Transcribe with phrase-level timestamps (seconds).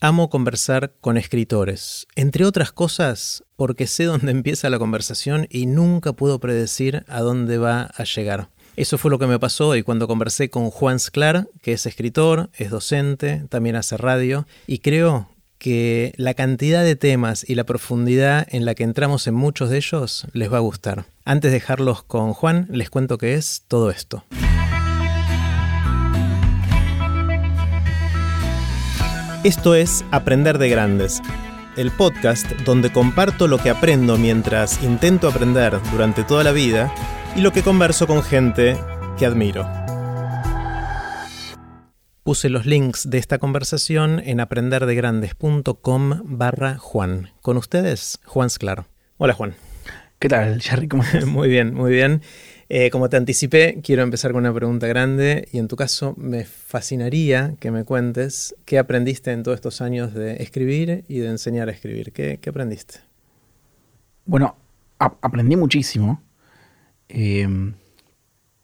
[0.00, 6.12] Amo conversar con escritores, entre otras cosas porque sé dónde empieza la conversación y nunca
[6.12, 8.48] puedo predecir a dónde va a llegar.
[8.76, 12.48] Eso fue lo que me pasó hoy cuando conversé con Juan Sclar, que es escritor,
[12.56, 18.46] es docente, también hace radio, y creo que la cantidad de temas y la profundidad
[18.50, 21.06] en la que entramos en muchos de ellos les va a gustar.
[21.24, 24.22] Antes de dejarlos con Juan, les cuento qué es todo esto.
[29.44, 31.22] Esto es Aprender de Grandes,
[31.76, 36.92] el podcast donde comparto lo que aprendo mientras intento aprender durante toda la vida
[37.36, 38.76] y lo que converso con gente
[39.16, 39.64] que admiro.
[42.24, 47.30] Puse los links de esta conversación en aprenderdegrandes.com barra Juan.
[47.40, 48.86] Con ustedes, Juan Sclar.
[49.18, 49.54] Hola Juan.
[50.18, 50.88] ¿Qué tal, Jerry?
[50.88, 51.24] ¿Cómo estás?
[51.26, 52.22] muy bien, muy bien.
[52.70, 56.44] Eh, como te anticipé, quiero empezar con una pregunta grande y en tu caso me
[56.44, 61.70] fascinaría que me cuentes qué aprendiste en todos estos años de escribir y de enseñar
[61.70, 62.12] a escribir.
[62.12, 63.00] ¿Qué, aprendiste?
[64.26, 64.56] Bueno,
[64.98, 66.22] aprendí muchísimo,
[67.08, 67.72] em,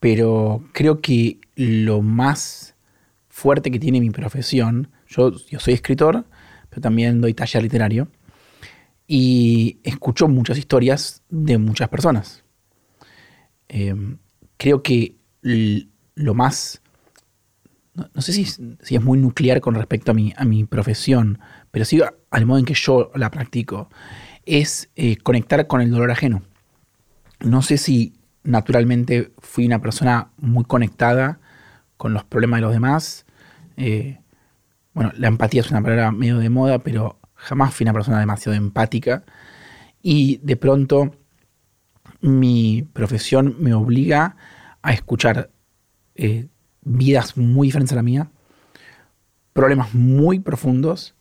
[0.00, 2.74] pero creo que lo más
[3.30, 6.26] fuerte que tiene mi profesión, yo, yo soy escritor,
[6.68, 8.08] pero también doy taller literario,
[9.06, 12.43] y escucho muchas historias de muchas personas
[13.68, 14.18] Em,
[14.56, 16.80] creo que lo más,
[17.94, 21.38] no, sé si, es muy nuclear con respecto a mi, a mi profesión,
[21.70, 23.88] pero sí al modo en que yo la practico,
[24.46, 26.42] es eh, conectar con el dolor ajeno.
[27.40, 31.40] No sé si naturalmente fui una persona muy conectada
[31.96, 33.26] con los problemas de los demás.
[33.76, 34.18] Eh,
[34.92, 38.56] bueno, la empatía es una palabra medio de moda, pero jamás fui una persona demasiado
[38.56, 39.24] empática.
[40.02, 41.16] Y de pronto
[42.24, 44.36] mi profesión me obliga
[44.80, 45.50] a escuchar
[46.14, 46.46] eh,
[46.80, 48.30] vidas muy diferentes a la mía,
[49.52, 51.14] problemas muy profundos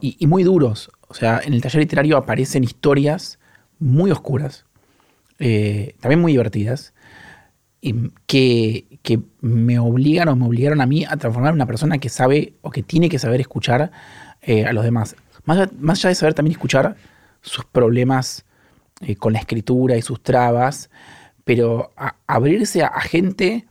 [0.00, 0.92] y, muy duros.
[1.08, 3.40] O sea, en el taller literario aparecen historias
[3.80, 4.64] muy oscuras,
[5.40, 6.94] eh, también muy divertidas,
[7.80, 8.86] y que,
[9.40, 12.70] me obligan o me obligaron a mí a transformar en una persona que sabe o
[12.70, 13.90] que tiene que saber escuchar
[14.42, 15.16] eh, a los demás.
[15.44, 16.94] Más, más allá de saber también escuchar
[17.40, 18.44] sus problemas
[19.00, 20.90] eh, con la escritura y sus trabas,
[21.44, 21.92] pero
[22.26, 23.66] abrirse a, gente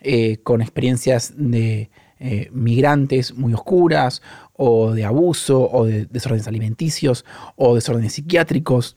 [0.00, 4.22] eh, con experiencias de eh, migrantes muy oscuras,
[4.54, 7.26] o de abuso, o de desórdenes alimenticios,
[7.56, 8.96] o desórdenes psiquiátricos.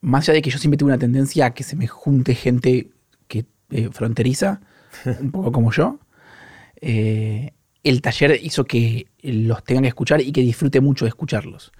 [0.00, 2.90] Más allá de que yo siempre tuve una tendencia a que se me junte gente
[3.26, 3.46] que
[3.90, 4.60] fronteriza,
[5.20, 5.98] un poco como yo,
[6.80, 11.72] el taller hizo que los tengan que escuchar y que disfrute mucho de escucharlos.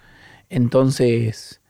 [0.49, 1.61] Entonces,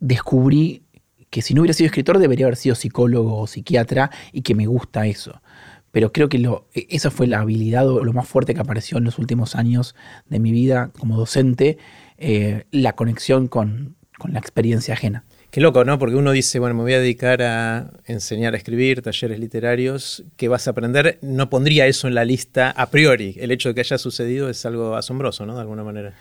[0.00, 0.82] descubrí
[1.30, 4.66] que si no hubiera sido escritor debería haber sido psicólogo o psiquiatra y que me
[4.66, 5.42] gusta eso.
[5.90, 8.98] Pero creo que lo, e, esa fue la habilidad o lo más fuerte que apareció
[8.98, 9.94] en los últimos años
[10.28, 11.78] de mi vida como docente,
[12.18, 13.96] eh, la conexión con,
[14.28, 15.24] la experiencia ajena.
[15.50, 15.98] Qué loco, ¿no?
[15.98, 20.48] Porque uno dice, bueno, me voy a dedicar a enseñar a escribir, talleres literarios, ¿qué
[20.48, 21.18] vas a aprender?
[21.22, 23.36] No pondría eso en la lista a priori.
[23.38, 25.54] El hecho de que haya sucedido es algo asombroso, ¿no?
[25.54, 26.14] De alguna manera.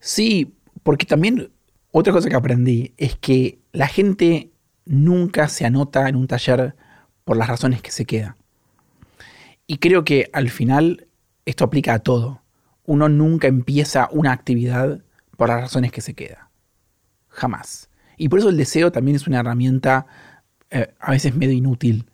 [0.00, 1.50] Sí, porque también
[1.96, 4.50] otra cosa que aprendí es que la gente
[4.84, 6.74] nunca se anota en un taller
[7.22, 8.36] por las razones que se queda.
[9.68, 11.06] Y creo que al final
[11.46, 12.42] esto aplica a todo.
[12.84, 15.04] Uno nunca empieza una actividad
[15.36, 16.50] por las razones que se queda.
[17.28, 17.88] Jamás.
[18.16, 20.06] Y por eso el deseo también es una herramienta
[20.70, 22.10] eh, a veces medio inútil.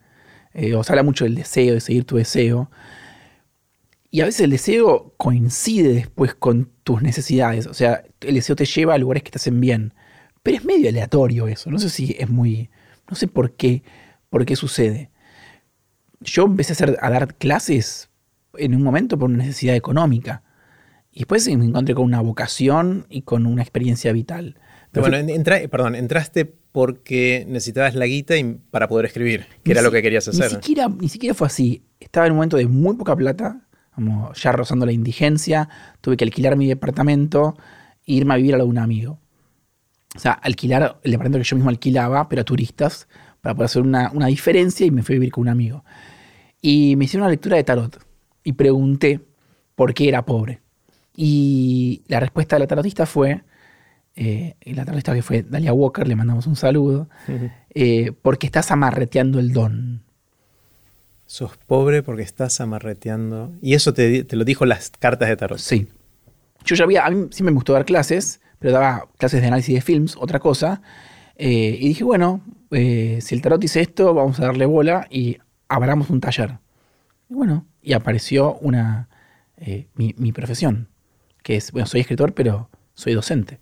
[0.53, 2.71] Eh, os habla mucho del deseo, de seguir tu deseo.
[4.11, 7.67] Y a veces el deseo coincide después con tus necesidades.
[7.67, 9.95] O sea, el deseo te lleva a lugares que te hacen bien.
[10.43, 11.71] Pero es medio aleatorio eso.
[11.71, 12.71] No sé si es muy.
[13.09, 13.85] No sé por qué.
[14.29, 15.11] Por qué sucede.
[16.21, 18.11] Yo empecé a, hacer, a dar clases
[18.55, 20.43] en un momento por una necesidad económica.
[21.13, 24.57] Y después me encontré con una vocación y con una experiencia vital.
[24.93, 28.35] Pero bueno, perdón, entraste porque necesitabas la guita
[28.71, 30.47] para poder escribir, que era lo que querías hacer.
[30.47, 31.85] Ni siquiera, ni siquiera fue así.
[31.99, 33.67] Estaba en un momento de muy poca plata
[34.01, 35.69] como ya rozando la indigencia,
[36.01, 37.55] tuve que alquilar mi departamento
[38.07, 39.19] e irme a vivir a lo de un amigo.
[40.17, 43.09] O sea, alquilar el departamento que yo mismo alquilaba, pero a turistas,
[43.43, 45.85] para poder hacer una, diferencia y me fui a vivir con un amigo.
[46.63, 48.03] Y me hicieron una lectura de tarot
[48.43, 49.21] y pregunté
[49.75, 50.63] por qué era pobre.
[51.15, 53.43] Y la respuesta de la tarotista fue,
[54.17, 57.11] eh, la tarotista que fue Dalia Walker, le mandamos un saludo,
[57.75, 60.05] eh, porque estás amarreteando el don.
[61.31, 63.53] Sos pobre porque estás amarreteando.
[63.63, 65.61] Y eso te, lo dijo las cartas de tarot.
[65.61, 65.87] Sí.
[66.65, 69.77] Yo ya había, a mí sí me gustó dar clases, pero daba clases de análisis
[69.77, 70.83] de films, otra cosa.
[71.37, 72.41] Eh, y dije, bueno,
[72.73, 75.39] eh, si el tarot dice esto, vamos a darle bola y
[75.69, 76.59] abramos un taller.
[77.29, 79.09] Y bueno, y apareció una,
[79.57, 80.89] eh, mi, profesión.
[81.45, 83.61] que es, bueno, soy escritor, pero soy docente.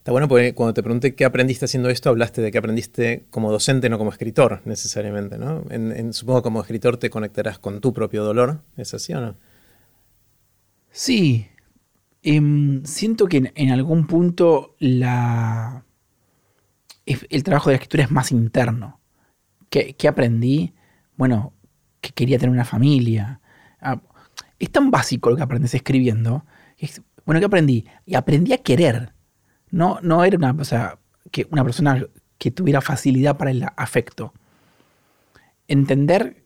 [0.00, 3.52] Está bueno porque cuando te pregunté qué aprendiste haciendo esto, hablaste de que aprendiste como
[3.52, 5.62] docente, no como escritor necesariamente, ¿no?
[5.68, 9.36] En, supongo que como escritor te conectarás con tu propio dolor, ¿es así o no?
[10.90, 11.48] Sí.
[12.22, 15.02] Em, siento que en, algún punto el
[17.44, 19.00] trabajo de escritura es más interno.
[19.68, 20.72] ¿Qué, aprendí?
[21.14, 21.52] Bueno,
[22.00, 23.42] que quería tener una familia.
[23.82, 24.00] Ah,
[24.58, 26.46] es tan básico lo que aprendes escribiendo.
[27.26, 27.84] bueno, ¿qué aprendí?
[28.06, 29.12] Y aprendí a querer.
[29.70, 30.56] No, no era una,
[31.30, 32.04] que una persona
[32.38, 34.32] que tuviera facilidad para el afecto.
[35.68, 36.44] Entender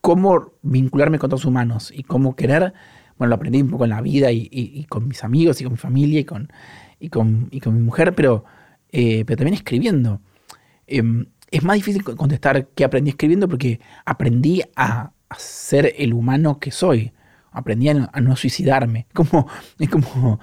[0.00, 2.74] cómo vincularme con otros humanos y cómo querer,
[3.16, 5.78] bueno, lo aprendí un poco en la vida y, con mis amigos y con mi
[5.78, 6.50] familia y con,
[6.98, 8.44] y con, y con mi mujer, pero,
[8.90, 10.20] eh, pero también escribiendo.
[10.86, 16.70] Em, es más difícil contestar qué aprendí escribiendo porque aprendí a, ser el humano que
[16.70, 17.12] soy.
[17.50, 19.06] Aprendí a no, suicidarme.
[19.12, 19.48] Como,
[19.78, 20.40] es como,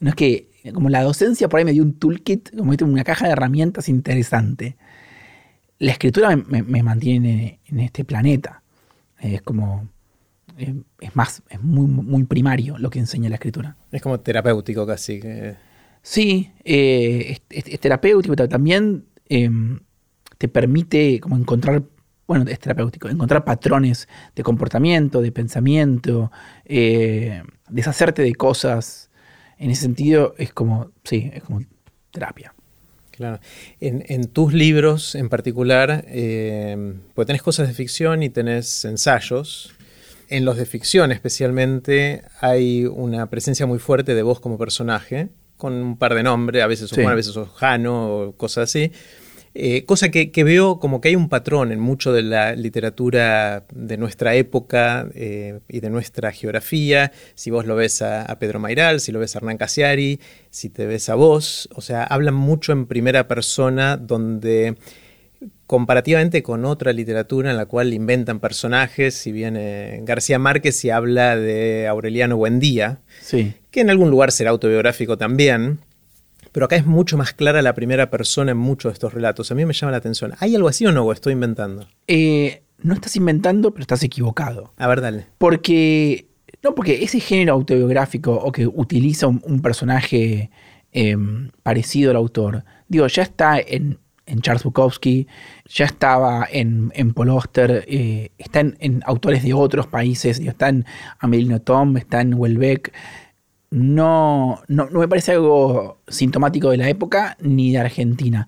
[0.00, 3.26] no es que, como la docencia por ahí me dio un toolkit, como una caja
[3.26, 4.76] de herramientas interesante.
[5.78, 8.62] La escritura me, mantiene en, este planeta.
[9.18, 9.88] Es como,
[10.56, 13.76] es más, es muy, muy primario lo que enseña la escritura.
[13.90, 15.20] Es como terapéutico casi.
[16.02, 19.80] Sí, eh, es, terapéutico, también em,
[20.38, 21.84] te permite como encontrar,
[22.26, 26.32] bueno, es terapéutico, encontrar patrones de comportamiento, de pensamiento,
[26.64, 29.11] eh, deshacerte de cosas.
[29.62, 31.60] En ese sentido es como, sí, es como
[32.10, 32.52] terapia.
[33.12, 33.38] Claro.
[33.78, 39.72] En, tus libros en particular, eh, pues tenés cosas de ficción y tenés ensayos.
[40.28, 45.74] En los de ficción especialmente hay una presencia muy fuerte de vos como personaje, con
[45.74, 48.90] un par de nombres, a veces sos a veces sos Jano o cosas así.
[49.54, 53.98] Eh, cosa que, veo como que hay un patrón en mucho de la literatura de
[53.98, 57.12] nuestra época eh, y de nuestra geografía.
[57.34, 60.20] Si vos lo ves a, Pedro Mairal, si lo ves a Hernán Casiari,
[60.50, 64.76] si te ves a vos, o sea, hablan mucho en primera persona donde
[65.66, 71.36] comparativamente con otra literatura en la cual inventan personajes, si viene García Márquez y habla
[71.36, 73.54] de Aureliano Buendía, sí.
[73.70, 75.80] que en algún lugar será autobiográfico también,
[76.52, 79.50] pero acá es mucho más clara la primera persona en muchos de estos relatos.
[79.50, 80.34] A mí me llama la atención.
[80.38, 81.04] ¿Hay algo así o no?
[81.04, 81.88] ¿O estoy inventando?
[82.06, 84.72] Eh, no estás inventando, pero estás equivocado.
[84.76, 85.26] A ver, dale.
[85.38, 86.26] Porque.
[86.62, 90.50] No, porque ese género autobiográfico o que utiliza un, personaje
[90.92, 93.98] em, parecido al autor, digo, ya está en,
[94.42, 95.26] Charles Bukowski,
[95.66, 100.84] ya estaba en, en Paul Oster, eh, está en, autores de otros países, está en
[101.18, 102.92] Amelino Tom, está en Welbeck
[103.72, 108.46] no, no, me parece algo sintomático de la época ni de Argentina.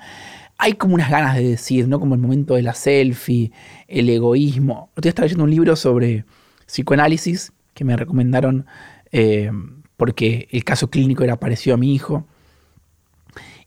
[0.59, 1.99] Hay como unas ganas de decir, ¿no?
[1.99, 3.51] Como el momento de la selfie,
[3.89, 4.91] el egoísmo.
[4.95, 6.27] Estoy estaba leyendo un libro sobre
[6.67, 8.67] psicoanálisis que me recomendaron
[9.13, 9.51] eh,
[9.97, 12.27] porque el caso clínico era parecido a mi hijo.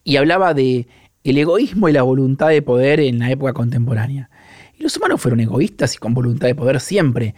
[0.04, 0.88] Y hablaba de
[1.24, 4.30] el egoísmo y la voluntad de poder en la época contemporánea.
[4.78, 7.34] Y los humanos fueron egoístas y con voluntad de poder siempre.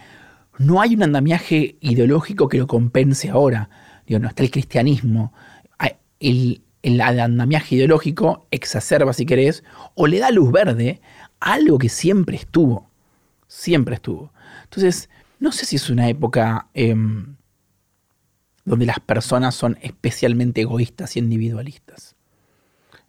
[0.57, 3.69] No hay un andamiaje ideológico que lo compense ahora
[4.17, 5.33] no está el cristianismo,
[6.19, 9.63] el, el andamiaje ideológico exacerba, si querés,
[9.95, 11.01] o le da luz verde
[11.39, 12.89] a algo que siempre estuvo,
[13.47, 14.33] siempre estuvo.
[14.63, 15.09] Entonces,
[15.39, 17.35] no sé si es una época em,
[18.65, 22.15] donde las personas son especialmente egoístas y individualistas.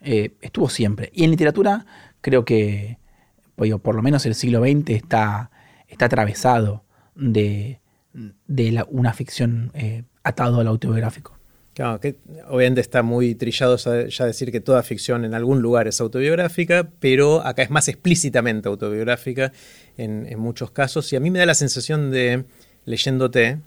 [0.00, 1.10] Eh, estuvo siempre.
[1.12, 1.86] Y en literatura
[2.20, 2.98] creo que,
[3.56, 5.50] por lo menos el siglo XX está,
[5.86, 6.84] está atravesado
[7.14, 7.80] de,
[8.46, 11.40] de una ficción eh, atado al autobiográfico.
[11.74, 12.16] Claro, que
[12.48, 13.76] obviamente está muy trillado
[14.08, 18.68] ya decir que toda ficción en algún lugar es autobiográfica, pero acá es más explícitamente
[18.68, 19.52] autobiográfica
[19.96, 21.12] en, muchos casos.
[21.12, 22.44] Y a mí me da la sensación de,
[22.86, 23.60] leyéndote,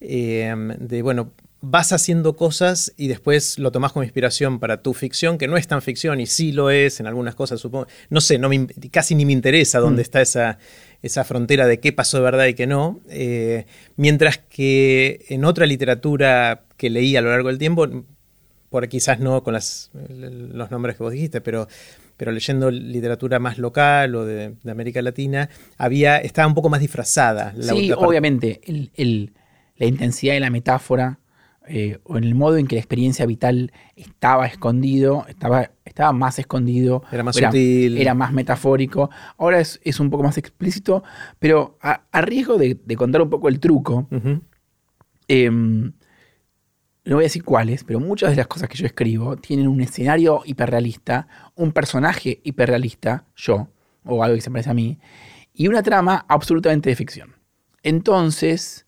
[0.00, 5.38] eh, de, bueno, vas haciendo cosas y después lo tomás como inspiración para tu ficción,
[5.38, 7.86] que no es tan ficción y sí lo es en algunas cosas, supongo.
[8.10, 8.50] No sé, no
[8.90, 10.04] casi ni me interesa dónde mm.
[10.04, 10.58] está esa,
[11.02, 13.00] esa frontera de qué pasó de verdad y qué no.
[13.10, 13.66] Eh,
[13.96, 17.86] mientras que en otra literatura que leí a lo largo del tiempo,
[18.70, 21.68] por quizás no con las, los nombres que vos dijiste, pero,
[22.16, 27.54] pero leyendo literatura más local o de, América Latina, había, estaba un poco más disfrazada.
[27.60, 28.60] sí, obviamente,
[29.76, 31.18] la intensidad de la metáfora
[31.68, 36.38] eh, o en el modo en que la experiencia vital estaba escondido, estaba, estaba más
[36.38, 37.02] escondido.
[37.12, 37.98] Era más sutil.
[37.98, 39.10] Era más metafórico.
[39.38, 41.04] Ahora es, un poco más explícito,
[41.38, 44.08] pero a, riesgo de, contar un poco el truco,
[45.28, 45.92] em,
[47.04, 49.80] no voy a decir cuáles, pero muchas de las cosas que yo escribo tienen un
[49.80, 53.68] escenario hiperrealista, un personaje hiperrealista, yo,
[54.04, 54.98] o algo que se parece a mí,
[55.54, 57.34] y una trama absolutamente de ficción.
[57.82, 58.86] Entonces,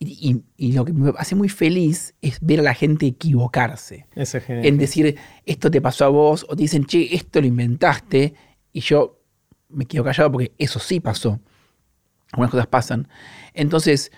[0.00, 4.06] y, lo que me hace muy feliz es ver a la gente equivocarse.
[4.48, 8.34] En decir, esto te pasó a vos, o te dicen, che, esto lo inventaste,
[8.72, 9.20] y yo
[9.68, 11.40] me quedo callado porque eso sí pasó.
[12.32, 13.08] Algunas cosas pasan.
[13.54, 14.12] Entonces,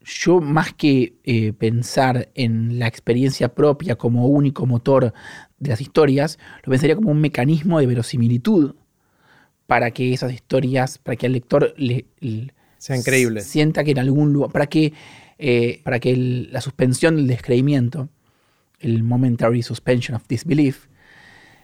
[0.00, 5.12] yo más que eh, pensar en la experiencia propia como único motor
[5.58, 8.74] de las historias, lo pensaría como un mecanismo de verosimilitud
[9.66, 12.06] para que esas historias, para que el lector le,
[12.82, 13.42] sea increíble.
[13.42, 14.92] Sienta que en algún lugar, para que,
[15.38, 18.08] eh, para que la suspensión del descreimiento,
[18.80, 20.88] el momentary suspension of disbelief,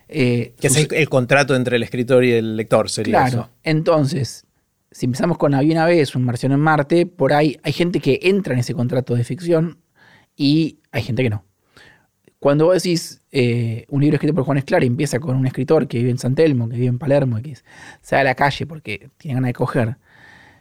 [0.07, 3.51] eh, que es el, contrato entre el escritor y el lector, sería claro.
[3.65, 4.45] Entonces,
[4.93, 8.21] si empezamos con Había una vez, un marciano en Marte, por ahí hay gente que
[8.23, 9.79] entra en ese contrato de ficción
[10.37, 11.45] y hay gente que no.
[12.39, 15.99] Cuando vos decís eh, un libro escrito por Juan Esclar empieza con un escritor que
[15.99, 17.57] vive en San Telmo, que vive en Palermo, que
[18.03, 19.97] se a la calle porque tiene ganas de coger,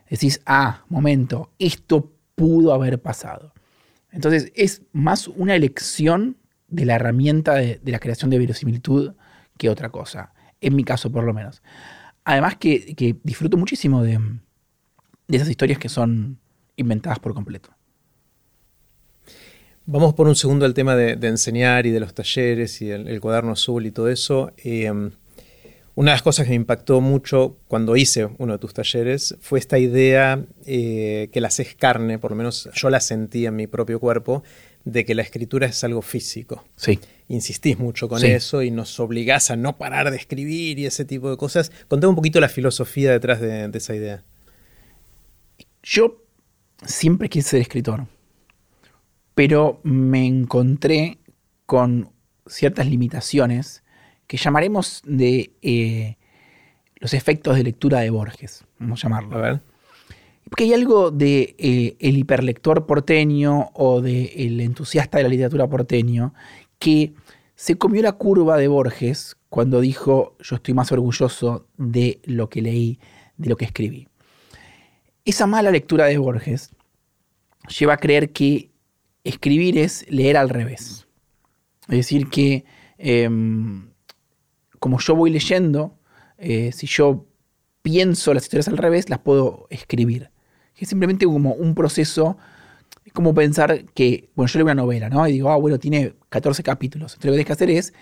[0.10, 3.54] decís, ah, momento, esto pudo haber pasado.
[4.12, 6.38] Entonces es más una elección
[6.68, 9.14] de la herramienta de, la creación de verosimilitud
[9.58, 11.62] que otra cosa, en mi caso por lo menos.
[12.24, 14.20] Además que, disfruto muchísimo de,
[15.30, 16.40] esas historias que son
[16.76, 17.70] inventadas por completo.
[19.86, 23.54] Vamos por un segundo al tema de, enseñar y de los talleres y el, cuaderno
[23.54, 24.52] azul y todo eso.
[24.58, 24.92] Eh,
[25.98, 29.58] una de las cosas que me impactó mucho cuando hice uno de tus talleres fue
[29.58, 33.66] esta idea eh, que la haces carne, por lo menos yo la sentí en mi
[33.66, 34.44] propio cuerpo,
[34.86, 36.64] de que la escritura es algo físico.
[36.76, 37.00] Sí.
[37.30, 41.32] Insistís mucho con eso y nos obligás a no parar de escribir y ese tipo
[41.32, 41.72] de cosas.
[41.88, 44.24] Contame un poquito la filosofía detrás de, de esa idea.
[45.82, 46.24] Yo
[46.86, 48.06] siempre quise ser escritor,
[49.34, 51.18] pero me encontré
[51.66, 52.12] con
[52.46, 53.82] ciertas limitaciones
[54.28, 56.18] que llamaremos de eh,
[56.98, 59.38] los efectos de lectura de Borges, vamos a llamarlo.
[59.38, 59.62] A ver.
[60.50, 65.68] Porque hay algo de eh, el hiperlector porteño o del el entusiasta de la literatura
[65.68, 66.34] porteño
[66.80, 67.14] que
[67.56, 72.62] se comió la curva de Borges cuando dijo yo estoy más orgulloso de lo que
[72.62, 73.00] leí,
[73.38, 74.08] de lo que escribí.
[75.26, 76.72] Esa mala lectura de Borges
[77.68, 78.70] lleva a creer que
[79.24, 81.08] escribir es leer al revés.
[81.90, 82.64] Es decir, que
[82.98, 83.87] em,
[84.80, 85.98] como yo voy leyendo,
[86.38, 87.26] eh, si yo
[87.82, 90.30] pienso las historias al revés, las puedo escribir.
[90.76, 92.38] Es simplemente como un proceso,
[93.06, 95.28] es como pensar que, bueno, yo leo una novela, ¿no?
[95.28, 97.14] Y digo, ah, bueno, tiene 14 capítulos.
[97.14, 97.94] Entonces lo que tienes que hacer es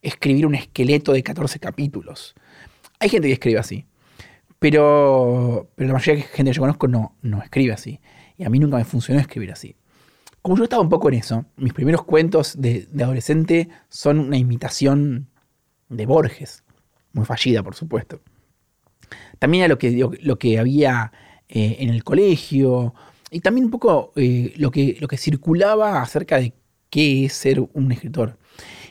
[0.00, 2.34] escribir un esqueleto de 14 capítulos.
[2.98, 3.84] Hay gente que escribe así,
[4.58, 8.00] pero, pero la mayoría de gente que yo conozco no, no escribe así.
[8.38, 9.74] Y a mí nunca me funcionó escribir así.
[10.40, 14.36] Como yo estaba un poco en eso, mis primeros cuentos de, de adolescente son una
[14.36, 15.31] imitación
[15.92, 16.64] de Borges,
[17.12, 18.20] muy fallida por supuesto.
[19.38, 21.12] También a lo que, lo, que había
[21.48, 22.94] eh, en el colegio
[23.30, 26.54] y también un poco eh, lo, que, lo que circulaba acerca de
[26.90, 28.38] qué es ser un escritor.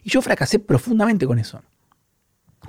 [0.04, 1.62] Y yo fracasé profundamente con eso.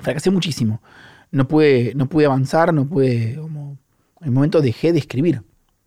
[0.01, 0.83] Fracasé muchísimo.
[1.31, 3.33] No pude, no pude avanzar, no pude...
[3.33, 5.43] En un momento dejé de escribir.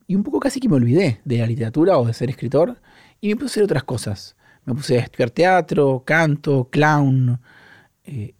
[0.07, 2.81] Y un poco casi que me olvidé de la literatura o de ser escritor
[3.21, 4.35] y me puse a hacer otras cosas.
[4.65, 7.39] Me puse a estudiar teatro, canto, clown,
[8.03, 8.33] eh,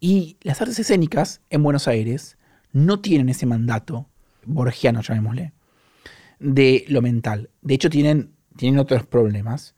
[0.00, 2.38] y las artes escénicas en Buenos Aires
[2.72, 4.06] no tienen ese mandato,
[4.44, 5.52] borgiano llamémosle,
[6.38, 7.50] de lo mental.
[7.62, 9.74] De hecho, tienen, tienen otros problemas,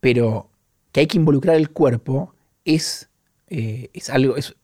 [0.00, 0.50] pero
[0.90, 3.08] que hay que involucrar el cuerpo es,
[3.48, 4.54] eh, es algo, es,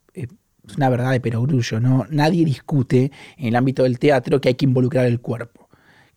[0.77, 1.81] una verdad de perogrullo.
[1.81, 2.07] ¿no?
[2.11, 5.69] Nadie discute en el ámbito del teatro que hay que involucrar el cuerpo.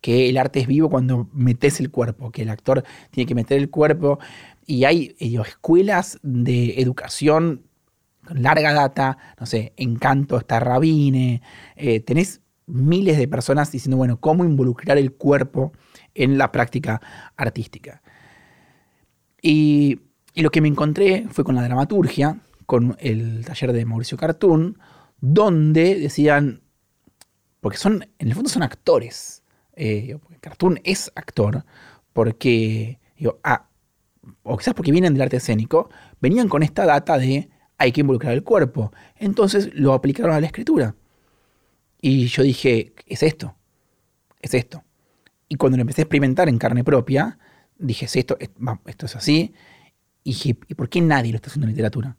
[0.01, 3.59] Que el arte es vivo cuando metes el cuerpo, que el actor tiene que meter
[3.59, 4.19] el cuerpo.
[4.65, 7.63] Y hay escuelas de educación
[8.33, 11.41] larga data, no sé, Encanto está Rabine,
[11.75, 15.73] eh, tenés miles de personas diciendo, bueno, cómo involucrar el cuerpo
[16.15, 17.01] en la práctica
[17.35, 18.01] artística.
[19.41, 20.01] Y,
[20.33, 24.77] lo que me encontré fue con la dramaturgia, con el taller de Mauricio Cartoon,
[25.19, 26.61] donde decían,
[27.59, 31.65] porque son, en el fondo son actores, eh, Cartoon es actor,
[32.13, 32.99] porque,
[33.43, 33.67] ah,
[34.43, 35.89] o quizás porque vienen del arte escénico,
[36.21, 37.49] venían con esta data de
[37.81, 38.93] hay que involucrar el cuerpo.
[39.15, 40.95] Entonces lo aplicaron a la escritura.
[41.99, 43.55] Y yo dije, es esto,
[44.39, 44.83] es esto.
[45.49, 47.39] Y cuando lo empecé a experimentar en carne propia,
[47.77, 48.37] dije, esto,
[48.85, 49.53] esto es así.
[50.23, 52.17] Y dije, ¿y por qué nadie lo está haciendo en literatura?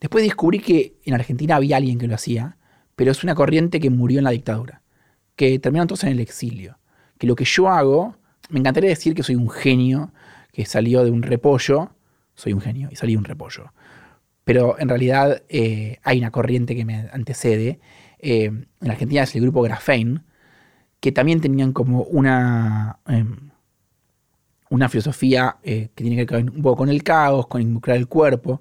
[0.00, 2.58] Después descubrí que en Argentina había alguien que lo hacía,
[2.94, 4.82] pero es una corriente que murió en la dictadura,
[5.34, 6.78] que terminaron todos en el exilio.
[7.16, 8.16] Que lo que yo hago,
[8.50, 10.12] me encantaría decir que soy un genio
[10.52, 11.92] que salió de un repollo,
[12.34, 13.72] soy un genio y salí de un repollo
[14.46, 17.80] pero en realidad eh, hay una corriente que me antecede.
[18.20, 20.22] Eh, en Argentina es el grupo Grafein,
[21.00, 23.50] que también tenían como una, em,
[24.70, 28.06] una filosofía eh, que tiene que ver un poco con el caos, con involucrar el
[28.06, 28.60] cuerpo.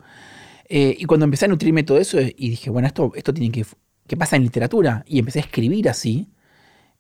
[0.68, 3.64] Eh, y cuando empecé a nutrirme todo eso y dije, bueno, esto, esto tiene que...
[4.08, 5.04] ¿Qué pasa en literatura?
[5.08, 6.32] Y empecé a escribir así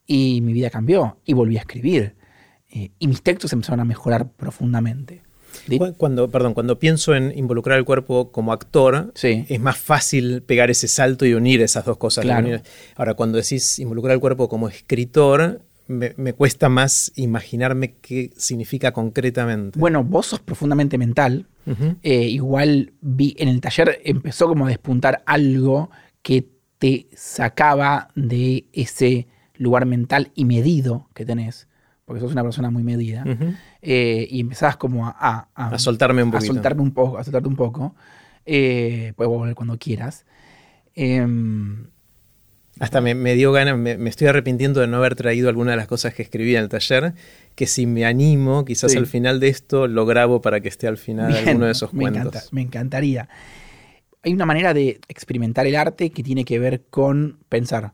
[0.05, 2.15] y mi vida cambió y volví a escribir.
[2.69, 5.24] Y mis textos empezaron a mejorar profundamente.
[5.97, 10.87] Cuando, perdón, cuando pienso en involucrar el cuerpo como actor, es más fácil pegar ese
[10.87, 12.25] salto y unir esas dos cosas.
[12.95, 19.79] Ahora, cuando decís involucrar el cuerpo como escritor, me, cuesta más imaginarme qué significa concretamente.
[19.79, 21.47] Bueno, vos sos profundamente mental.
[22.03, 25.89] Eh, igual vi en el taller empezó como a despuntar algo
[26.21, 31.67] que te sacaba de ese lugar mental y medido que tenés
[32.05, 33.23] porque sos una persona muy medida,
[33.81, 36.51] eh, y empezabas como a, a, soltarme un poquito.
[36.51, 37.95] A soltarme un poco, a soltarte un poco.
[38.45, 40.25] Eh, puedes volver cuando quieras.
[40.93, 41.87] Em,
[42.79, 46.13] hasta me, dio ganas, me, estoy arrepintiendo de no haber traído alguna de las cosas
[46.13, 47.13] que escribí en el taller,
[47.55, 50.97] que si me animo, quizás al final de esto lo grabo para que esté al
[50.97, 52.51] final de alguno de esos me cuentos.
[52.51, 53.29] me encantaría.
[54.21, 57.93] Hay una manera de experimentar el arte que tiene que ver con pensar.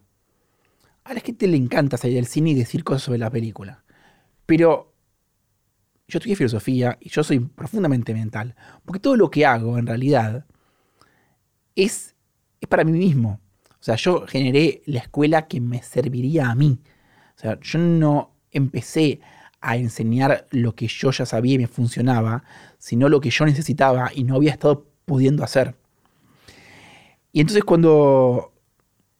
[1.03, 3.83] A la gente le encanta salir del cine y decir cosas sobre la película.
[4.51, 4.93] Pero
[6.09, 8.53] yo estudié filosofía y yo soy profundamente mental,
[8.83, 10.45] porque todo lo que hago en realidad
[11.73, 12.15] es,
[12.59, 13.39] es para mí mismo.
[13.69, 16.81] O sea, yo generé la escuela que me serviría a mí.
[17.37, 19.21] O sea, yo no empecé
[19.61, 22.43] a enseñar lo que yo ya sabía y me funcionaba,
[22.77, 25.75] sino lo que yo necesitaba y no había estado pudiendo hacer.
[27.31, 28.51] Y entonces cuando,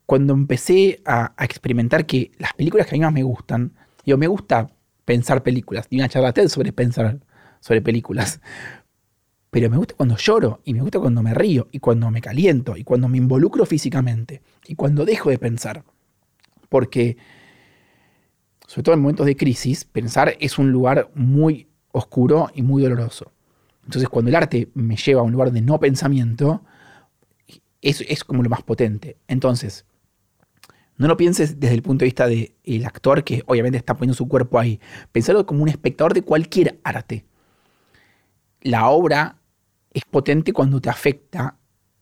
[0.06, 3.72] cuando empecé a, experimentar que las películas que a mí más me gustan,
[4.06, 4.70] yo me gusta
[5.12, 5.88] pensar películas.
[5.90, 7.20] Y una charla TED sobre pensar
[7.60, 8.40] sobre películas.
[9.50, 12.78] Pero me gusta cuando lloro, y me gusta cuando me río, y cuando me caliento,
[12.78, 15.84] y cuando me involucro físicamente, y cuando dejo de pensar.
[16.70, 17.18] Porque,
[18.66, 23.34] sobre todo en momentos de crisis, pensar es un lugar muy oscuro y muy doloroso.
[23.84, 26.64] Entonces, cuando el arte me lleva a un lugar de no pensamiento,
[27.82, 29.18] es, es como lo más potente.
[29.28, 29.86] Entonces,
[31.02, 34.28] no lo pienses desde el punto de vista del actor que obviamente está poniendo su
[34.28, 34.80] cuerpo ahí.
[35.12, 37.26] Pensalo como un espectador de cualquier arte.
[38.62, 39.38] La obra
[39.92, 41.58] es potente cuando te afecta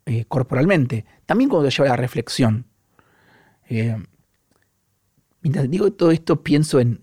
[0.05, 2.65] eh, corporalmente, también cuando te lleva a la reflexión.
[3.69, 3.95] Eh,
[5.43, 7.01] mientras digo todo esto, pienso en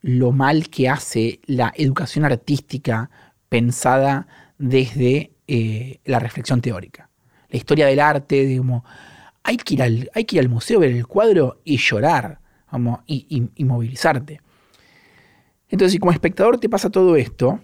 [0.00, 3.10] lo mal que hace la educación artística
[3.50, 7.10] pensada desde eh, la reflexión teórica.
[7.50, 8.82] La historia del arte, como
[9.44, 9.82] hay que ir
[10.40, 14.40] al, museo, ver el cuadro y llorar, vamos, y, movilizarte.
[15.68, 17.60] Entonces, si como espectador te pasa todo esto,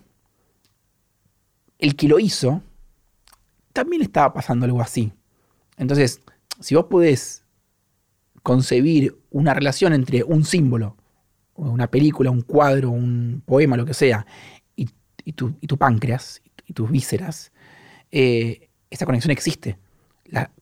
[1.78, 2.62] el que lo hizo
[3.72, 5.12] también estaba pasando algo así.
[5.76, 6.20] Entonces,
[6.58, 7.44] si vos podés
[8.42, 10.96] concebir una relación entre un símbolo,
[11.54, 14.26] una película, un cuadro, un poema, lo que sea,
[14.74, 17.52] y, tu, páncreas y, tus vísceras,
[18.10, 19.78] eh, esa conexión existe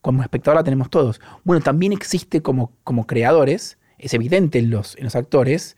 [0.01, 1.21] como espectador la tenemos todos.
[1.43, 5.75] Bueno, también existe como, como creadores, es evidente en los, en los actores,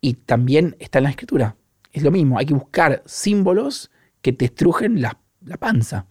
[0.00, 1.56] y también está en la escritura.
[1.92, 3.90] Es lo mismo, hay que buscar símbolos
[4.22, 5.18] que te estrujen la,
[5.58, 6.06] panza,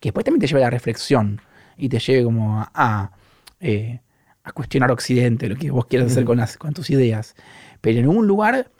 [0.00, 1.40] que después también te lleve a la reflexión
[1.76, 3.10] y te lleve como a,
[3.60, 4.00] eh,
[4.44, 7.34] a, cuestionar Occidente, lo que vos quieras hacer con, las, con tus ideas.
[7.80, 8.70] Pero en un lugar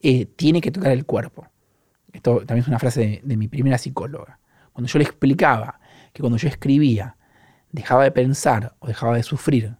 [0.00, 1.46] eh, tiene que tocar el cuerpo.
[2.12, 4.38] Esto también es una frase de, de mi primera psicóloga.
[4.72, 5.80] Cuando yo le explicaba
[6.18, 7.16] que cuando yo escribía
[7.70, 9.76] dejaba de pensar o dejaba de sufrir,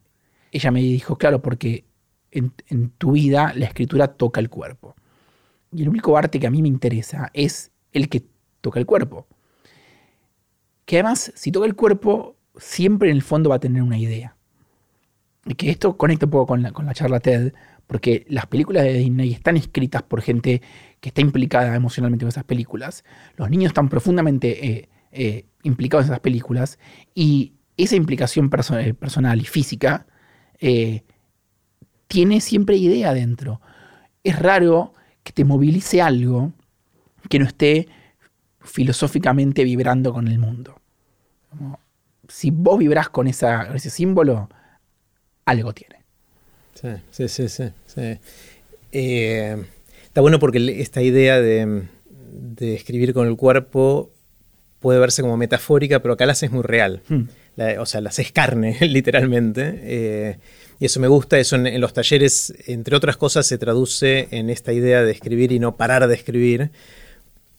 [0.52, 1.84] ella me dijo, claro, porque
[2.30, 2.52] en,
[2.96, 4.94] tu vida la escritura toca el cuerpo.
[5.72, 8.24] Y el único arte que a mí me interesa es el que
[8.60, 9.26] toca el cuerpo.
[10.84, 14.36] Que además, si toca el cuerpo, siempre en el fondo va a tener una idea.
[15.44, 17.52] Y que esto conecta un poco con la, con la charla TED,
[17.88, 20.62] porque las películas de Disney están escritas por gente
[21.00, 23.02] que está implicada emocionalmente en esas películas.
[23.36, 26.78] Los niños están profundamente eh, eh, implicados en esas películas
[27.14, 30.06] y esa implicación eh, personal y física
[30.60, 31.04] eh,
[32.08, 33.60] tiene siempre idea dentro.
[34.22, 34.92] Es raro
[35.22, 36.52] que te movilice algo
[37.28, 37.88] que no esté
[38.60, 40.80] filosóficamente vibrando con el mundo.
[42.28, 44.48] si vos vibrás con, ese símbolo,
[45.46, 46.04] algo tiene.
[46.74, 48.18] Sí, sí, sí, sí.
[48.92, 51.88] está bueno porque esta idea de,
[52.30, 54.12] de escribir con el cuerpo
[54.80, 57.02] puede verse como metafórica, pero acá la haces muy real.
[57.08, 57.24] Hmm.
[57.78, 59.80] o sea, la haces carne, literalmente.
[59.82, 60.38] Eh,
[60.80, 64.72] y eso me gusta, eso en, los talleres, entre otras cosas, se traduce en esta
[64.72, 66.70] idea de escribir y no parar de escribir,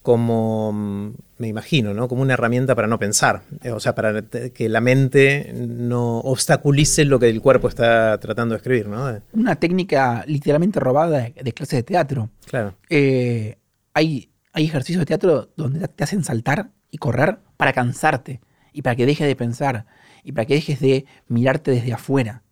[0.02, 2.08] como, mm, me imagino, ¿no?
[2.08, 7.04] Como una herramienta para no pensar, eh, o sea, para que la mente no obstaculice
[7.04, 9.22] lo que el cuerpo está tratando de escribir, ¿no?
[9.34, 12.30] Una técnica literalmente robada de, clases de teatro.
[12.46, 12.76] Claro.
[12.90, 13.58] Eh,
[13.94, 18.42] hay, hay ejercicios de teatro donde te hacen saltar y correr para cansarte
[18.74, 19.86] y para que dejes de pensar
[20.24, 22.44] y para que dejes de mirarte desde afuera.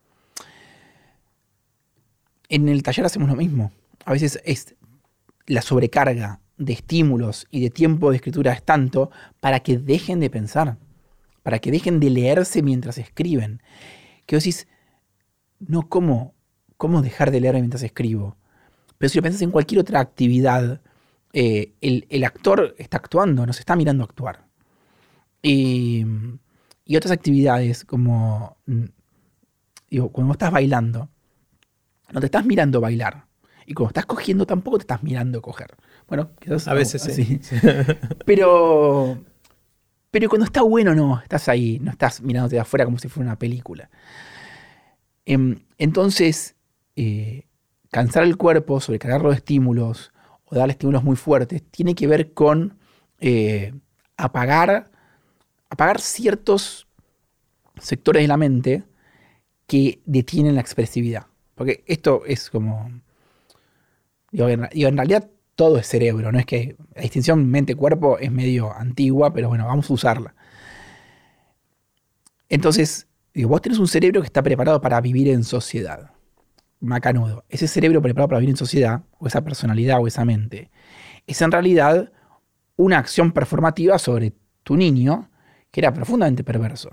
[2.49, 3.71] En el taller hacemos lo mismo.
[4.05, 4.75] A veces es
[5.45, 10.29] la sobrecarga de estímulos y de tiempo de escritura es tanto para que dejen de
[10.29, 10.77] pensar,
[11.43, 13.61] para que dejen de leerse mientras escriben.
[14.25, 14.67] Que vos decís,
[15.59, 16.33] no, ¿cómo,
[16.77, 18.37] cómo dejar de leer mientras escribo?
[18.97, 20.81] Pero si lo pensás en cualquier otra actividad,
[21.39, 24.47] eh, el, actor está actuando, nos está mirando actuar.
[25.43, 26.03] Y,
[26.83, 28.85] y otras actividades como, mm,
[29.87, 31.11] digo, cuando estás bailando,
[32.11, 33.27] no te estás mirando bailar.
[33.67, 35.75] Y cuando estás cogiendo tampoco te estás mirando coger.
[36.07, 36.67] Bueno, quizás.
[36.67, 37.39] A veces sí.
[38.25, 39.23] pero.
[40.09, 43.29] Pero cuando está bueno, no, estás ahí, no estás mirándote de afuera como si fuera
[43.29, 43.91] una película.
[45.25, 46.55] Em, entonces,
[46.95, 47.45] eh,
[47.91, 50.11] cansar el cuerpo, sobrecargarlo de estímulos
[50.49, 52.77] o darle estímulos muy fuertes, tiene que ver con
[53.19, 53.73] eh,
[54.15, 54.89] apagar,
[55.69, 56.87] apagar ciertos
[57.79, 58.83] sectores de la mente
[59.67, 61.27] que detienen la expresividad.
[61.55, 62.91] Porque esto es como.
[64.31, 69.33] Digo, en, realidad todo es cerebro, no es que la distinción mente-cuerpo es medio antigua,
[69.33, 70.35] pero bueno, vamos a usarla.
[72.49, 76.11] Entonces, digo, vos tenés un cerebro que está preparado para vivir en sociedad.
[76.79, 77.43] Macanudo.
[77.49, 80.69] Ese cerebro preparado para vivir en sociedad, o esa personalidad o esa mente,
[81.25, 82.11] es en realidad
[82.75, 85.29] una acción performativa sobre tu niño
[85.71, 86.91] que era profundamente perverso,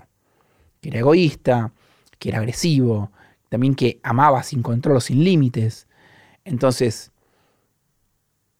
[0.81, 1.73] que era egoísta,
[2.19, 3.11] que era agresivo,
[3.49, 5.87] también que amaba sin control o sin límites.
[6.43, 7.11] Entonces,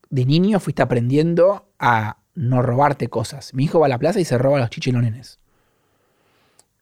[0.10, 3.54] de niño fuiste aprendiendo a no robarte cosas.
[3.54, 5.40] Mi hijo va a la plaza y se roba los chichilonenes.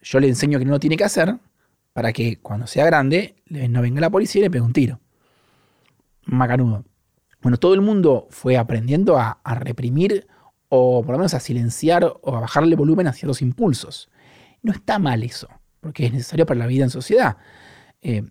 [0.02, 1.38] Yo le enseño que no lo tiene que hacer
[1.94, 5.00] para que cuando sea grande no venga la policía y le pegue un tiro.
[6.26, 6.84] Macanudo.
[7.42, 10.28] Bueno, todo el mundo fue aprendiendo a, reprimir
[10.70, 14.10] o por lo menos a silenciar o a bajarle volumen a ciertos impulsos.
[14.62, 15.50] No está mal eso,
[15.82, 17.38] porque es necesario para la vida en sociedad.
[18.02, 18.24] Eh,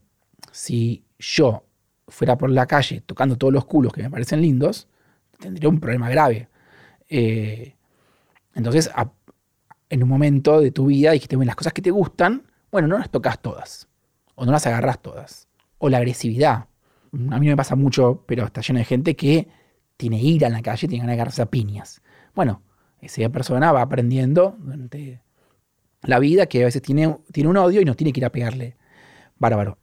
[0.51, 1.65] si yo
[2.09, 4.89] fuera por la calle tocando todos los culos que me parecen lindos,
[5.39, 6.49] tendría un problema grave.
[7.09, 7.77] Eh,
[8.55, 8.91] entonces,
[9.91, 12.99] en un momento de tu vida dijiste, bueno, las cosas que te gustan, bueno, no
[12.99, 13.89] las tocas todas,
[14.35, 15.47] o no las agarras todas,
[15.79, 16.67] o la agresividad.
[17.31, 19.49] A mí me pasa mucho, pero está lleno de gente que
[19.97, 22.03] tiene ira en la calle, tiene ganas de agarrarse a piñas.
[22.35, 22.63] Bueno,
[23.01, 25.21] esa persona va aprendiendo durante
[26.03, 28.33] la vida que a veces tiene, tiene un odio y no tiene que ir a
[28.33, 28.77] pegarle
[29.39, 29.79] bárbaro.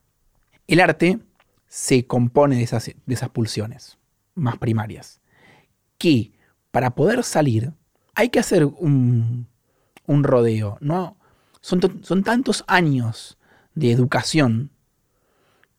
[0.68, 1.20] El arte
[1.68, 3.98] se compone de esas, de esas pulsiones
[4.34, 5.22] más primarias,
[5.98, 6.32] que
[6.72, 7.74] para poder salir
[8.16, 9.48] hay que hacer un,
[10.08, 11.18] rodeo, ¿no?
[11.62, 13.38] Son, son, tantos años
[13.76, 14.72] de educación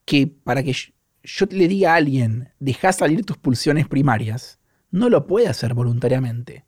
[0.04, 4.58] que para que yo, le diga a alguien, deja salir tus pulsiones primarias,
[4.90, 6.64] no lo puede hacer voluntariamente.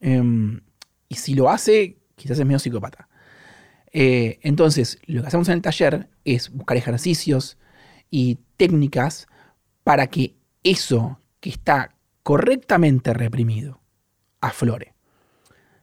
[0.00, 0.60] Em,
[1.08, 3.08] y si lo hace, quizás es medio psicópata.
[3.92, 7.58] Eh, entonces, lo que hacemos en el taller es buscar ejercicios
[8.10, 9.26] y técnicas
[9.84, 13.80] para que eso que está correctamente reprimido
[14.40, 14.94] aflore.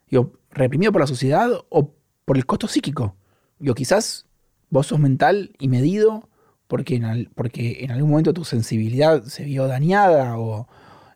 [0.10, 1.94] Digo, reprimido por la sociedad o
[2.26, 3.16] por el costo psíquico.
[3.60, 4.28] Yo quizás
[4.70, 6.30] vos sos mental y medido
[6.68, 10.68] porque en, porque en algún momento tu sensibilidad se vio dañada o,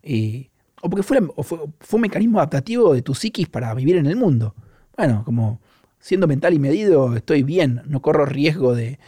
[0.02, 0.50] eh,
[0.82, 1.60] o porque fue, fue,
[1.92, 4.56] un mecanismo adaptativo de tu psiquis para vivir en el mundo.
[4.96, 5.62] Bueno, como
[6.00, 9.00] siendo mental y medido, estoy bien, no corro riesgo de,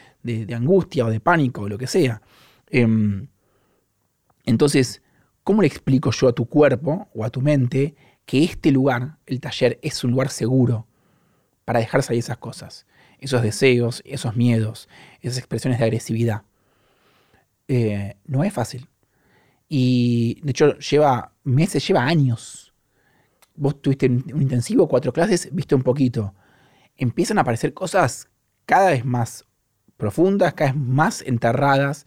[0.54, 2.22] angustia o de pánico o lo que sea.
[2.70, 3.28] Em,
[4.46, 5.02] entonces,
[5.44, 9.40] ¿cómo le explico yo a tu cuerpo o a tu mente que este lugar, el
[9.40, 10.88] taller, es un lugar seguro
[11.66, 12.86] para dejar salir esas cosas?
[13.20, 14.90] Esos deseos, esos miedos,
[15.22, 16.44] esas expresiones de agresividad.
[17.68, 18.90] Eh, no es fácil.
[19.70, 22.74] Y de hecho lleva meses, lleva años.
[23.56, 26.34] Vos tuviste un intensivo, cuatro clases, viste un poquito
[26.98, 28.30] empiezan a aparecer cosas
[28.66, 29.46] cada vez más
[29.98, 32.06] profundas, cada vez más enterradas,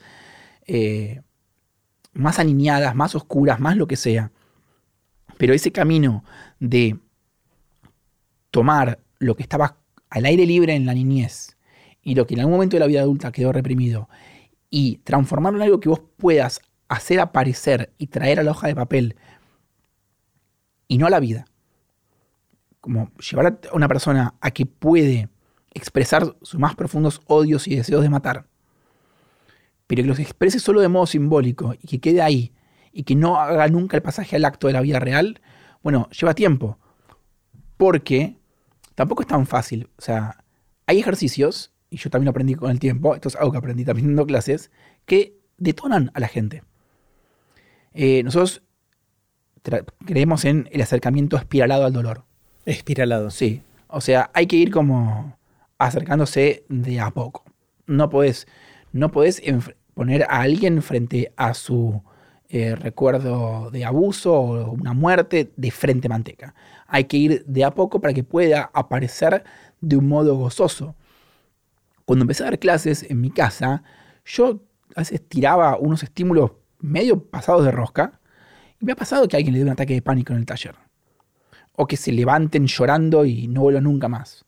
[0.67, 1.23] eh,
[2.13, 4.33] más aniñadas, más oscuras, más lo que sea.
[5.39, 6.25] Pero ese camino
[6.61, 6.99] de
[8.51, 9.77] tomar lo que estaba
[10.11, 11.57] al aire libre en la niñez
[12.03, 14.09] y lo que en algún momento de la vida adulta quedó reprimido
[14.71, 18.75] y transformarlo en algo que vos puedas hacer aparecer y traer a la hoja de
[18.75, 19.17] papel
[20.89, 21.47] y no a la vida
[22.87, 25.29] como llevar a una persona a que puede
[25.75, 28.47] expresar sus más profundos odios y deseos de matar,
[29.89, 32.53] pero que los exprese solo de modo simbólico y que quede ahí,
[32.97, 35.43] y que no haga nunca el pasaje al acto de la vida real,
[35.83, 36.79] bueno, lleva tiempo.
[37.77, 38.39] Porque
[38.95, 39.91] tampoco es tan fácil.
[39.99, 40.43] O sea,
[40.87, 43.85] hay ejercicios, y yo también lo aprendí con el tiempo, esto es algo que aprendí
[43.85, 44.71] también dando clases,
[45.05, 46.63] que detonan a la gente.
[47.93, 48.63] Eh, nosotros
[50.07, 52.25] creemos en el acercamiento espiralado al dolor.
[52.65, 53.31] Espiralado.
[53.31, 53.61] Sí.
[53.89, 55.37] O sea, hay que ir como
[55.77, 57.45] acercándose de a poco.
[57.87, 58.47] No podés,
[58.93, 59.43] no podés
[59.93, 62.03] poner a alguien frente a su
[62.49, 66.55] eh, recuerdo de abuso o una muerte de frente manteca.
[66.87, 69.43] Hay que ir de a poco para que pueda aparecer
[69.81, 70.95] de un modo gozoso.
[72.05, 73.83] Cuando empecé a dar clases en mi casa,
[74.25, 74.61] yo
[74.95, 78.21] a veces tiraba unos estímulos medio pasados de rosca
[78.81, 80.77] y me ha pasado que alguien le dé un ataque de pánico en el taller.
[81.73, 84.47] O que se levanten llorando y no vuelvan nunca más.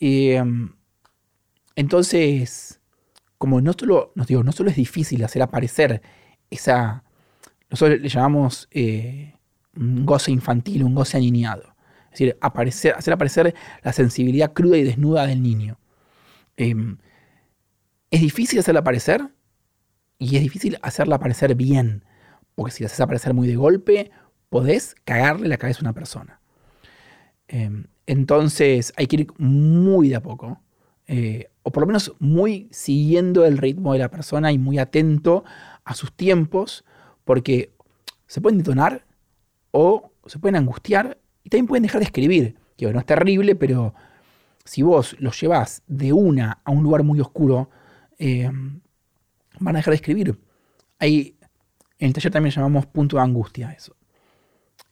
[0.00, 0.72] Em,
[1.76, 2.80] entonces,
[3.36, 6.02] como no solo, nos digo, no solo es difícil hacer aparecer
[6.50, 7.04] esa,
[7.70, 9.34] nosotros le llamamos eh,
[9.76, 11.74] un goce infantil, un goce aniñado.
[12.12, 15.78] Es decir, hacer aparecer la sensibilidad cruda y desnuda del niño.
[16.56, 16.98] Em,
[18.10, 19.22] es difícil hacerla aparecer
[20.18, 22.04] y es difícil hacerla aparecer bien.
[22.56, 24.10] Porque si la haces aparecer muy de golpe,
[24.48, 26.40] podés cagarle la cabeza a una persona.
[27.46, 30.60] Em, entonces hay que ir muy de a poco.
[31.06, 35.44] Eh, o por lo menos muy siguiendo el ritmo de la persona y muy atento
[35.84, 36.84] a sus tiempos,
[37.24, 37.72] porque
[38.26, 39.04] se pueden detonar
[39.70, 42.56] o se pueden angustiar y también pueden dejar de escribir.
[42.76, 43.94] Que no es terrible, pero
[44.64, 47.70] si vos los llevas de una a un lugar muy oscuro,
[48.18, 48.80] em,
[49.58, 50.38] van a dejar de escribir.
[50.98, 51.36] Hay,
[51.98, 53.96] en el taller también llamamos punto de angustia eso.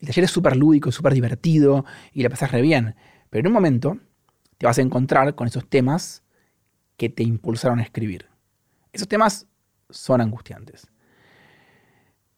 [0.01, 2.95] El taller es súper lúdico, súper divertido y la pasas re bien.
[3.31, 3.99] Pero en un momento
[4.59, 6.23] te vas a encontrar con esos temas
[6.97, 8.27] que te impulsaron a escribir.
[8.93, 9.47] Esos temas
[9.91, 10.89] son angustiantes.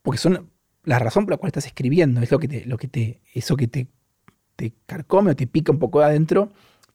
[0.02, 0.50] Porque son
[0.84, 3.56] la razón por la cual estás escribiendo, es lo que te, lo que te, eso
[3.56, 3.88] que te,
[4.56, 6.50] te carcome o te pica un poco de adentro,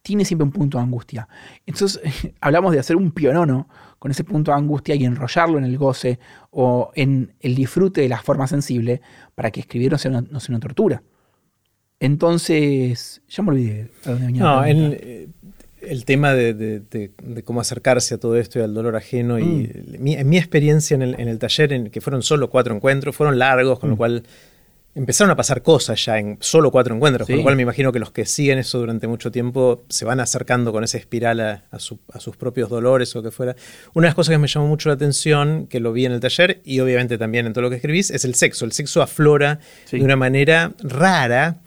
[0.06, 1.28] tiene siempre un punto de angustia.
[1.66, 2.00] Entonces
[2.42, 6.20] hablamos de hacer un pionono con ese punto de angustia y enrollarlo en el goce
[6.52, 9.02] o en el disfrute de la forma sensible
[9.34, 11.02] para que escribir no sea una, tortura.
[12.00, 14.44] Entonces, ya me olvidé a dónde venía.
[14.44, 15.34] No, en,
[15.88, 17.12] el tema de,
[17.44, 19.40] cómo acercarse a todo esto y al dolor ajeno.
[19.40, 20.08] Y mm.
[20.08, 23.90] en mi experiencia en el, taller, en, que fueron solo cuatro encuentros, fueron largos, con
[23.90, 23.98] lo mm.
[23.98, 24.24] cual
[24.96, 28.00] empezaron a pasar cosas ya en solo cuatro encuentros, con lo cual me imagino que
[28.00, 32.38] los que siguen eso durante mucho tiempo se van acercando con esa espiral a, sus
[32.38, 33.58] propios dolores o que fuera.
[33.94, 36.22] Una de las cosas que me llamó mucho la atención, que lo vi en el
[36.22, 38.64] taller y obviamente también en todo lo que escribís, es el sexo.
[38.64, 39.60] El sexo aflora
[39.92, 41.58] de una manera rara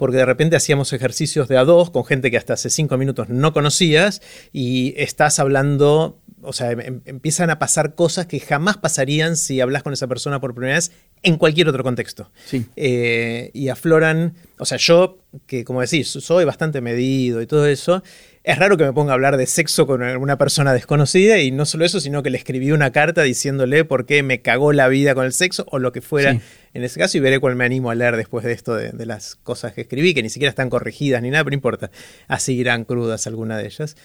[0.00, 3.28] porque de repente hacíamos ejercicios de a dos con gente que hasta hace cinco minutos
[3.28, 9.36] no conocías y estás hablando, o sea, em, empiezan a pasar cosas que jamás pasarían
[9.36, 10.90] si hablas con esa persona por primera vez
[11.22, 12.32] en cualquier otro contexto.
[12.46, 12.64] Sí.
[12.76, 18.02] Eh, y afloran, o sea, yo, que como decís, soy bastante medido y todo eso,
[18.42, 21.66] es raro que me ponga a hablar de sexo con una persona desconocida y no
[21.66, 25.14] solo eso, sino que le escribí una carta diciéndole por qué me cagó la vida
[25.14, 26.40] con el sexo o lo que fuera
[26.72, 29.36] en ese caso y veré cuál me animo a leer después de esto de, las
[29.36, 31.90] cosas que escribí, que ni siquiera están corregidas ni nada, pero importa,
[32.28, 33.96] así irán crudas alguna de ellas.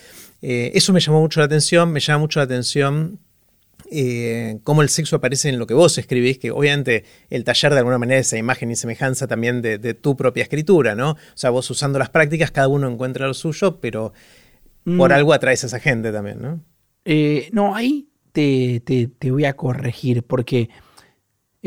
[0.42, 3.20] Eh, eso me llamó mucho la atención, me llama mucho la atención
[3.92, 7.80] eh, cómo el sexo aparece en lo que vos escribís, que obviamente el taller de
[7.80, 11.12] alguna manera es esa imagen y semejanza también de, tu propia escritura, ¿no?
[11.12, 14.14] O sea, vos usando las prácticas, cada uno encuentra lo suyo, pero
[14.84, 15.14] por mm.
[15.14, 16.64] algo atraes a esa gente también, ¿no?
[17.06, 18.82] Eh, no, ahí te,
[19.30, 20.70] voy a corregir, porque,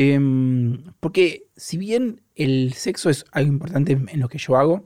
[0.00, 4.84] em, porque si bien el sexo es algo importante en lo que yo hago,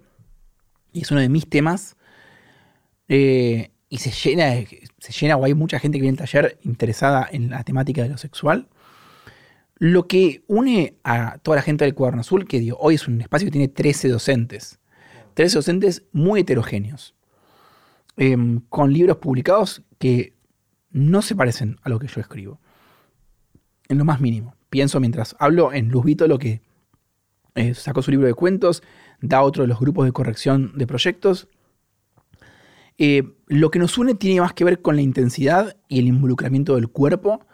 [0.91, 1.97] y es uno de mis temas,
[3.09, 4.67] eh, y se llena,
[4.99, 8.09] se llena o hay mucha gente que viene al taller interesada en la temática de
[8.09, 8.69] lo sexual.
[9.77, 13.21] Lo que une a toda la gente del Cuaderno Azul, que digo, hoy es un
[13.21, 14.81] espacio que tiene 13 docentes,
[15.35, 17.15] 13 docentes muy heterogéneos,
[18.17, 20.33] em, con libros publicados que
[20.91, 22.61] no se parecen a lo que yo escribo,
[23.91, 24.55] en lo más mínimo.
[24.73, 26.63] Pienso mientras hablo en Luz Vito, lo que
[27.57, 28.83] eh, sacó su libro de cuentos,
[29.21, 31.47] da otro de los grupos de corrección de proyectos,
[32.97, 36.77] eh, lo que nos une tiene más que ver con la intensidad y el involucramiento
[36.77, 37.45] del cuerpo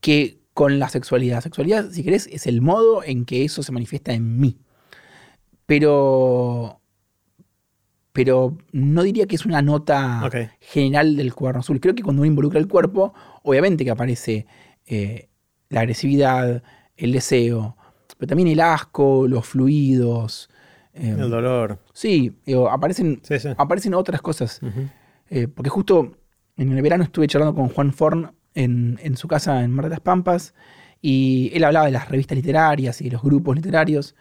[0.00, 1.36] que con la sexualidad.
[1.36, 4.58] La sexualidad, si querés, es el modo en que eso se manifiesta en mí.
[5.66, 6.80] Pero.
[8.12, 11.78] Pero no diría que es una nota general del cuaderno azul.
[11.78, 14.46] Creo que cuando uno involucra el cuerpo, obviamente que aparece
[14.86, 15.28] eh,
[15.74, 16.62] la agresividad,
[16.96, 17.76] el deseo,
[18.16, 20.48] pero también el asco, los fluidos,
[20.94, 21.78] Em, el dolor.
[21.92, 22.36] Sí,
[22.70, 23.20] aparecen,
[23.56, 24.60] aparecen otras cosas.
[25.28, 26.16] Eh, porque justo
[26.56, 30.00] en el verano estuve charlando con Juan Forn en, su casa en Mar de las
[30.00, 30.54] Pampas
[31.02, 34.14] Y él hablaba de las revistas literarias y de los grupos literarios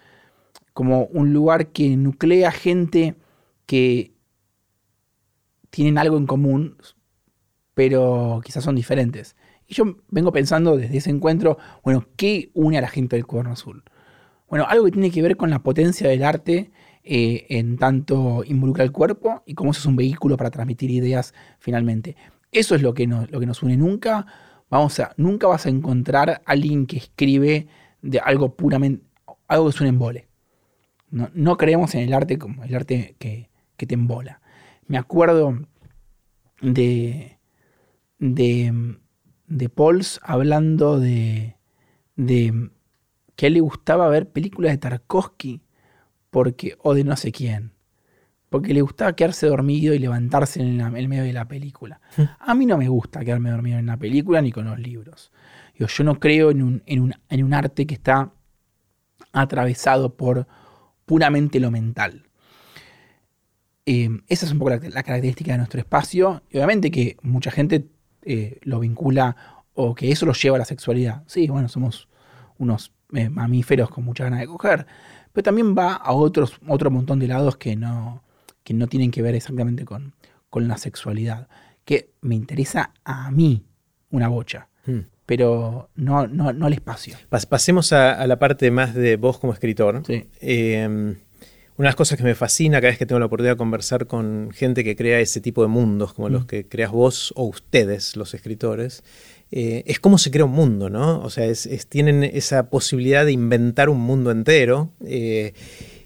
[0.73, 3.15] como un lugar que nuclea gente
[3.67, 4.15] que
[5.69, 6.77] tienen algo en común,
[7.75, 9.35] pero quizás son diferentes.
[9.67, 13.51] Y yo vengo pensando desde ese encuentro, bueno, ¿qué une a la gente del Cuerno
[13.51, 13.83] Azul?
[14.49, 16.71] Bueno, algo que tiene que ver con la potencia del arte
[17.03, 22.15] eh, en tanto involucra el cuerpo y cómo es un vehículo para transmitir ideas finalmente.
[22.51, 23.75] Eso es lo que, lo que nos une.
[23.75, 24.25] Nunca,
[24.69, 27.67] vamos a, nunca vas a encontrar a alguien que escribe
[28.01, 29.03] de algo puramente,
[29.47, 30.27] algo que es un embole.
[31.09, 34.41] No, creemos en el arte como el arte que, que te embola.
[34.87, 35.59] Me acuerdo
[36.61, 37.37] de,
[38.17, 38.97] de,
[39.53, 41.57] de Pauls hablando de,
[42.15, 42.69] de
[43.35, 45.61] que a él le gustaba ver películas de Tarkovsky
[46.29, 47.71] porque, o de no sé quién,
[48.49, 52.01] porque le gustaba quedarse dormido y levantarse en, el medio de la película.
[52.17, 52.23] Hmm.
[52.39, 55.31] A mí no me gusta quedarme dormido en la película ni con los libros.
[55.75, 58.31] Yo, yo no creo en un, en, un, en un arte que está
[59.31, 60.47] atravesado por
[61.05, 62.27] puramente lo mental.
[63.85, 66.43] Eh, esa es un poco la, característica de nuestro espacio.
[66.49, 67.87] Y obviamente que mucha gente
[68.25, 69.35] eh, lo vincula
[69.73, 71.23] o que eso lo lleva a la sexualidad.
[71.27, 72.07] Sí, bueno, somos
[72.57, 74.85] unos eh, mamíferos con mucha ganas de coger.
[75.31, 78.23] Pero también va a otros, otro montón de lados que no,
[78.63, 80.13] que no tienen que ver exactamente con,
[80.49, 81.47] con la sexualidad.
[81.85, 83.65] Que me interesa a mí
[84.11, 84.69] una bocha.
[84.85, 85.01] Hmm.
[85.25, 87.15] Pero no, no, no al espacio.
[87.49, 90.03] pasemos a, la parte más de vos como escritor.
[90.05, 90.27] Sí.
[91.75, 94.05] Una de las cosas que me fascina cada vez que tengo la oportunidad de conversar
[94.05, 96.47] con gente que crea ese tipo de mundos, como los mm.
[96.47, 99.03] que creas vos o ustedes, los escritores,
[99.49, 101.19] eh, es cómo se crea un mundo, ¿no?
[101.21, 101.51] O sea,
[101.89, 104.91] tienen esa posibilidad de inventar un mundo entero.
[105.05, 105.53] Eh,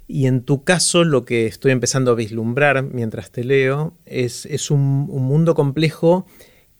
[0.08, 5.08] y en tu caso, lo que estoy empezando a vislumbrar mientras te leo es, un,
[5.08, 6.26] mundo complejo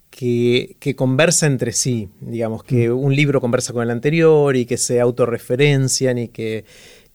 [0.10, 2.98] que, que, conversa entre sí, digamos, que mm.
[2.98, 6.64] un libro conversa con el anterior y que se autorreferencian y que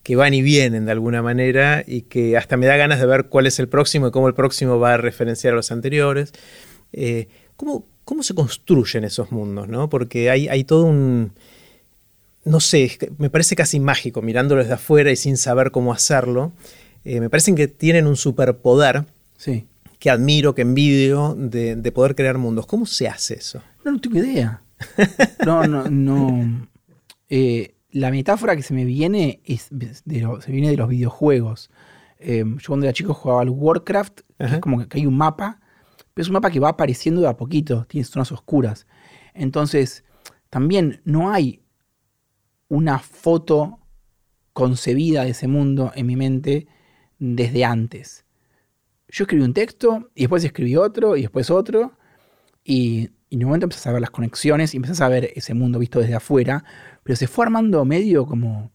[0.03, 3.25] que van y vienen de alguna manera y que hasta me da ganas de ver
[3.29, 6.33] cuál es el próximo y cómo el próximo va a referenciar a los anteriores.
[6.91, 7.85] Eh, ¿cómo,
[8.21, 9.69] se construyen esos mundos?
[9.69, 9.89] ¿no?
[9.89, 11.31] Porque hay, hay todo un...
[12.45, 16.51] No sé, me parece casi mágico mirándolo desde afuera y sin saber cómo hacerlo.
[17.05, 19.05] Eh, me parecen que tienen un superpoder
[19.37, 19.65] sí.
[19.97, 22.65] que admiro, que envidio, de, de poder crear mundos.
[22.65, 23.61] ¿Cómo se hace eso?
[23.85, 24.61] No, no tengo idea.
[25.45, 26.67] No, no, no.
[27.29, 31.69] Eh, la metáfora que se me viene es de se viene de los videojuegos.
[32.17, 35.59] Em, yo cuando era chico jugaba al Warcraft, que es como que hay un mapa,
[36.13, 38.87] pero es un mapa que va apareciendo de a poquito, tiene zonas oscuras.
[39.35, 40.03] Entonces,
[40.49, 41.61] también no hay
[42.67, 43.79] una foto
[44.53, 46.67] concebida de ese mundo en mi mente
[47.19, 48.25] desde antes.
[49.07, 51.93] Yo escribí un texto y después escribí otro y después otro
[52.63, 55.53] y, y en un momento empezás a ver las conexiones y empezás a ver ese
[55.53, 56.63] mundo visto desde afuera,
[57.03, 58.71] pero se fue armando medio como,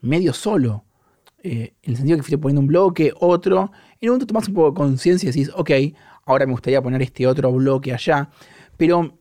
[0.00, 0.84] medio solo.
[1.42, 3.70] Eh, en el sentido que fuiste poniendo un bloque, otro.
[4.00, 5.70] En un momento tomás un poco de conciencia y decís, ok,
[6.24, 8.30] ahora me gustaría poner este otro bloque allá.
[8.76, 9.18] Pero,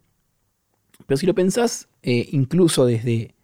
[1.05, 3.35] pero si lo pensás, eh, incluso desde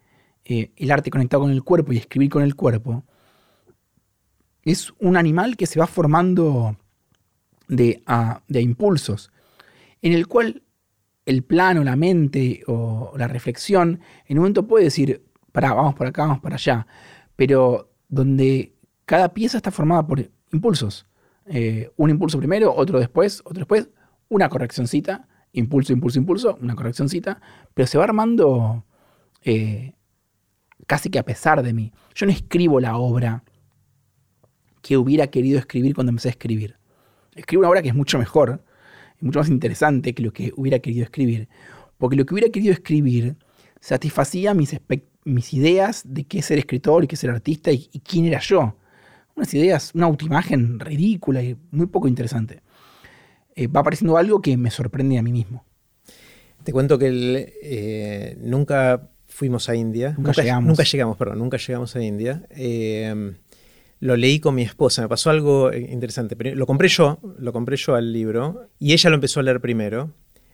[0.44, 3.04] eh, el arte conectado con el cuerpo y escribir con el cuerpo,
[4.64, 6.76] es un animal que se va formando
[7.68, 8.02] de,
[8.48, 9.30] de impulsos,
[10.02, 10.62] en el cual
[11.24, 16.06] el plano, la mente o la reflexión, en un momento puede decir, para, vamos por
[16.06, 16.86] acá, vamos para allá,
[17.36, 18.74] pero donde
[19.06, 21.06] cada pieza está formada por impulsos.
[21.46, 23.88] Eh, un impulso primero, otro después, otro después,
[24.28, 27.40] una correccioncita, impulso, impulso, impulso, una correccioncita,
[27.74, 28.84] pero se va armando
[29.42, 29.94] eh,
[30.86, 31.92] casi que a pesar de mí.
[32.14, 33.44] Yo no escribo la obra
[34.82, 36.76] que hubiera querido escribir cuando empecé a escribir.
[37.34, 38.64] Escribo una obra que es mucho mejor,
[39.22, 41.48] mucho más interesante que lo que hubiera querido escribir.
[41.98, 43.36] Porque lo que hubiera querido escribir
[43.80, 44.76] satisfacía mis,
[45.24, 48.76] mis ideas de qué ser escritor y qué ser artista y, quién era yo.
[49.34, 52.62] Unas ideas, una autoimagen ridícula y muy poco interesante.
[53.54, 55.64] Eh, va apareciendo algo que me sorprende a mí mismo.
[56.64, 60.14] Te cuento que eh, nunca fuimos a India.
[60.16, 60.68] Nunca, llegamos.
[60.68, 62.46] Nunca llegamos, perdón, nunca llegamos a India.
[62.50, 63.34] Eh,
[64.02, 66.36] lo leí con mi esposa, me pasó algo eh, interesante.
[66.56, 70.10] Lo compré yo, lo compré yo al libro y ella lo empezó a leer primero.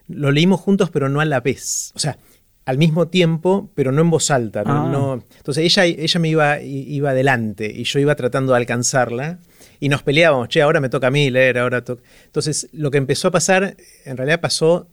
[0.07, 1.91] Lo leímos juntos, pero no a la vez.
[1.95, 2.19] O sea,
[2.67, 4.65] al mismo tiempo, pero no en voz alta.
[4.67, 5.19] Ah.
[5.39, 9.39] entonces ella, ella me iba, iba adelante y yo iba tratando de alcanzarla
[9.81, 12.03] y nos peleábamos, che, ahora me toca a mí leer, ahora toca.
[12.27, 14.89] Entonces, lo que empezó a pasar, en realidad pasó,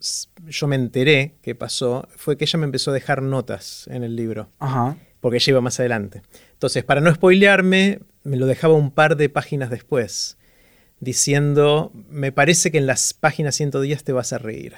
[0.47, 4.15] yo me enteré que pasó, fue que ella me empezó a dejar notas en el
[4.15, 4.47] libro.
[4.59, 4.95] Ajá.
[5.19, 6.21] Porque ella iba más adelante.
[6.53, 10.37] Entonces, para no spoilearme, me lo dejaba un par de páginas después,
[10.99, 14.73] diciendo, me parece que en las páginas 110 te vas a reír.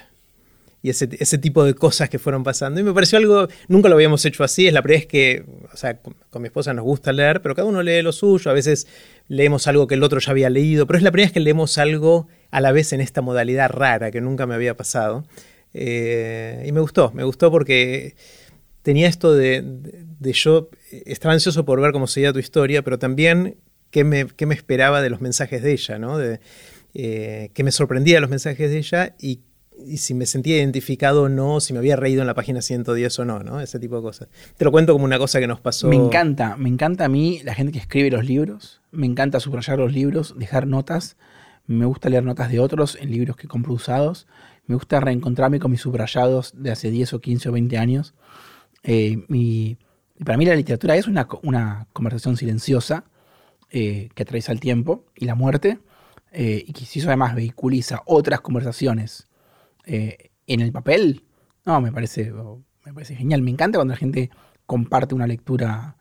[0.84, 2.80] y ese, ese, tipo de cosas que fueron pasando.
[2.80, 5.78] Y me pareció algo, nunca lo habíamos hecho así, es la primera vez que, o
[5.78, 8.86] sea, con, mi esposa nos gusta leer, pero cada uno lee lo suyo, a veces
[9.28, 11.78] leemos algo que el otro ya había leído, pero es la primera vez que leemos
[11.78, 15.26] algo a la vez en esta modalidad rara que nunca me había pasado.
[15.74, 18.16] Eh, y me gustó, me gustó porque
[18.82, 20.70] tenía esto de, de, yo,
[21.06, 23.58] estaba ansioso por ver cómo seguía tu historia, pero también
[23.92, 26.18] qué me, qué me esperaba de los mensajes de ella, ¿no?
[26.18, 26.40] De,
[26.94, 29.42] eh, que me sorprendía los mensajes de ella y
[29.86, 33.20] y si me sentía identificado o no, si me había reído en la página 110
[33.20, 33.60] o no, ¿no?
[33.60, 34.28] Ese tipo de cosas.
[34.58, 35.88] Te lo cuento como una cosa que nos pasó.
[35.88, 39.80] Me encanta, me encanta a mí la gente que escribe los libros, me encanta subrayar
[39.80, 41.18] los libros, dejar notas,
[41.68, 44.28] me gusta leer notas de otros en libros que compro usados,
[44.66, 48.14] me gusta reencontrarme con mis subrayados de hace 10 o 15 o 20 años.
[48.84, 49.78] Eh, y,
[50.26, 51.28] para mí la literatura es una,
[51.94, 53.06] conversación silenciosa
[53.70, 55.80] eh, que atraviesa el tiempo y la muerte,
[56.32, 59.28] eh, y que si eso además vehiculiza otras conversaciones
[59.86, 61.26] eh, en el papel,
[61.66, 62.32] no, me parece,
[62.86, 63.42] me parece genial.
[63.42, 64.30] Me encanta cuando la gente
[64.66, 65.98] comparte una lectura,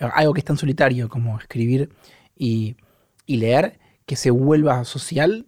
[0.00, 1.90] algo que es tan solitario como escribir
[2.34, 2.76] y,
[3.26, 5.46] leer, que se vuelva social.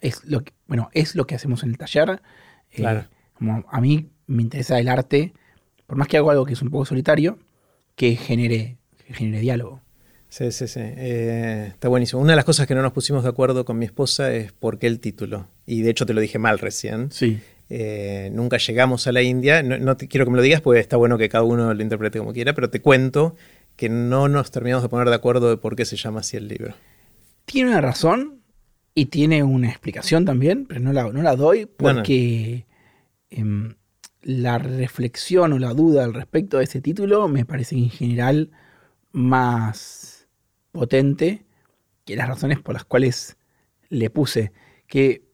[0.00, 2.22] Es lo que, bueno, es lo que hacemos en el taller.
[3.34, 5.32] Como a mí me interesa el arte,
[5.92, 7.38] por más que hago algo que es un poco solitario,
[7.96, 9.82] que genere, que genere diálogo.
[10.30, 10.80] Sí, sí, sí.
[10.80, 12.22] Eh, está buenísimo.
[12.22, 14.78] Una de las cosas que no nos pusimos de acuerdo con mi esposa es por
[14.78, 15.48] qué el título.
[15.66, 17.12] Y de hecho te lo dije mal recién.
[17.12, 17.40] Sí.
[17.68, 19.62] Eh, nunca llegamos a la India.
[19.62, 22.32] No, quiero que me lo digas porque está bueno que cada uno lo interprete como
[22.32, 23.36] quiera, pero te cuento
[23.76, 26.48] que no nos terminamos de poner de acuerdo de por qué se llama así el
[26.48, 26.74] libro.
[27.44, 28.40] Tiene una razón
[28.94, 32.64] y tiene una explicación también, pero no la, no la doy porque
[33.28, 33.74] em,
[34.22, 38.50] la reflexión o la duda al respecto de ese título me parece en general
[39.12, 40.28] más
[40.72, 41.44] potente
[42.04, 43.36] que las razones por las cuales
[43.88, 44.52] le puse.
[44.86, 45.24] Que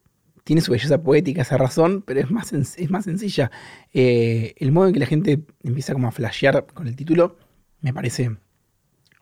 [0.45, 3.51] tiene su belleza poética esa razón, pero es más, es más sencilla.
[3.93, 7.37] Eh, el modo en que la gente empieza como a flashear con el título
[7.81, 8.37] me parece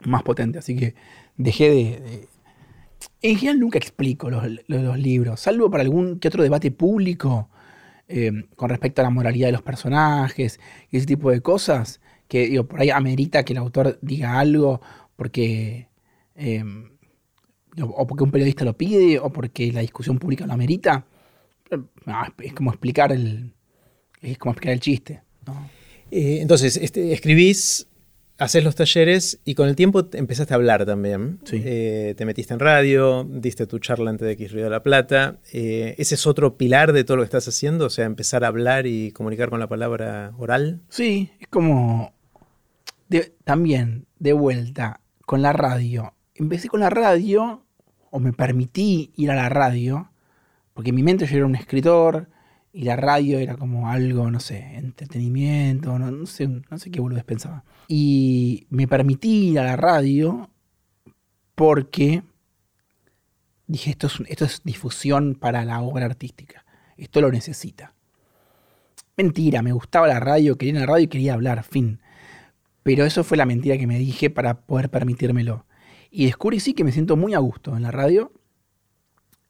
[0.05, 0.59] más potente.
[0.59, 0.95] Así que
[1.35, 2.27] dejé de...
[3.21, 4.43] En general nunca explico los,
[4.97, 7.49] libros, salvo para algún que otro debate público
[8.07, 10.59] eh, con respecto a la moralidad de los personajes
[10.91, 14.81] y ese tipo de cosas, que digo, por ahí amerita que el autor diga algo
[15.15, 15.87] porque
[16.37, 16.91] Em,
[17.81, 21.05] o porque un periodista lo pide, o porque la discusión pública lo amerita.
[22.05, 23.53] Ah, es como explicar el,
[24.21, 25.21] es como explicar el chiste.
[26.11, 27.87] Eh, entonces, este, escribís,
[28.37, 31.39] haces los talleres y con el tiempo empezaste a hablar también.
[31.51, 35.37] Eh, te metiste en radio, diste tu charla antes de X Río de la Plata.
[35.51, 37.85] Eh, ¿Ese es otro pilar de todo lo que estás haciendo?
[37.85, 40.81] O sea, empezar a hablar y comunicar con la palabra oral.
[40.89, 42.13] Sí, es como
[43.43, 47.63] también de vuelta con la radio empecé con la radio,
[48.09, 50.09] o me permití ir a la radio,
[50.73, 52.29] porque en mi mente yo era un escritor
[52.77, 57.23] y la radio era como algo, no sé, entretenimiento, no, sé, no sé qué boludez
[57.23, 57.63] pensaba.
[57.87, 60.51] Y me permití ir a la radio
[61.55, 62.21] porque
[63.65, 66.65] dije, esto es, esto es difusión para la obra artística,
[66.97, 67.95] esto lo necesita.
[69.17, 71.99] Mentira, me gustaba la radio, quería ir a la radio y quería hablar, fin.
[72.83, 75.65] Pero eso fue la mentira que me dije para poder permitírmelo.
[76.11, 78.31] Y descubrí sí que me siento muy a gusto en la radio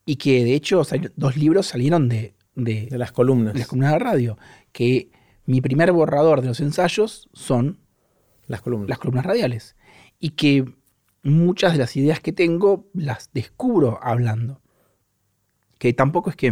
[0.05, 0.83] y que de hecho
[1.17, 3.53] dos libros salieron de, de, las columnas.
[3.53, 4.37] De las columnas de radio.
[4.73, 5.09] Que
[5.45, 7.79] mi primer borrador de los ensayos son
[8.47, 8.89] las columnas.
[8.89, 9.77] las columnas radiales.
[10.19, 10.65] Y que
[11.23, 14.61] muchas de las ideas que tengo las descubro hablando.
[15.77, 16.51] Que tampoco es que...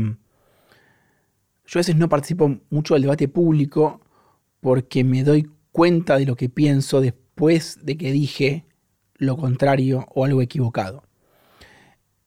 [1.67, 3.99] Yo a veces no participo mucho del debate público
[4.59, 8.65] porque me doy cuenta de lo que pienso después de que dije
[9.15, 11.03] lo contrario o algo equivocado.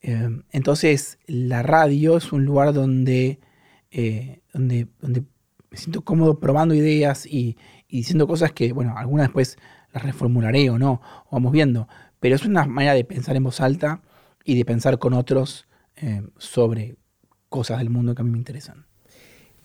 [0.02, 3.38] Eh, entonces, la radio es un lugar donde,
[3.90, 5.24] eh, donde, donde,
[5.70, 7.56] me siento cómodo probando ideas y,
[7.88, 9.58] diciendo cosas que, bueno, algunas después
[9.92, 11.88] las reformularé o no, o vamos viendo,
[12.20, 14.00] pero es una manera de pensar en voz alta
[14.44, 15.66] y de pensar con otros
[15.96, 16.96] eh, sobre
[17.48, 18.86] cosas del mundo que a mí me interesan.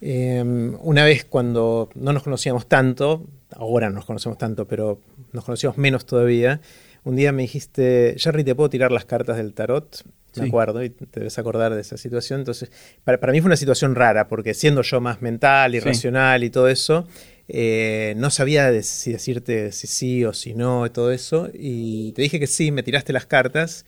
[0.01, 4.99] una vez cuando no nos conocíamos tanto, ahora nos conocemos tanto, pero
[5.31, 6.59] nos conocíamos menos todavía,
[7.05, 10.03] un día me dijiste, Jerry, ¿te puedo tirar las cartas del tarot?
[10.37, 12.41] Me acuerdo, y te debes acordar de esa situación.
[12.41, 12.71] Entonces,
[13.03, 16.67] para, mí fue una situación rara, porque siendo yo más mental y racional y todo
[16.67, 17.07] eso,
[17.47, 21.49] eh, no sabía si decirte si sí o si no y todo eso.
[21.53, 23.85] Y te dije que sí, me tiraste las cartas.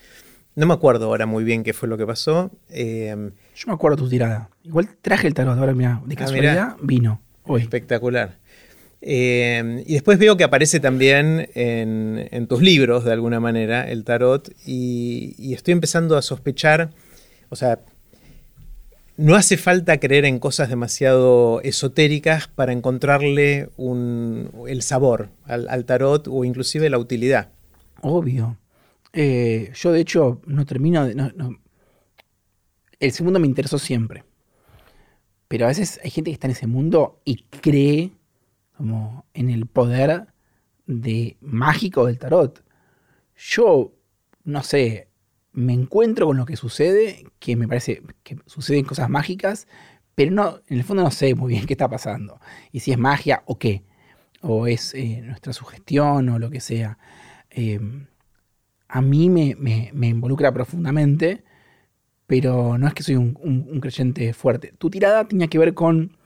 [0.56, 2.52] No me acuerdo ahora muy bien qué fue lo que pasó.
[2.70, 4.50] Em, yo me acuerdo tu tirada.
[4.64, 7.62] Igual traje el tarot, ahora mira, de ah, casualidad vino hoy.
[7.62, 8.38] Espectacular.
[9.08, 14.52] Eh, y después veo que aparece también en, tus libros, de alguna manera, el tarot,
[14.66, 16.90] y, estoy empezando a sospechar,
[17.50, 17.82] o sea,
[19.16, 23.70] no hace falta creer en cosas demasiado esotéricas para encontrarle
[24.68, 27.50] el sabor al, tarot o inclusive la utilidad.
[28.02, 28.58] Obvio.
[29.14, 31.16] Eh, yo de hecho no termino de...
[33.00, 34.24] El segundo me interesó siempre.
[35.48, 38.12] Pero a veces hay gente que está en ese mundo y cree
[38.78, 40.28] como en el poder
[40.86, 42.64] de mágico del tarot.
[43.36, 43.94] Yo,
[44.44, 45.10] no sé,
[45.52, 49.68] me encuentro con lo que sucede, que me parece que suceden cosas mágicas,
[50.16, 52.40] pero no, en el fondo no sé muy bien qué está pasando.
[52.72, 53.84] Y si es magia o qué.
[54.42, 56.98] O es eh, nuestra sugestión o lo que sea.
[57.50, 57.80] Eh,
[58.88, 61.44] a mí me, involucra profundamente,
[62.28, 64.74] pero no es que soy un, creyente fuerte.
[64.78, 66.18] Tu tirada tenía que ver con...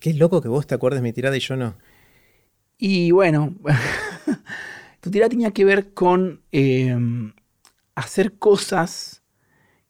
[0.00, 1.76] Qué loco que vos te acuerdes mi tirada y yo no.
[2.78, 3.54] Y bueno,
[5.00, 6.96] tu tirada tenía que ver con eh,
[7.94, 9.22] hacer cosas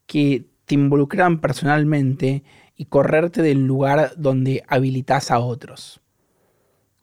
[0.07, 2.43] que te involucran personalmente
[2.77, 6.01] y correrte del lugar donde habilitas a otros.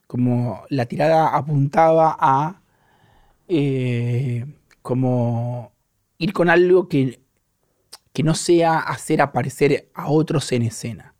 [0.07, 2.61] Como la tirada apuntaba a
[3.47, 4.45] eh,
[4.81, 5.71] como
[6.17, 7.21] ir con algo que,
[8.11, 11.13] que no sea hacer aparecer a otros en escena.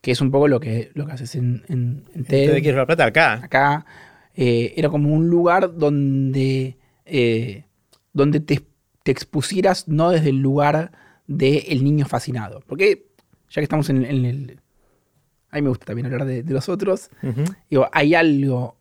[0.00, 2.74] Que es un poco lo que, lo que haces en, en, en TED.
[2.74, 3.34] la plata acá.
[3.44, 3.86] Acá.
[4.34, 7.64] Eh, era como un lugar donde, eh,
[8.12, 8.64] donde te
[9.02, 10.92] te expusieras no desde el lugar
[11.26, 12.62] del niño fascinado.
[12.66, 13.06] Porque
[13.48, 14.60] ya que estamos en, el...
[15.50, 17.10] A mí me gusta también hablar de, los otros.
[17.68, 18.76] Digo, hay algo,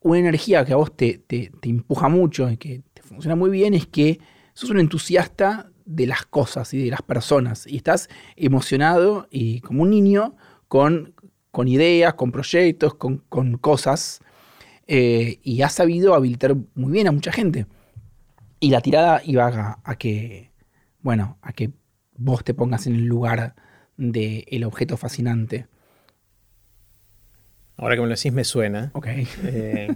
[0.00, 3.74] una energía que a vos te, te, empuja mucho y que te funciona muy bien,
[3.74, 4.20] es que
[4.54, 7.66] sos un entusiasta de las cosas y de las personas.
[7.66, 10.34] Y estás emocionado y como un niño
[10.68, 11.14] con,
[11.50, 14.20] con ideas, con proyectos, con, cosas.
[14.86, 17.66] Eh, y has sabido habilitar muy bien a mucha gente.
[18.60, 20.52] Y la tirada iba a, que,
[21.00, 21.70] bueno, a que
[22.16, 23.54] vos te pongas en el lugar
[23.96, 25.66] del objeto fascinante.
[27.76, 28.90] Ahora que me lo decís me suena.
[28.94, 29.08] Ok.
[29.44, 29.94] Eh,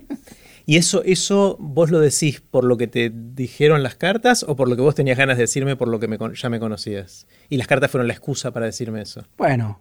[0.66, 4.68] ¿Y eso, eso vos lo decís por lo que te dijeron las cartas o por
[4.68, 7.26] lo que vos tenías ganas de decirme por lo que ya me conocías?
[7.48, 9.24] Y las cartas fueron la excusa para decirme eso.
[9.38, 9.80] Bueno,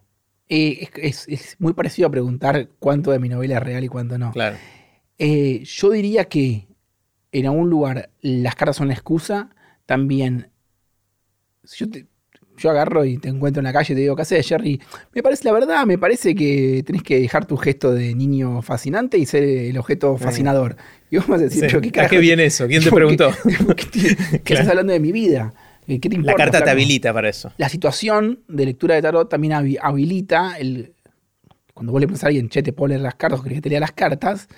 [0.50, 4.32] eh, es, muy parecido a preguntar cuánto de mi novela es real y cuánto no.
[4.32, 4.58] Claro.
[5.18, 6.68] Eh, yo diría que
[7.32, 9.50] en algún lugar las cartas son la excusa,
[9.86, 10.52] también
[11.64, 11.92] si yo,
[12.58, 14.82] yo agarro y te encuentro en la calle y te digo, ¿qué haces, Jerry?
[15.14, 19.18] Me parece la verdad, me parece que tenés que dejar tu gesto de niño fascinante
[19.18, 20.76] y ser el objeto fascinador.
[21.10, 22.68] Y vos vas a decir, ¿qué ¿A qué viene eso?
[22.68, 23.32] ¿Quién te preguntó?
[23.92, 25.54] ¿Qué, estás hablando de mi vida?
[25.88, 26.32] ¿Qué te importa?
[26.32, 27.52] La carta te habilita para eso.
[27.58, 30.94] La situación de lectura de tarot también habilita el.
[31.74, 33.62] Cuando vos le pones a alguien, che, te puedo leer las cartas, o querés que
[33.62, 34.50] te lea las cartas,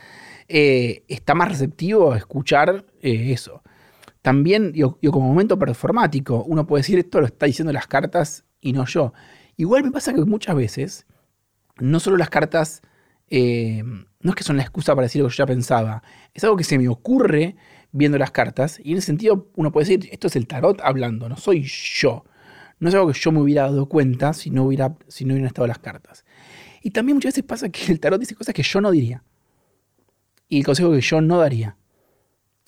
[0.47, 3.61] eh, está más receptivo a escuchar eh, eso.
[4.21, 8.73] También, yo, como momento performático, uno puede decir esto lo está diciendo las cartas y
[8.73, 9.13] no yo.
[9.57, 11.05] Igual me pasa que muchas veces,
[11.77, 12.81] no solo las cartas,
[13.29, 16.03] eh, no es que son la excusa para decir lo que yo ya pensaba,
[16.33, 17.55] es algo que se me ocurre
[17.91, 21.27] viendo las cartas, y en ese sentido uno puede decir, esto es el tarot hablando,
[21.29, 22.25] no soy yo.
[22.79, 25.47] No es algo que yo me hubiera dado cuenta si no, hubiera, si no hubieran
[25.47, 26.23] estado las cartas.
[26.81, 29.23] Y también muchas veces pasa que el tarot dice cosas que yo no diría
[30.49, 31.77] y el consejo que yo no daría.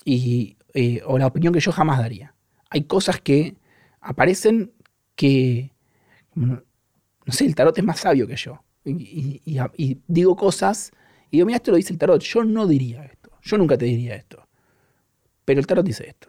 [0.04, 2.34] Y, eh, o la opinión que yo jamás daría.
[2.70, 3.56] Hay cosas que
[4.00, 4.72] aparecen
[5.16, 5.72] que,
[6.34, 6.62] no
[7.28, 8.62] sé, el tarot es más sabio que yo.
[8.84, 9.50] Y,
[10.06, 10.92] digo cosas
[11.30, 12.22] y digo, mira, esto lo dice el tarot.
[12.22, 13.30] Yo no diría esto.
[13.42, 14.46] Yo nunca te diría esto.
[15.52, 16.28] Pero el tarot dice esto.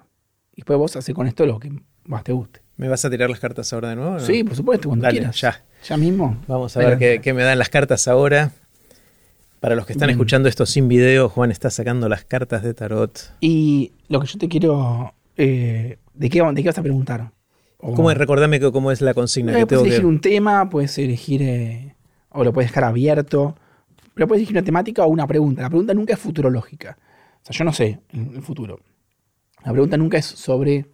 [0.51, 1.71] Y después vos haces con esto lo que
[2.03, 2.59] más te guste.
[2.75, 4.19] ¿Me vas a tirar las cartas ahora de nuevo?
[4.19, 5.39] Sí, por supuesto, cuando quieras.
[5.39, 5.63] Ya.
[5.87, 6.43] Ya mismo.
[6.45, 8.51] Vamos a ver qué, qué, me dan las cartas ahora.
[9.61, 13.33] Para los que están escuchando esto sin video, Juan está sacando las cartas de tarot.
[13.39, 15.13] Y lo que yo te quiero.
[15.37, 17.31] Eh, ¿de, qué, ¿De qué vas a preguntar?
[17.77, 18.17] ¿Cómo es?
[18.17, 19.57] Recordame cómo es la consigna.
[19.57, 21.41] Eh, puedes elegir un tema, puedes elegir.
[21.43, 21.95] Eh,
[22.31, 23.55] o lo puedes dejar abierto.
[24.13, 25.61] Pero puedes elegir una temática o una pregunta.
[25.61, 26.97] La pregunta nunca es futurológica.
[27.41, 28.81] O sea, yo no sé el futuro.
[29.63, 30.85] La pregunta nunca es sobre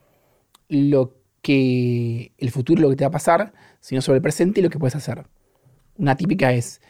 [0.67, 2.33] lo que.
[2.37, 4.79] el futuro, lo que te va a pasar, sino sobre el presente y lo que
[4.79, 5.25] puedes hacer.
[5.97, 6.81] Una típica es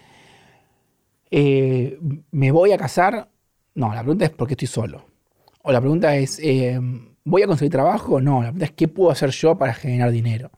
[1.31, 1.99] eh,
[2.31, 3.29] ¿me voy a casar?
[3.75, 5.05] No, la pregunta es ¿por qué estoy solo?
[5.61, 6.79] O la pregunta es eh,
[7.23, 8.19] ¿voy a conseguir trabajo?
[8.21, 10.51] No, la pregunta es ¿qué puedo hacer yo para generar dinero?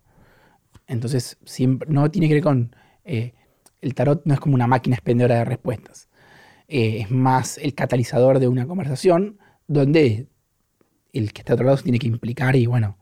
[0.88, 2.76] Entonces, siempre, no tiene que ver con...
[3.06, 3.34] Eh,
[3.82, 6.10] el tarot no es como una máquina expendedora de respuestas.
[6.68, 10.28] es más el catalizador de una conversación donde
[11.14, 12.98] el que está a otro lado se tiene que implicar y bueno,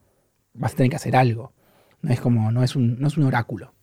[0.53, 1.53] vas a tener que hacer algo.
[2.01, 3.74] No es como, no es un, no es un oráculo.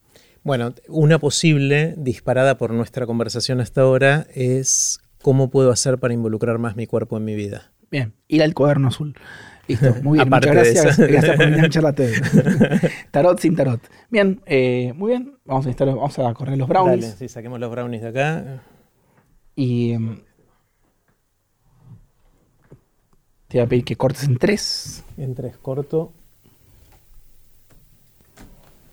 [0.42, 6.58] Bueno, una posible disparada por nuestra conversación hasta ahora es cómo puedo hacer para involucrar
[6.58, 7.72] más mi cuerpo en mi vida.
[7.90, 9.14] Bien, ir al cuaderno azul.
[9.68, 10.28] Listo, muy bien.
[10.28, 10.98] Aparte Muchas gracias.
[10.98, 11.92] Gracias por venir a charla
[13.10, 13.80] tarot sin tarot.
[14.10, 15.36] Bien, eh, muy bien.
[15.44, 17.00] Vamos a, necesitar- vamos a correr los brownies.
[17.04, 18.62] Dale, sí, saquemos los brownies de acá.
[19.56, 20.20] Y em,
[23.48, 25.04] te voy a pedir que cortes en tres.
[25.16, 26.12] En tres corto.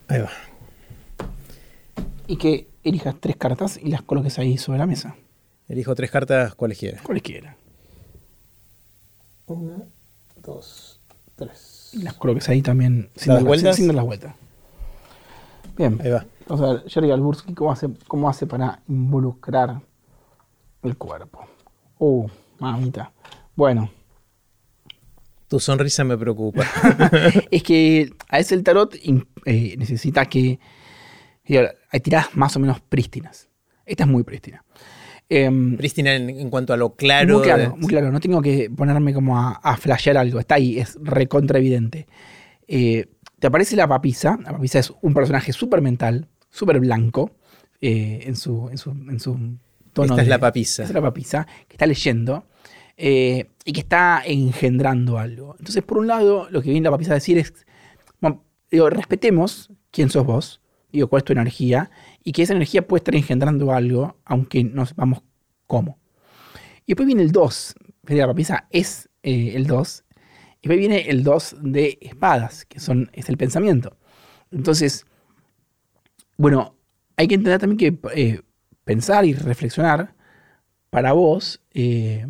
[0.07, 0.29] Ahí va.
[2.27, 5.15] Y que elijas tres cartas y las coloques ahí sobre la mesa.
[5.67, 7.01] Elijo tres cartas cualesquiera.
[7.01, 7.55] Cualquiera.
[9.47, 9.83] Una,
[10.41, 10.99] dos,
[11.35, 11.89] tres.
[11.93, 13.75] Y las coloques ahí también sin, ¿Das dar, vueltas?
[13.75, 14.35] sin dar las vueltas.
[15.75, 15.99] Bien.
[16.01, 16.25] Ahí va.
[16.47, 19.81] Vamos a ver, Jerry Galbursky, ¿cómo hace, ¿cómo hace para involucrar
[20.83, 21.45] el cuerpo?
[21.97, 22.27] Uh,
[22.59, 23.11] mamita.
[23.55, 23.89] Bueno,
[25.53, 26.65] Tu sonrisa me preocupa.
[27.51, 28.95] es que a veces el tarot
[29.45, 30.57] eh, necesita que.
[31.45, 33.49] digo, hay tiradas más o menos prístinas.
[33.85, 34.65] Esta es muy prístina.
[35.29, 37.35] Em, Pristina en, en cuanto a lo claro.
[37.35, 38.11] muy claro, de- muy claro.
[38.11, 40.39] No tengo que ponerme como a, a flashear algo.
[40.39, 42.07] Está ahí, es recontra evidente.
[42.67, 43.05] Eh,
[43.37, 44.39] te aparece la papisa.
[44.43, 47.29] La papisa es un personaje súper mental, súper blanco,
[47.79, 49.37] eh, en, su, en, su, en su
[49.93, 50.81] tono Esta es la papisa.
[50.81, 52.43] Esta es la papisa, que está leyendo
[52.97, 55.55] eh, y que está engendrando algo.
[55.59, 57.53] Entonces, por un lado, lo que viene la papisa a decir es,
[58.19, 60.61] bueno, digo, respetemos quién sos vos,
[60.91, 61.89] digo, cuál es tu energía,
[62.23, 65.23] y que esa energía puede estar engendrando algo, aunque no sepamos
[65.67, 65.99] cómo.
[66.85, 67.75] Y después viene el 2,
[68.07, 70.03] la papisa es eh, el 2,
[70.61, 73.97] y después viene el 2 de espadas, que son, es el pensamiento.
[74.51, 75.05] Entonces,
[76.37, 76.75] bueno,
[77.15, 78.41] hay que entender también que eh,
[78.83, 80.15] pensar y reflexionar
[80.89, 82.27] para vos eh,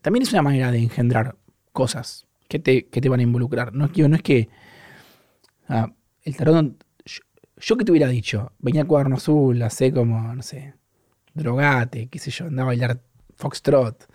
[0.00, 1.36] también es una manera de engendrar
[1.72, 3.72] cosas que te, que te van a involucrar.
[3.72, 4.48] No, no es que
[5.68, 5.92] ah,
[6.22, 6.84] el tarot,
[7.56, 10.74] yo, que te hubiera dicho, venía a cuaderno azul, hacé como, no sé,
[11.34, 13.00] drogate, qué sé yo, andaba a bailar
[13.36, 14.08] foxtrot.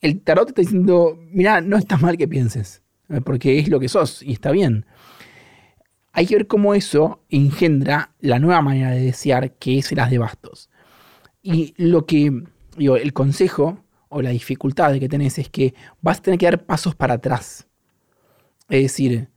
[0.00, 3.80] El tarot te está diciendo, mira, no está mal que pienses, eh, porque es lo
[3.80, 4.86] que sos y está bien.
[6.12, 10.18] Hay que ver cómo eso engendra la nueva manera de desear que es las de
[10.18, 10.68] bastos.
[11.42, 12.42] Y lo que,
[12.76, 16.64] digo, el consejo o la dificultad que tenés es que vas a tener que dar
[16.64, 17.66] pasos para atrás.
[18.68, 19.28] Es decir,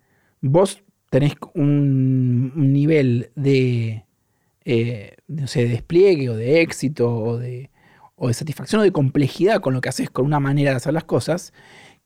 [0.42, 4.06] vos tenés un, nivel de,
[4.66, 7.70] eh, no sé, de despliegue o de éxito o de,
[8.16, 10.94] o de satisfacción o de complejidad con lo que haces con una manera de hacer
[10.94, 11.54] las cosas,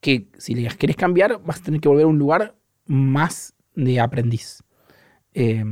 [0.02, 2.56] que si las querés cambiar vas a tener que volver a un lugar
[2.86, 4.64] más de aprendiz.
[5.34, 5.64] Eh,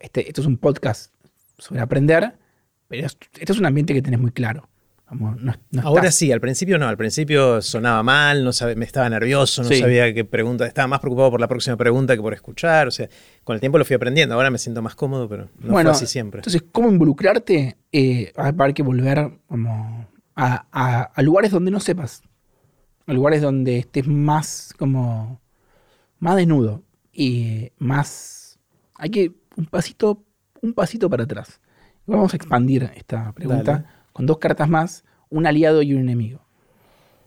[0.00, 1.14] este, esto es un podcast
[1.58, 2.38] sobre aprender,
[2.88, 4.68] pero es- este es un ambiente que tenés muy claro.
[5.12, 8.76] Como no- no Ahora estás- sí, al principio no, al principio sonaba mal, no sabe-
[8.76, 9.78] me estaba nervioso, no Sí.
[9.78, 13.10] sabía qué pregunta, estaba más preocupado por la próxima pregunta que por escuchar, o sea,
[13.44, 15.96] con el tiempo lo fui aprendiendo, ahora me siento más cómodo, pero no bueno, fue
[15.98, 16.38] así siempre.
[16.38, 17.76] Entonces, ¿cómo involucrarte?
[17.92, 22.22] Eh, va a haber que volver como a, a- a lugares donde no sepas.
[23.06, 25.42] A lugares donde estés más como
[26.20, 28.58] más desnudo y más.
[28.94, 30.24] Hay que un pasito,
[30.62, 31.60] un pasito para atrás.
[32.06, 33.84] Vamos a expandir esta pregunta Dale.
[34.12, 36.40] Con dos cartas más, un aliado y un enemigo.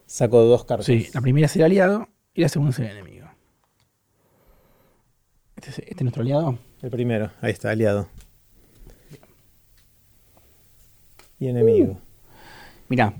[0.05, 0.85] Saco dos cartas.
[0.85, 3.27] Sí, la primera es el aliado y la segunda es el enemigo.
[5.55, 6.59] Este es, este es nuestro aliado.
[6.81, 8.07] El primero, ahí está, aliado.
[11.39, 11.99] Y enemigo.
[12.87, 13.15] Mirá,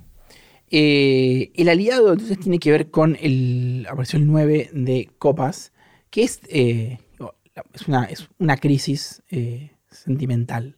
[0.70, 5.74] eh, el aliado entonces tiene que ver con el, apareció el 9 de copas,
[6.10, 7.00] que es, eh,
[7.74, 10.78] es, una, es una crisis eh, sentimental.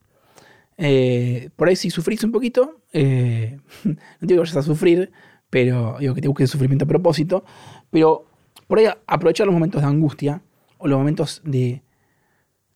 [0.78, 5.12] Eh, por ahí si sufrís un poquito, eh, no digo que vayas a sufrir,
[5.50, 7.44] pero digo que te busques sufrimiento a propósito,
[7.90, 8.26] pero
[8.68, 10.44] por ahí aprovechar los momentos de angustia
[10.78, 11.84] o los momentos de,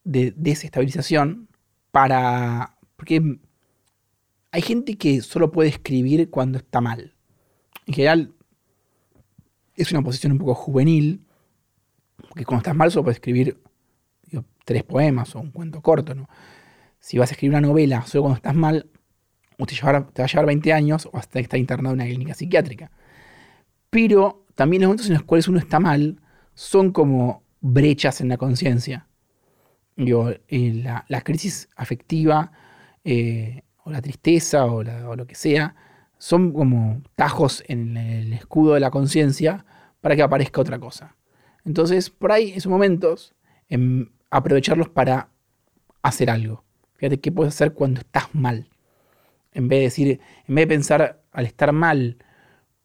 [0.04, 1.48] de desestabilización
[1.92, 2.78] para...
[2.96, 3.40] Porque
[4.52, 7.16] hay gente que solo puede escribir cuando está mal.
[7.88, 8.34] En general,
[9.76, 11.26] es una posición un poco juvenil,
[12.30, 13.58] porque cuando estás mal solo puedes escribir
[14.66, 16.14] tres poemas o un cuento corto.
[16.16, 16.30] ¿no?
[17.02, 18.90] Si vas a escribir una novela solo cuando estás mal,
[19.58, 22.34] te, llevar- te va a llevar 20 años o hasta estar internado en una clínica
[22.34, 22.92] psiquiátrica.
[23.90, 26.22] Pero también los momentos en los cuales uno está mal
[26.54, 29.08] son como brechas en la conciencia.
[29.98, 32.52] Eh, la, la crisis afectiva
[33.04, 35.76] eh, o la tristeza o, lo que sea
[36.18, 39.66] son como tajos en el escudo de la conciencia
[40.02, 41.16] para que aparezca otra cosa.
[41.66, 43.36] Entonces, por ahí, esos momentos,
[44.30, 45.30] aprovecharlos para
[46.02, 46.64] hacer algo.
[47.02, 48.70] Fíjate qué puedes hacer cuando estás mal.
[49.54, 52.18] En vez de decir, en vez de pensar al estar mal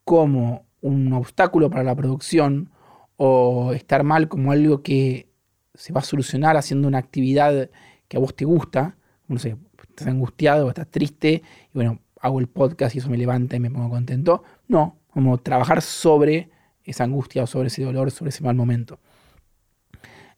[0.03, 2.71] como un obstáculo para la producción
[3.15, 5.29] o estar mal como algo que
[5.75, 7.69] se va a solucionar haciendo una actividad
[8.07, 8.97] que a vos te gusta,
[9.27, 9.55] no sé,
[9.87, 13.59] estás angustiado o estás triste y bueno, hago el podcast y eso me levanta y
[13.59, 14.41] me pongo contento.
[14.67, 16.49] No, como trabajar sobre
[16.83, 18.97] esa angustia o sobre ese dolor, sobre ese mal momento.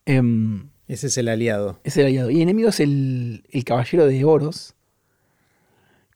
[0.04, 1.80] Em, ese es el aliado.
[1.84, 2.30] Es el aliado.
[2.32, 4.76] Y enemigo es el, el caballero de oros,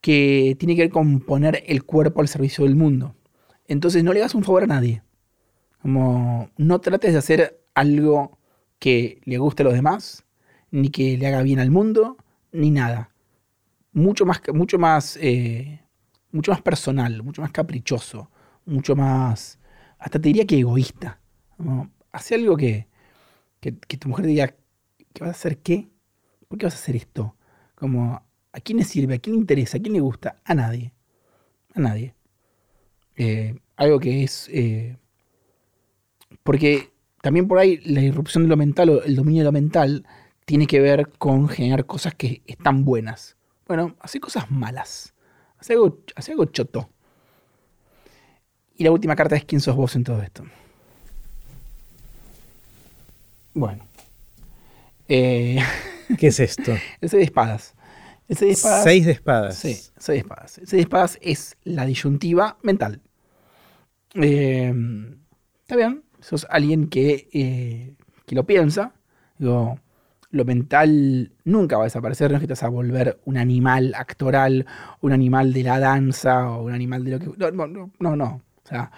[0.02, 3.16] que tiene que ver con poner el cuerpo al servicio del mundo.
[3.68, 5.04] Entonces no le hagas un favor a nadie.
[5.82, 8.38] Como no trates de hacer algo
[8.80, 10.26] que le guste a los demás,
[10.72, 12.18] ni que le haga bien al mundo,
[12.52, 13.12] ni nada.
[13.92, 15.82] Mucho más, mucho más, eh,
[16.32, 18.32] mucho más personal, mucho más caprichoso,
[18.66, 19.60] mucho más,
[20.00, 21.20] hasta te diría que egoísta.
[22.12, 22.88] hace algo que,
[23.62, 24.56] que, tu mujer diga,
[25.14, 25.90] ¿qué vas a hacer qué?
[26.48, 27.36] ¿Por qué vas a hacer esto?
[27.76, 29.16] Como, ¿a quién le sirve?
[29.16, 29.78] ¿A quién le interesa?
[29.78, 30.42] ¿A quién le gusta?
[30.44, 30.94] A nadie.
[31.74, 32.16] A nadie.
[33.16, 34.50] Eh, algo que es...
[34.52, 34.98] Eh,
[36.44, 36.92] porque
[37.22, 40.06] también por ahí la irrupción de lo mental o el dominio de lo mental
[40.46, 43.38] tiene que ver con generar cosas que están buenas.
[43.68, 45.14] Bueno, hace cosas malas.
[45.58, 46.90] Hace algo, hace algo choto.
[48.76, 50.44] Y la última carta es quién sos vos en todo esto.
[53.54, 53.93] Bueno.
[55.08, 55.60] Eh,
[56.18, 56.72] ¿Qué es esto?
[57.02, 57.76] El 6 de espadas.
[58.28, 58.84] El 6 de espadas.
[58.84, 59.56] 6 de espadas.
[59.58, 60.58] Sí, 6 de espadas.
[60.58, 63.02] El 6 de espadas es la disyuntiva mental.
[64.16, 64.74] Eh,
[65.62, 67.96] está bien, sos alguien que, eh,
[68.26, 68.94] que lo piensa.
[69.38, 69.80] Digo,
[70.34, 73.94] lo mental nunca va a desaparecer, no es que te vas a volver un animal
[73.96, 74.66] actoral,
[75.02, 77.28] un animal de la danza o un animal de lo que...
[77.38, 78.16] No, no, no.
[78.16, 78.26] no.
[78.26, 78.92] O sea,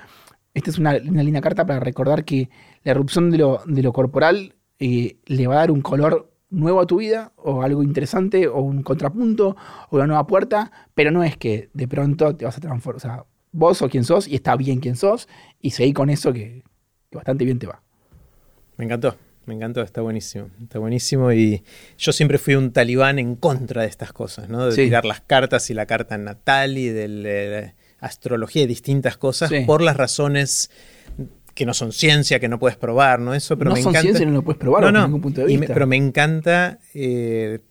[0.53, 2.49] esta es una, una, linda carta para recordar que
[2.83, 6.79] la erupción de lo, de lo corporal eh, le va a dar un color nuevo
[6.79, 9.55] a tu vida, o algo interesante, o un contrapunto,
[9.89, 12.97] o una nueva puerta, pero no es que de pronto te vas a transformar.
[12.97, 15.27] O sea, vos o quien sos, y está bien quien sos,
[15.61, 16.63] y seguí con eso que,
[17.11, 17.81] bastante bien te va.
[18.77, 19.15] Me encantó,
[19.45, 21.63] me encantó, está buenísimo, está buenísimo y
[21.97, 24.65] yo siempre fui un talibán en contra de estas cosas, ¿no?
[24.65, 27.73] De tirar las cartas y la carta natal y de la
[28.05, 30.69] astrología y distintas cosas por las razones
[31.55, 33.33] que no son ciencia, que no puedes probar, ¿no?
[33.33, 34.01] Eso, pero no me son encanta.
[34.01, 35.73] ciencia, no lo puedes probar no, ningún punto de vista.
[35.73, 37.61] pero me encanta eh,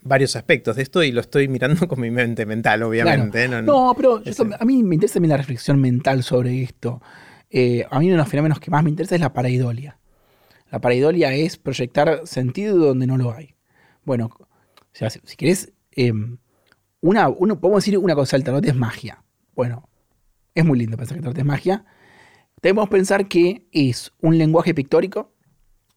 [0.00, 3.48] varios aspectos de esto y lo estoy mirando con mi mente mental, obviamente.
[3.48, 4.22] No, pero
[4.58, 7.02] a mí me interesa la reflexión mental sobre esto.
[7.50, 9.98] Eh, a mí uno de los fenómenos que más me interesa es la paraidolia.
[10.70, 13.56] La paraidolia es proyectar sentido donde no lo hay.
[14.04, 14.46] Bueno, o
[14.92, 16.38] sea, si, querés, em,
[17.00, 19.24] una, uno, podemos decir una cosa, el tarot es magia.
[19.54, 19.88] Bueno,
[20.54, 21.84] es muy lindo pensar que el tarot es magia.
[22.62, 25.32] Debemos pensar que es un lenguaje pictórico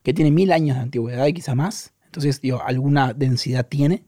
[0.03, 4.05] que tiene mil años de antigüedad y quizá más entonces, alguna densidad tiene.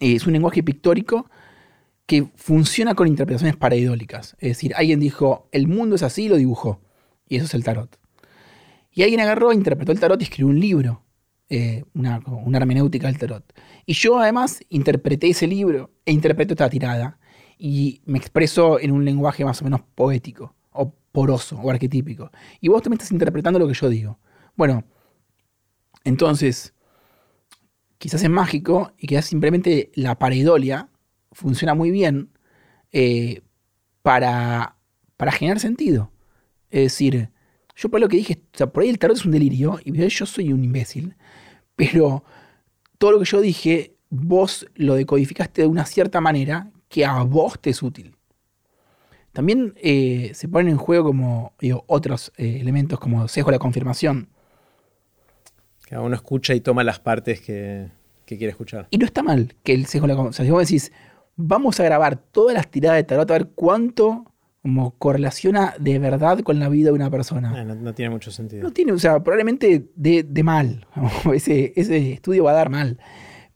[0.00, 1.30] Es un lenguaje pictórico
[2.06, 4.36] que funciona con interpretaciones paraidólicas.
[4.40, 6.80] Es decir, alguien dijo, el mundo es así, y lo dibujó.
[7.28, 7.98] Y eso es el tarot.
[8.90, 11.04] Y alguien agarró, interpretó el tarot y escribió un libro,
[11.48, 13.44] eh, una, una, hermenéutica del tarot.
[13.86, 17.18] Y yo además interpreté ese libro e interpreto esta tirada.
[17.58, 20.56] Y me expreso en un lenguaje más o menos poético,
[21.12, 22.30] poroso, o arquetípico.
[22.60, 24.18] Y vos también estás interpretando lo que yo digo.
[24.56, 24.84] Bueno,
[26.04, 26.74] entonces,
[27.98, 30.88] quizás es mágico y quizás simplemente la pareidolia
[31.30, 32.30] funciona muy bien
[32.90, 33.42] eh,
[34.02, 34.76] para,
[35.16, 36.10] para generar sentido.
[36.70, 37.30] Es decir,
[37.76, 40.08] yo por lo que dije, o sea, por ahí el tarot es un delirio y
[40.08, 41.16] yo soy un imbécil,
[41.76, 42.24] pero
[42.98, 47.58] todo lo que yo dije, vos lo decodificaste de una cierta manera que a vos
[47.60, 48.16] te es útil.
[49.32, 51.54] También eh, se ponen en juego como
[51.86, 54.28] otros eh, elementos como sesgo de la confirmación,
[55.92, 57.90] cada uno escucha y toma las partes que,
[58.24, 58.86] quiere escuchar.
[58.88, 60.90] Y no está mal que el sesgo la O sea, si vos decís,
[61.36, 64.24] vamos a grabar todas las tiradas de tarot a ver cuánto
[64.62, 67.52] como correlaciona de verdad con la vida de una persona.
[67.54, 68.62] Ah, no, tiene mucho sentido.
[68.62, 70.86] No tiene, o sea, probablemente de, mal.
[71.34, 72.98] Ese, ese, estudio va a dar mal.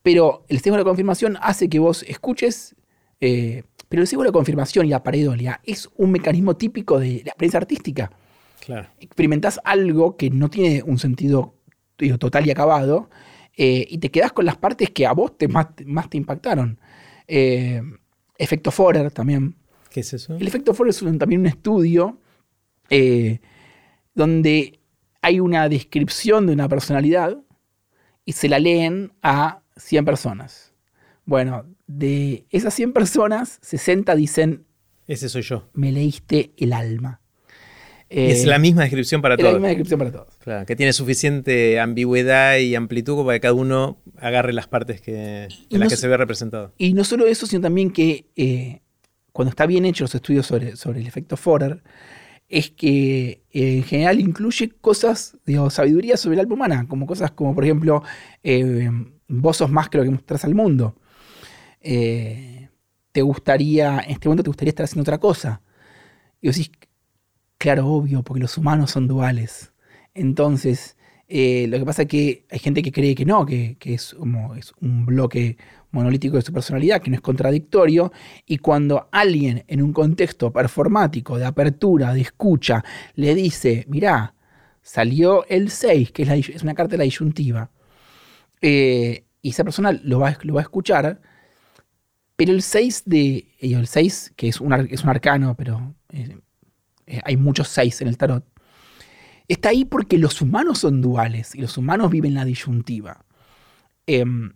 [0.03, 2.77] Pero el sesgo de la confirmación hace que vos escuches.
[3.21, 7.31] Eh, pero el sesgo de confirmación y la pareidolia es un mecanismo típico de la
[7.31, 8.11] experiencia artística.
[8.64, 8.89] Claro.
[8.99, 11.55] Experimentás algo que no tiene un sentido
[12.19, 13.09] total y acabado,
[13.57, 16.79] eh, y te quedas con las partes que a vos te, más, te impactaron.
[17.27, 17.81] Eh,
[18.37, 19.57] efecto Forer también.
[19.91, 20.37] ¿Qué es eso?
[20.37, 22.21] El efecto Forer es también un estudio
[22.91, 23.41] eh,
[24.14, 24.79] donde
[25.23, 27.39] hay una descripción de una personalidad
[28.25, 30.66] y se la leen a 100 personas.
[31.27, 34.64] Bueno, de esas 100 personas, 60 dicen...
[35.07, 35.68] Ese soy yo.
[35.74, 37.20] Me leíste el alma
[38.09, 39.49] es la misma descripción para todos.
[39.49, 40.29] Es la misma descripción para todos.
[40.39, 45.49] Claro, que tiene suficiente ambigüedad y amplitud para que cada uno agarre las partes que,
[45.70, 46.72] en las que se ve representado.
[46.79, 48.81] Y no solo eso, sino también que eh,
[49.33, 51.83] cuando está bien hecho los estudios sobre, sobre el efecto Forer,
[52.49, 57.33] es que eh, en general incluye cosas, digo, sabiduría sobre el alma humana, como cosas
[57.33, 58.05] como, por ejemplo,
[58.45, 58.89] eh,
[59.27, 60.97] vos sos más que lo que mostras al mundo.
[63.12, 65.62] Te gustaría, en este momento te gustaría estar haciendo otra cosa.
[66.41, 66.72] Y vos decís,
[67.59, 69.72] Claro, obvio, porque los humanos son duales.
[70.14, 70.97] Entonces,
[71.28, 74.14] eh, lo que pasa es que hay gente que cree que no, que, que es
[74.14, 75.57] como es un bloque
[75.91, 78.12] monolítico de su personalidad, que no es contradictorio,
[78.47, 82.84] y cuando alguien en un contexto performático, de apertura, de escucha,
[83.14, 84.34] le dice, mirá,
[84.82, 87.70] salió el 6, que es, es una carta de la disyuntiva,
[88.61, 91.20] eh, y esa persona lo va, lo va a escuchar,
[92.37, 93.49] pero el 6 de.
[93.59, 96.39] El 6, que es un, es un arcano, pero eh,
[97.07, 98.45] eh, hay muchos 6 en el tarot.
[99.49, 103.24] Está ahí porque los humanos son duales y los humanos viven la disyuntiva.
[104.07, 104.53] Em,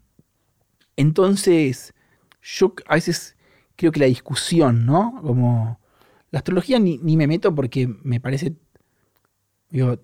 [0.96, 1.94] entonces,
[2.42, 3.36] yo a veces
[3.76, 5.20] creo que la discusión, ¿no?
[5.22, 5.80] Como.
[6.32, 8.54] La astrología ni, ni me meto porque me parece.
[9.70, 10.00] Digo,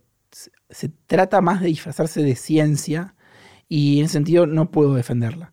[0.71, 3.15] se trata más de disfrazarse de ciencia
[3.69, 5.53] y en ese sentido no puedo defenderla.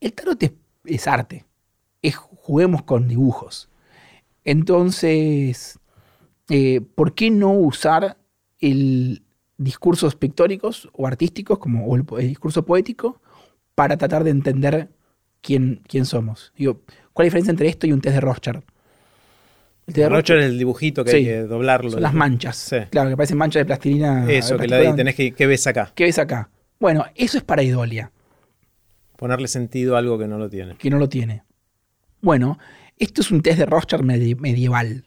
[0.00, 0.52] El tarot es
[0.86, 1.44] es arte.
[2.02, 3.68] Es, juguemos con dibujos.
[4.44, 5.78] Entonces,
[6.48, 8.16] eh, ¿por qué no usar
[8.60, 9.22] el
[9.58, 13.20] discursos pictóricos o artísticos, como o el, discurso poético,
[13.74, 14.90] para tratar de entender
[15.40, 16.52] quién, quién somos?
[16.56, 16.82] Digo,
[17.16, 18.62] ¿Cuál es la diferencia entre esto y un test de Rothschild?
[19.86, 21.92] El test de Rothschild es el dibujito que hay que doblarlo.
[21.92, 22.74] Son las manchas.
[22.90, 24.30] Claro, que parecen manchas de plastilina.
[24.30, 25.32] Eso, que la tenés que.
[25.32, 25.92] ¿Qué ves acá?
[25.94, 26.50] ¿Qué ves acá?
[26.78, 28.12] Bueno, eso es para Idolia.
[29.16, 30.76] Ponerle sentido a algo que no lo tiene.
[30.76, 31.42] Que no lo tiene.
[32.20, 32.58] Bueno,
[32.98, 35.04] esto es un test de roster medieval.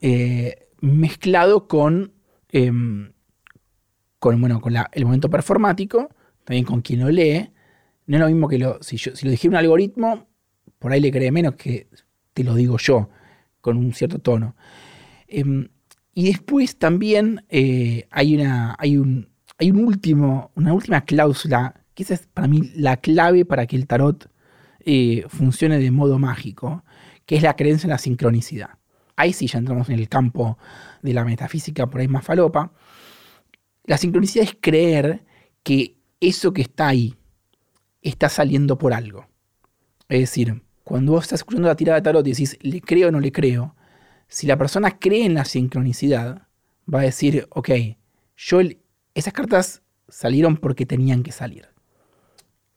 [0.00, 2.12] Eh, mezclado con,
[2.50, 3.12] em,
[4.18, 6.10] con, bueno, con el momento performático,
[6.44, 7.50] también con quien lo lee.
[8.06, 10.28] No es lo mismo que si, yo, si lo dijera un algoritmo,
[10.78, 11.88] por ahí le cree menos que
[12.32, 13.08] te lo digo yo,
[13.60, 14.56] con un cierto tono.
[15.26, 15.68] Em,
[16.14, 22.02] y después también eh, hay, una, hay, un, hay un último, una última cláusula que
[22.02, 24.30] esa es para mí la clave para que el tarot
[24.84, 26.84] eh, funcione de modo mágico,
[27.24, 28.78] que es la creencia en la sincronicidad.
[29.16, 30.58] Ahí sí ya entramos en el campo
[31.02, 32.70] de la metafísica, por ahí más falopa.
[33.84, 35.24] La sincronicidad es creer
[35.62, 37.16] que eso que está ahí
[38.02, 39.26] está saliendo por algo.
[40.10, 43.10] Es decir, cuando vos estás escuchando la tirada de tarot y decís, ¿le creo o
[43.10, 43.74] no le creo?
[44.28, 46.46] Si la persona cree en la sincronicidad,
[46.92, 47.70] va a decir, ok,
[48.36, 48.60] yo
[49.14, 51.75] esas cartas salieron porque tenían que salir.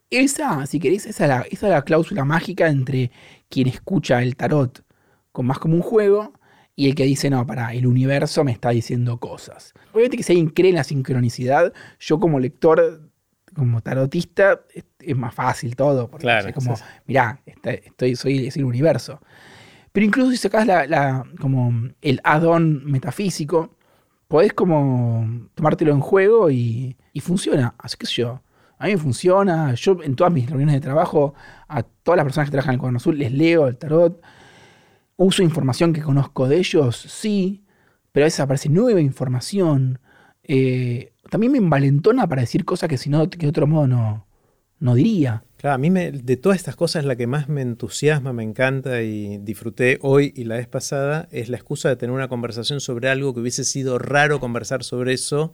[0.09, 3.11] Esa, si queréis, esa es, la, cláusula mágica entre
[3.47, 4.83] quien escucha el tarot
[5.31, 6.33] con más como un juego
[6.75, 9.73] y el que dice, no, para, el universo me está diciendo cosas.
[9.91, 13.11] Obviamente que si alguien cree en la sincronicidad, yo como lector,
[13.53, 14.61] como tarotista,
[14.99, 16.09] es, más fácil todo.
[16.09, 19.21] Porque claro, es como, mirá, estoy, soy es el universo.
[19.91, 23.75] Pero incluso si sacás la, como el add-on metafísico,
[24.27, 27.75] podés como tomártelo en juego y, y funciona.
[27.77, 28.41] Así que yo
[28.79, 29.73] a mí me funciona.
[29.75, 31.35] Yo en todas mis reuniones de trabajo,
[31.67, 34.21] a todas las personas que trabajan en el Cuaderno Azul, les leo el tarot.
[35.17, 37.65] Uso información que conozco de ellos, sí,
[38.13, 39.99] pero a veces aparece nueva información.
[40.43, 44.25] Eh, también me envalentona para decir cosas que si no, que de otro modo no,
[44.79, 45.43] no diría.
[45.57, 49.01] Claro, a mí me, de todas estas cosas la que más me entusiasma, me encanta
[49.01, 53.09] y disfruté hoy y la vez pasada es la excusa de tener una conversación sobre
[53.09, 55.51] algo que hubiese sido raro conversar sobre eso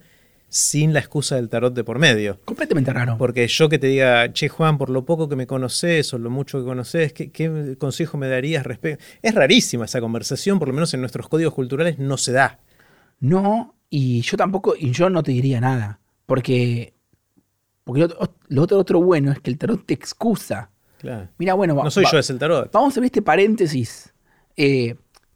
[0.56, 2.40] sin la excusa del tarot de por medio.
[2.46, 3.18] Completamente raro.
[3.18, 6.30] Porque yo que te diga, che Juan, por lo poco que me conoces o lo
[6.30, 9.04] mucho que conoces, ¿qué, consejo me darías respecto?
[9.22, 12.62] Es rarísima esa conversación, por lo menos en nuestros códigos culturales no se da.
[13.20, 16.94] No, y yo tampoco, y yo no te diría nada, porque,
[17.84, 18.08] porque
[18.48, 20.72] lo, otro, otro bueno es que el tarot te excusa.
[21.00, 21.28] Claro.
[21.38, 22.72] Mira, bueno, no soy yo, es el tarot.
[22.72, 24.14] Vamos a ver este paréntesis.
[24.56, 24.96] Eh,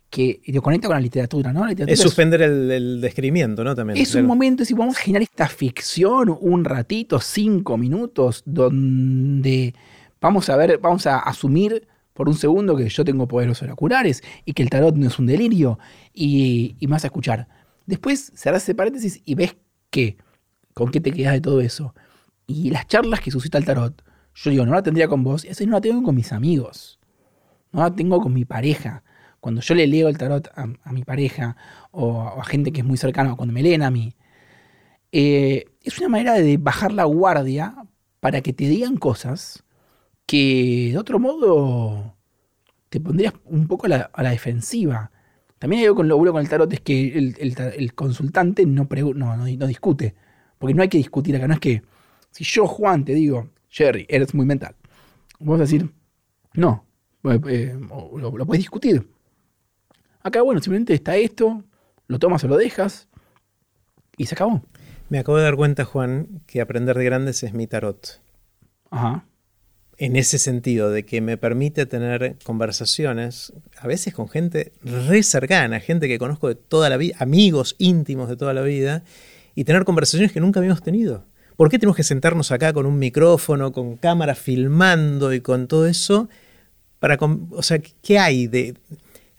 [0.10, 1.68] que lo conecta con la literatura, ¿no?
[1.68, 3.76] es suspender el, describimiento, ¿no?
[3.76, 3.98] También.
[3.98, 9.76] Es un momento, si vamos a generar esta ficción un ratito, cinco minutos, donde
[10.20, 14.54] vamos a ver, vamos a asumir por un segundo que yo tengo poderes oraculares y
[14.54, 15.78] que el tarot no es un delirio
[16.14, 17.48] y, y vas a escuchar.
[17.86, 19.56] Después cerrás ese paréntesis y ves
[19.92, 20.18] que,
[20.74, 21.94] con qué te quedas de todo eso.
[22.48, 24.04] Y las charlas que suscita el tarot,
[24.34, 27.00] yo digo, no la tendría con vos, y así no la tengo con mis amigos,
[27.72, 29.04] no la tengo con mi pareja
[29.40, 31.56] cuando yo le leo el tarot a, mi pareja
[31.92, 34.16] o a, gente que es muy cercana, o cuando me leen a mí,
[35.12, 37.76] eh, es una manera de bajar la guardia
[38.20, 39.64] para que te digan cosas
[40.26, 42.16] que de otro modo
[42.90, 45.12] te pondrías un poco a la, defensiva.
[45.58, 49.46] También algo con lo bueno con el tarot es que el, consultante no, no, no,
[49.68, 50.16] discute.
[50.58, 51.48] Porque no hay que discutir acá.
[51.48, 51.84] No es que
[52.32, 54.76] si yo, Juan, te digo, Jerry, eres muy mental.
[55.40, 55.90] Vamos a decir,
[56.54, 56.86] no,
[57.24, 59.08] eh, eh, lo, lo puedes discutir.
[60.22, 61.64] Acá, bueno, simplemente está esto,
[62.08, 63.08] lo tomas o lo dejas
[64.18, 64.62] y se acabó.
[65.10, 68.22] Me acabo de dar cuenta, Juan, que aprender de grandes es mi tarot.
[68.92, 69.26] Ajá.
[70.00, 75.82] en ese sentido, de que me permite tener conversaciones, a veces con gente re cercana,
[75.82, 79.04] gente que conozco de toda la vida, amigos íntimos de toda la vida,
[79.56, 81.26] y tener conversaciones que nunca habíamos tenido.
[81.58, 85.86] ¿Por qué tenemos que sentarnos acá con un micrófono, con cámara filmando y con todo
[85.86, 86.30] eso?
[87.00, 87.18] Para,
[87.52, 88.76] o sea, ¿qué hay de...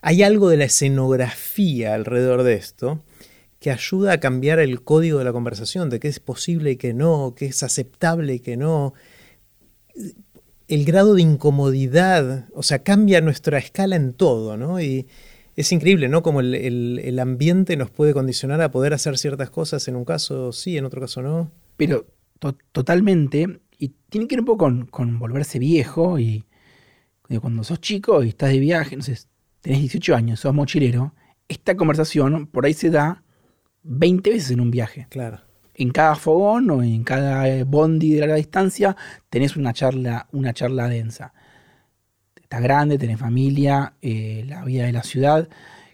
[0.03, 3.01] Hay algo de la escenografía alrededor de esto
[3.61, 6.95] que ayuda a cambiar el código de la conversación, de qué es posible y qué
[6.95, 8.95] no, qué es aceptable y qué no.
[10.67, 14.81] El grado de incomodidad, o sea, cambia nuestra escala en todo, ¿no?
[14.81, 15.07] Y
[15.57, 16.23] es increíble, ¿no?
[16.23, 20.79] Como el, ambiente nos puede condicionar a poder hacer ciertas cosas, en un caso sí,
[20.79, 21.53] en otro caso no.
[21.77, 22.07] Pero
[22.73, 26.47] totalmente, y tiene que ver un poco con, volverse viejo y
[27.41, 29.03] cuando sos chico y estás de viaje, no
[29.61, 31.15] tenés 18 años, sos mochilero,
[31.49, 33.23] esta conversación por ahí se da
[33.83, 35.07] 20 veces en un viaje.
[35.11, 35.41] Claro.
[35.75, 38.97] En cada fogón o en cada bondi de larga distancia
[39.31, 41.33] tenés una charla, una charla densa.
[42.41, 45.49] Estás grande, tenés familia, eh, la vida de la ciudad.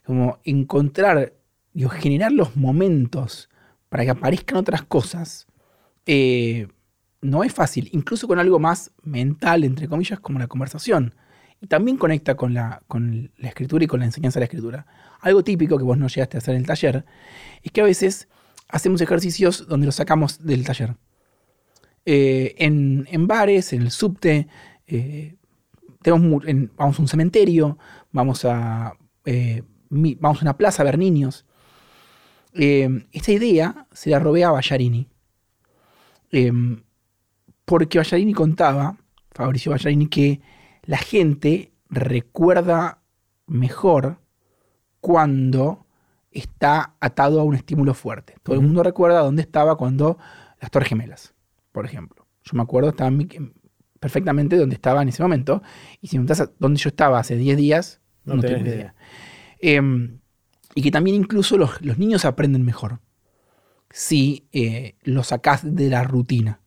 [0.04, 1.34] Como encontrar,
[1.72, 3.48] digo, generar los momentos
[3.88, 5.46] para que aparezcan otras cosas
[6.06, 6.68] eh,
[7.20, 11.14] no es fácil, incluso con algo más mental, entre comillas, como la conversación.
[11.60, 14.86] Y también conecta con la, con la escritura y con la enseñanza de la escritura.
[15.20, 17.04] Algo típico que vos no llegaste a hacer en el taller
[17.62, 18.28] es que a veces
[18.68, 20.96] hacemos ejercicios donde los sacamos del taller.
[22.04, 24.48] Eh, en, bares, en el subte,
[24.86, 25.36] eh,
[26.04, 26.44] vamos
[26.98, 27.78] a un cementerio,
[28.12, 28.94] vamos a,
[29.90, 31.46] vamos a una plaza a ver niños.
[32.52, 35.08] esta idea se la robé a Ballarini.
[36.30, 36.82] Em,
[37.64, 38.96] porque Ballarini contaba,
[39.32, 40.40] Fabricio Ballarini, que
[40.86, 43.02] la gente recuerda
[43.46, 44.18] mejor
[45.00, 45.86] cuando
[46.30, 48.36] está atado a un estímulo fuerte.
[48.42, 50.18] Todo el mundo recuerda dónde estaba cuando
[50.60, 51.34] las Torres Gemelas,
[51.72, 52.26] por ejemplo.
[52.44, 53.10] Yo me acuerdo estaba
[54.00, 55.62] perfectamente dónde estaba en ese momento.
[56.00, 58.94] Y si me preguntas dónde yo estaba hace 10 días, no, tengo idea.
[59.58, 60.20] Em,
[60.74, 63.00] y que también incluso los, los niños aprenden mejor
[63.90, 66.60] si eh, lo sacás de la rutina.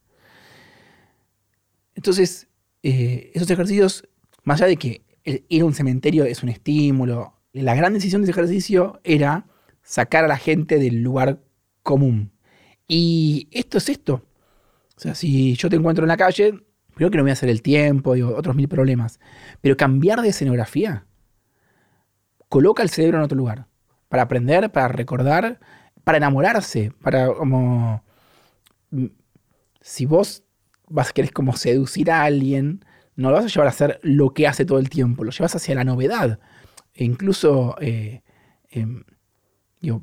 [1.93, 2.47] Entonces,
[2.81, 4.08] eh, esos ejercicios,
[4.43, 8.25] más allá de que ir a un cementerio es un estímulo, la gran decisión de
[8.25, 9.45] ese ejercicio era
[9.81, 11.41] sacar a la gente del lugar
[11.83, 12.31] común.
[12.87, 14.25] Y esto es esto.
[14.95, 16.53] O sea, si yo te encuentro en la calle,
[16.95, 19.19] creo que no voy a hacer el tiempo y otros mil problemas.
[19.61, 21.05] Pero cambiar de escenografía
[22.49, 23.67] coloca el cerebro en otro lugar.
[24.09, 25.59] Para aprender, para recordar
[26.09, 28.03] para enamorarse, para como...
[28.89, 29.05] Mm,
[29.79, 30.43] si vos
[30.87, 32.83] vas a querer como seducir a alguien,
[33.19, 35.53] no lo vas a llevar a hacer lo que hace todo el tiempo, lo llevas
[35.53, 36.39] hacia la novedad.
[36.93, 38.21] E incluso eh,
[38.71, 39.03] em,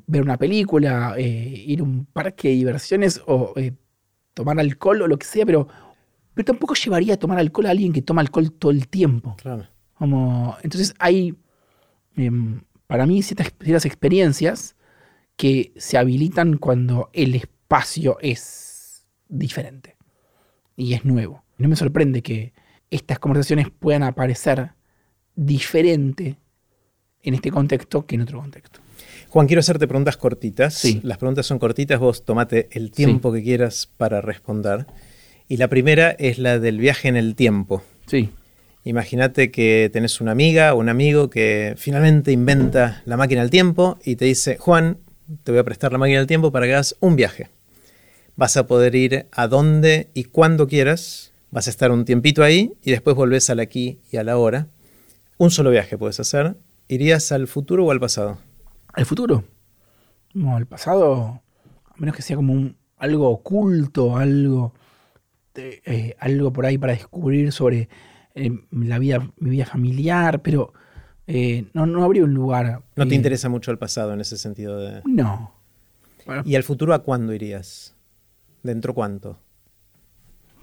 [0.05, 3.73] ver una película, eh, ir a un parque de diversiones o eh,
[4.35, 5.67] tomar alcohol o lo que sea, pero,
[6.35, 9.35] pero tampoco llevaría a tomar alcohol a alguien que toma alcohol todo el tiempo.
[9.95, 11.35] Como, entonces hay,
[12.15, 14.75] em, para mí, ciertas, ciertas experiencias
[15.35, 19.97] que se habilitan cuando el espacio es diferente
[20.75, 21.43] y es nuevo.
[21.57, 22.53] No me sorprende que
[22.89, 24.71] estas conversaciones puedan aparecer
[25.35, 26.37] diferente
[27.21, 28.79] en este contexto que en otro contexto.
[29.29, 30.73] Juan, quiero hacerte preguntas cortitas.
[30.73, 31.01] Sí.
[31.03, 34.87] Las preguntas son cortitas, vos tomate el tiempo que quieras para responder.
[35.47, 37.83] Y la primera es la del viaje en el tiempo.
[38.05, 38.29] Sí.
[38.83, 43.99] Imagínate que tenés una amiga o un amigo que finalmente inventa la máquina del tiempo
[44.03, 44.97] y te dice, Juan,
[45.43, 47.49] te voy a prestar la máquina del tiempo para que hagas un viaje.
[48.37, 52.71] Vas a poder ir a donde y cuando quieras, vas a estar un tiempito ahí
[52.83, 54.67] y después volvés al aquí y a la hora.
[55.39, 56.55] Un solo viaje puedes hacer.
[56.87, 58.37] ¿Irías al futuro o al pasado?
[58.93, 59.43] Al futuro.
[60.35, 61.41] No, al pasado,
[61.83, 64.75] a menos que sea como un, algo oculto, algo,
[65.55, 67.89] eh, algo por ahí para descubrir sobre
[68.35, 70.73] eh, la vida, mi vida familiar, pero
[71.25, 72.83] eh, no, no habría un lugar.
[72.95, 74.77] ¿No te interesa mucho el pasado en ese sentido?
[74.77, 75.01] De...
[75.05, 75.55] No.
[76.45, 77.95] ¿Y al futuro a cuándo irías?
[78.61, 79.39] ¿Dentro cuánto?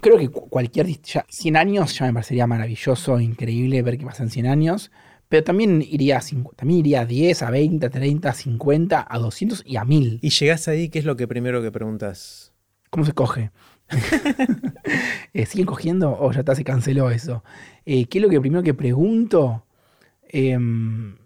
[0.05, 0.85] Creo que cualquier...
[1.01, 4.91] Ya, 100 años ya me parecería maravilloso, increíble ver qué pasa en 100 años.
[5.29, 6.21] Pero también iría, a,
[6.55, 10.19] también iría a 10, a 20, a 30, a 50, a 200 y a 1000.
[10.21, 12.53] Y llegás ahí, ¿qué es lo que primero que preguntas?
[12.91, 13.49] ¿Cómo se coge?
[15.33, 17.43] Eh, ¿Siguen cogiendo o ya está, se canceló eso?
[17.83, 19.65] ¿Qué es lo que primero que pregunto?
[20.29, 21.17] Em,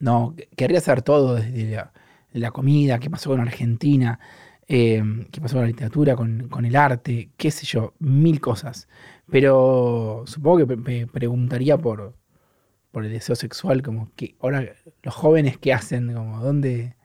[0.00, 1.84] no, querría hacer todo desde
[2.32, 4.18] la, comida, qué pasó con Argentina,
[4.68, 8.88] em, qué pasó con la literatura, con, el arte, qué sé yo, mil cosas.
[9.30, 12.14] Pero supongo que me preguntaría por,
[12.90, 14.64] por el deseo sexual, como que ahora
[15.02, 16.96] los jóvenes qué hacen, como dónde...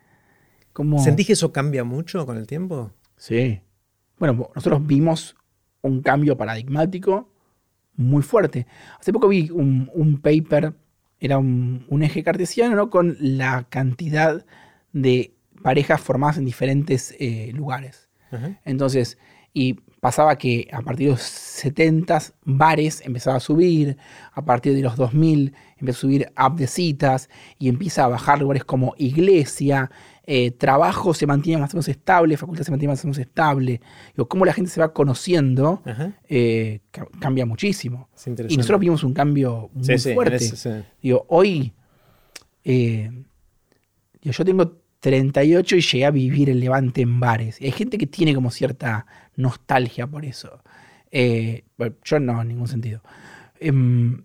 [0.73, 0.99] Cómo...
[0.99, 2.91] ¿Sentís que eso cambia mucho con el tiempo?
[3.15, 3.61] Sí.
[4.17, 5.35] Bueno, nosotros vimos
[5.81, 7.29] un cambio paradigmático
[7.95, 8.65] muy fuerte.
[8.99, 10.73] Hace poco vi un, un paper,
[11.19, 12.89] era un, un eje cartesiano, ¿no?
[12.89, 14.45] Con la cantidad
[14.93, 15.33] de
[15.63, 18.09] parejas formadas en diferentes eh, lugares.
[18.65, 19.17] Entonces,
[19.53, 23.95] y pasaba que a partir de los 70 bares empezaba a subir,
[24.33, 28.39] a partir de los 2000 empezó a subir app de citas y empieza a bajar
[28.41, 29.91] lugares como iglesia,
[30.25, 33.81] eh, trabajo se mantiene más o menos estable, facultad se mantiene más o menos estable.
[34.15, 35.83] Digo, cómo la gente se va conociendo
[36.27, 38.09] eh, ca- cambia muchísimo.
[38.51, 40.39] Y nosotros vimos un cambio muy Sí, fuerte.
[40.39, 40.69] sí.
[41.03, 41.73] Digo, hoy,
[42.63, 43.11] eh,
[44.23, 47.59] yo tengo 38 y llegué a vivir el Levante en bares.
[47.59, 50.63] Y hay gente que tiene como cierta nostalgia por eso.
[51.11, 53.01] Eh, bueno, yo no, en ningún sentido.
[53.59, 54.23] Em,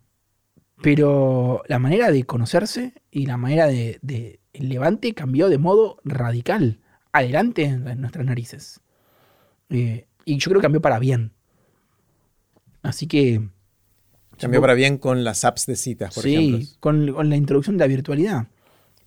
[0.81, 5.99] pero la manera de conocerse y la manera de, de- El Levante cambió de modo
[6.05, 6.79] radical.
[7.11, 8.81] Adelante en nuestras narices.
[9.71, 11.33] Eh, y yo creo que cambió para bien.
[12.83, 13.49] Así que...
[14.39, 16.69] Cambió para bien con las apps de citas, por sí, ejemplo.
[16.79, 18.47] con, con la introducción de la virtualidad.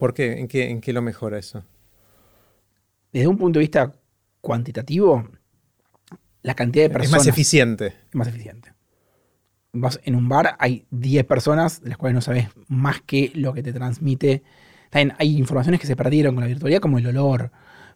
[0.01, 0.39] ¿Por qué?
[0.39, 1.63] ¿En qué, en qué lo mejora eso?
[3.13, 3.91] Desde un punto de vista
[4.41, 5.29] cuantitativo,
[6.41, 7.85] la cantidad de Es personas más eficiente.
[8.09, 8.73] es más eficiente.
[9.73, 13.53] Vas en un bar, hay 10 personas, de las cuales no sabes más que lo
[13.53, 14.41] que te transmite.
[14.89, 17.51] También hay informaciones que se perdieron con la virtualidad, como el olor,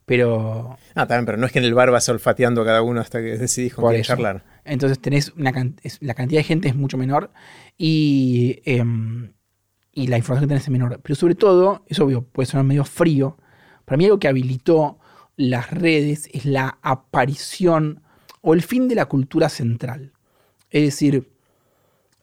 [0.05, 3.01] pero Ah, también, pero no es que en el bar vas olfateando a cada uno
[3.01, 4.43] hasta que decidís con quién charlar.
[4.63, 5.51] Entonces tenés una
[5.81, 7.31] es- la cantidad de gente es mucho menor
[7.79, 9.31] y, em,
[9.95, 10.99] y la información que tenés es menor.
[11.01, 13.37] Pero sobre todo, es obvio, puede sonar medio frío.
[13.85, 14.99] Para mí algo que habilitó
[15.37, 18.01] las redes es la aparición
[18.41, 20.11] o el fin de la cultura central.
[20.69, 21.31] Es decir,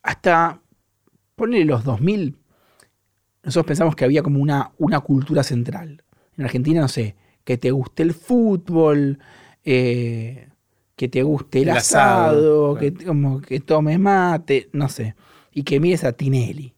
[0.02, 0.60] hasta
[1.34, 2.36] ponle los 2000,
[3.42, 6.04] nosotros pensamos que había como una, una cultura central.
[6.36, 9.18] En Argentina, no sé, que te guste el fútbol,
[9.64, 10.48] eh,
[10.94, 15.16] que te guste el, El asado, asado, que, como que tomes mate, no sé,
[15.50, 16.71] y que mires a Tinelli.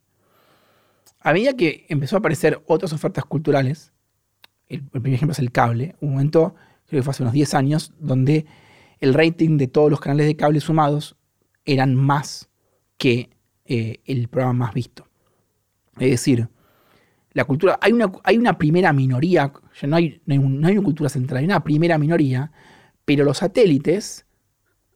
[1.25, 3.95] A medida que empezó a aparecer otras ofertas culturales,
[4.69, 6.55] el, primer ejemplo es el cable, un momento,
[6.87, 8.45] creo que fue hace unos 10 años, donde
[9.01, 11.17] el rating de todos los canales de cable sumados
[11.65, 12.51] eran más
[12.99, 13.31] que
[13.65, 15.09] eh, el programa más visto.
[15.99, 16.47] Es decir,
[17.33, 19.51] la cultura, hay una, hay una primera minoría,
[19.81, 22.53] ya hay, no, hay no hay una cultura central, hay una primera minoría,
[23.07, 24.27] pero los satélites,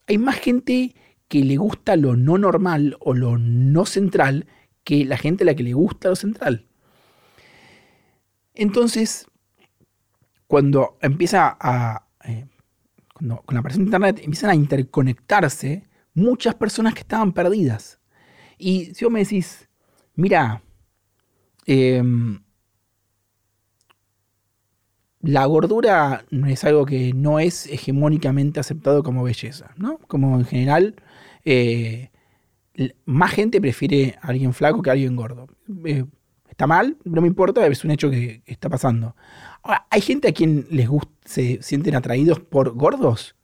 [0.07, 0.95] hay más gente
[1.27, 4.47] que le gusta lo no normal o lo no central
[4.89, 6.67] que la gente a la que le gusta lo central.
[8.55, 9.27] Entonces,
[10.47, 12.07] cuando empieza a.
[12.25, 12.47] eh,
[13.13, 15.83] con la aparición de Internet empiezan a interconectarse
[16.15, 18.01] muchas personas que estaban perdidas.
[18.57, 19.69] Y si vos me decís,
[20.15, 20.63] mira,
[21.67, 22.41] em,
[25.21, 29.99] la gordura es algo que no es hegemónicamente aceptado como belleza, ¿no?
[30.07, 30.95] Como en general,
[31.45, 32.11] eh,
[33.05, 35.49] más gente prefiere a alguien flaco que a alguien gordo.
[35.85, 36.05] Eh,
[36.49, 39.17] está mal, no me importa, es un hecho que está pasando.
[39.63, 43.37] Ahora, ¿hay gente a quien les gusta, se sienten atraídos por gordos?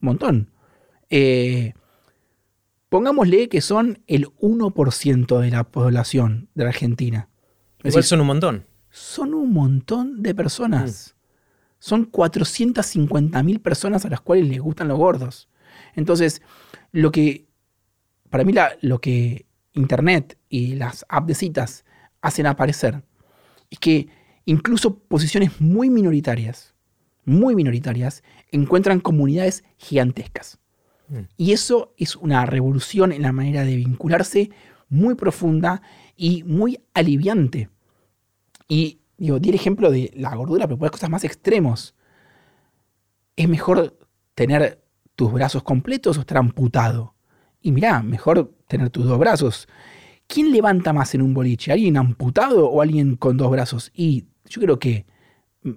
[0.00, 0.50] Un montón.
[1.10, 1.74] Eh,
[2.88, 7.28] pongámosle que son el 1% de la población de la Argentina.
[7.78, 8.66] Es Igual decir, son un montón.
[8.90, 11.16] son un montón de personas.
[11.78, 15.50] Son 450.000 personas a las cuales les gustan los gordos.
[15.94, 16.40] Entonces,
[16.92, 17.43] lo que,
[18.34, 21.84] para mí, la- lo que Internet y las apps de citas
[22.20, 23.04] hacen aparecer
[23.70, 24.08] es que
[24.44, 26.74] incluso posiciones muy minoritarias,
[27.24, 30.58] muy minoritarias, encuentran comunidades gigantescas.
[31.06, 31.18] Mm.
[31.36, 34.50] Y eso es una revolución en la manera de vincularse
[34.88, 35.80] muy profunda
[36.16, 37.68] y muy aliviante.
[38.66, 41.94] Y digo, di el ejemplo de la gordura, pero por cosas más extremos.
[43.36, 43.96] Es mejor
[44.34, 44.82] tener
[45.14, 47.13] tus brazos completos o estar amputado.
[47.64, 49.68] Y mirá, mejor tener tus dos brazos.
[50.26, 51.72] ¿Quién levanta más en un boliche?
[51.72, 53.90] ¿Alguien amputado o alguien con dos brazos?
[53.94, 55.06] Y yo creo que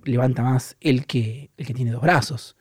[0.03, 2.57] levanta más el que, el que tiene dos brazos.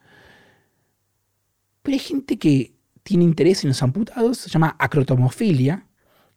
[1.83, 5.89] Pero hay gente que tiene interés en los amputados, se llama acrotomofilia.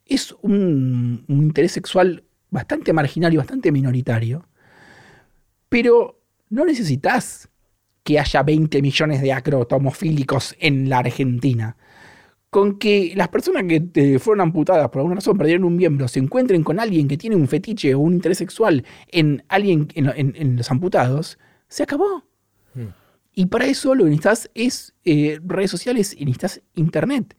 [0.03, 4.47] Es un, un interés sexual bastante marginal y bastante minoritario.
[5.69, 7.49] Pero no necesitas
[8.03, 11.77] que haya 20 millones de acrotomofílicos en la Argentina.
[12.49, 16.19] Con que las personas que te fueron amputadas por alguna razón, perdieron un miembro, se
[16.19, 20.33] encuentren con alguien que tiene un fetiche o un interés sexual en alguien en, en-
[20.35, 22.25] en los amputados, se acabó.
[22.73, 22.87] Mm.
[23.35, 27.37] Y para eso lo que necesitas es eh, redes sociales y necesitas internet.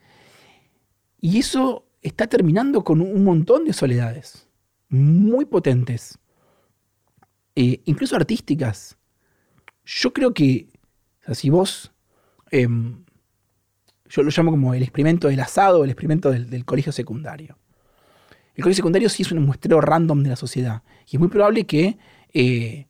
[1.20, 4.46] Y eso está terminando con un montón de soledades
[4.88, 6.18] muy potentes,
[7.56, 8.96] eh, incluso artísticas.
[9.84, 10.68] Yo creo que
[11.22, 11.92] o sea, si vos,
[12.50, 13.04] em,
[14.10, 17.56] yo lo llamo como el experimento del asado o el experimento del, colegio secundario.
[18.54, 20.82] El colegio secundario sí es un muestreo random de la sociedad.
[21.06, 21.96] Y es muy probable que
[22.34, 22.86] eh,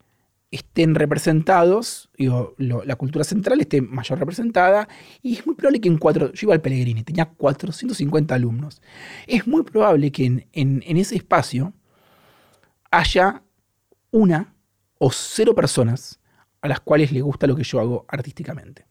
[0.51, 4.89] estén representados, digo, la cultura central esté mayor representada,
[5.23, 8.83] y es muy probable que en cuatro, yo iba al Pellegrini, tenía 450 alumnos,
[9.27, 11.75] es muy probable que en, ese espacio
[12.91, 13.43] haya
[14.11, 14.55] una
[14.99, 16.19] o cero personas
[16.63, 18.87] a las cuales le gusta lo que yo hago artísticamente.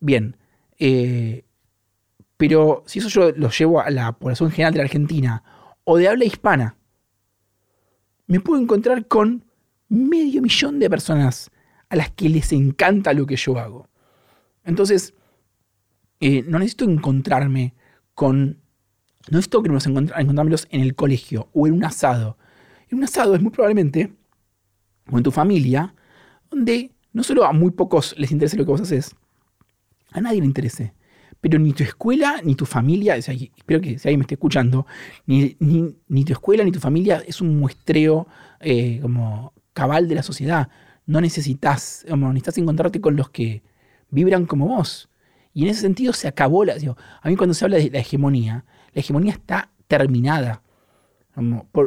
[0.00, 0.36] Bien,
[0.78, 1.44] eh,
[2.36, 5.42] pero si eso yo lo llevo a la población general de la Argentina
[5.84, 6.76] o de habla hispana,
[8.26, 9.44] me puedo encontrar con
[9.88, 11.50] medio millón de personas
[11.88, 13.88] a las que les encanta lo que yo hago.
[14.64, 15.14] Entonces,
[16.20, 17.74] eh, no necesito encontrarme
[18.14, 18.62] con...
[19.30, 22.36] No necesito que nos encontrármelos en el colegio o en un asado.
[22.88, 24.12] En un asado es muy probablemente,
[25.10, 25.94] o en tu familia,
[26.50, 29.14] donde no solo a muy pocos les interesa lo que vos haces,
[30.10, 30.92] a nadie le interese.
[31.44, 34.86] Pero ni tu escuela, ni tu familia, espero que si alguien me esté escuchando,
[35.26, 38.26] ni, ni, tu escuela, ni tu familia es un muestreo
[38.60, 40.70] eh, como cabal de la sociedad.
[41.04, 43.62] No necesitas, necesitas encontrarte con los que
[44.08, 45.10] vibran como vos.
[45.52, 46.76] Y en ese sentido se acabó la.
[47.20, 48.64] a mí cuando se habla de la hegemonía,
[48.94, 50.62] la hegemonía está terminada.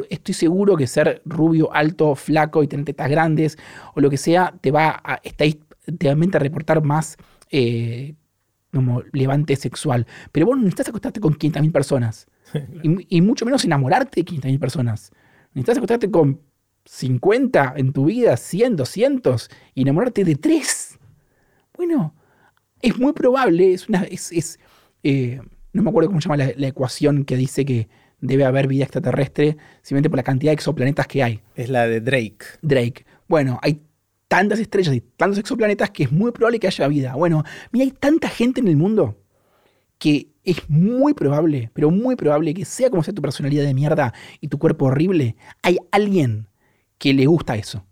[0.08, 3.58] estoy seguro que ser rubio, alto, flaco y tener tetas grandes
[3.96, 7.16] o lo que sea te va a, estadísticamente a reportar más
[7.50, 8.14] eh,
[8.72, 10.06] como levante sexual.
[10.32, 12.26] Pero vos no necesitas acostarte con 500.000 personas.
[12.82, 15.12] y, y, mucho menos enamorarte de 500.000 personas.
[15.54, 16.40] Necesitas acostarte con
[16.84, 20.98] 50 en tu vida, 100, 200, y enamorarte de 3.
[21.76, 22.14] Bueno,
[22.80, 24.02] es muy probable, es una.
[24.04, 24.58] Es,
[25.02, 25.40] eh,
[25.72, 27.88] no me acuerdo cómo se llama la, ecuación que dice que
[28.20, 31.40] debe haber vida extraterrestre simplemente por la cantidad de exoplanetas que hay.
[31.54, 32.38] Es la de Drake.
[32.62, 33.04] Drake.
[33.28, 33.82] Bueno, hay
[34.28, 37.14] tantas estrellas y tantos exoplanetas que es muy probable que haya vida.
[37.14, 39.16] Bueno, mira, hay tanta gente en el mundo
[39.98, 44.14] que es muy probable, pero muy probable que sea como sea tu personalidad de mierda
[44.40, 46.48] y tu cuerpo horrible, hay alguien
[46.98, 47.84] que le gusta eso.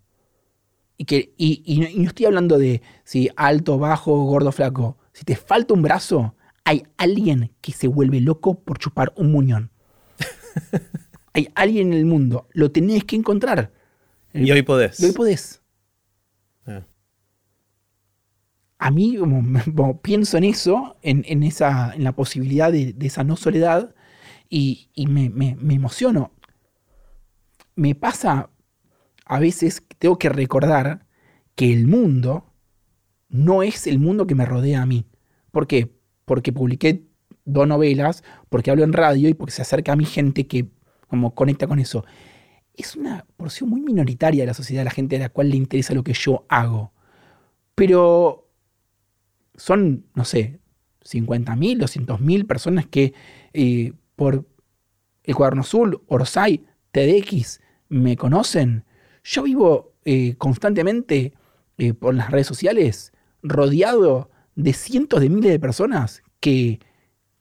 [0.99, 4.97] Y, que, y, no, estoy hablando de si alto, bajo, gordo, flaco.
[5.13, 6.35] Si te falta un brazo,
[6.65, 9.71] hay alguien que se vuelve loco por chupar un muñón.
[11.35, 12.49] hay alguien en el mundo.
[12.53, 13.73] Lo tenés que encontrar.
[14.33, 14.99] Y hoy podés.
[15.01, 15.61] Y hoy podés.
[16.67, 16.83] Ah.
[18.79, 19.17] A mí,
[19.75, 23.95] como, pienso en eso, en, esa, en la posibilidad de, esa no soledad,
[24.49, 26.33] y, me, emociono.
[27.75, 28.51] Me pasa
[29.27, 31.07] a veces tengo que recordar
[31.57, 32.53] que el mundo
[33.29, 35.05] no es el mundo que me rodea a mí.
[35.51, 35.93] ¿Por qué?
[36.25, 37.05] Porque publiqué
[37.45, 40.71] dos novelas, porque hablo en radio y porque se acerca a mi gente que
[41.09, 42.05] como conecta con eso.
[42.75, 45.95] Es una porción muy minoritaria de la sociedad, la gente a la cual le interesa
[45.95, 46.93] lo que yo hago.
[47.75, 48.46] Pero
[49.57, 50.61] son, no sé,
[51.05, 53.15] 50.000, 200.000 personas que
[53.53, 54.47] eh, por
[55.25, 58.85] el cuaderno azul, Orsay, TDX, me conocen
[59.27, 61.35] yo vivo eh, constantemente
[61.79, 63.13] eh, por las redes sociales
[63.43, 66.81] rodeado de cientos de miles de personas que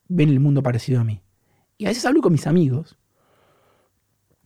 [0.07, 1.21] ven el mundo parecido a mí.
[1.77, 2.97] Y a veces hablo con mis amigos.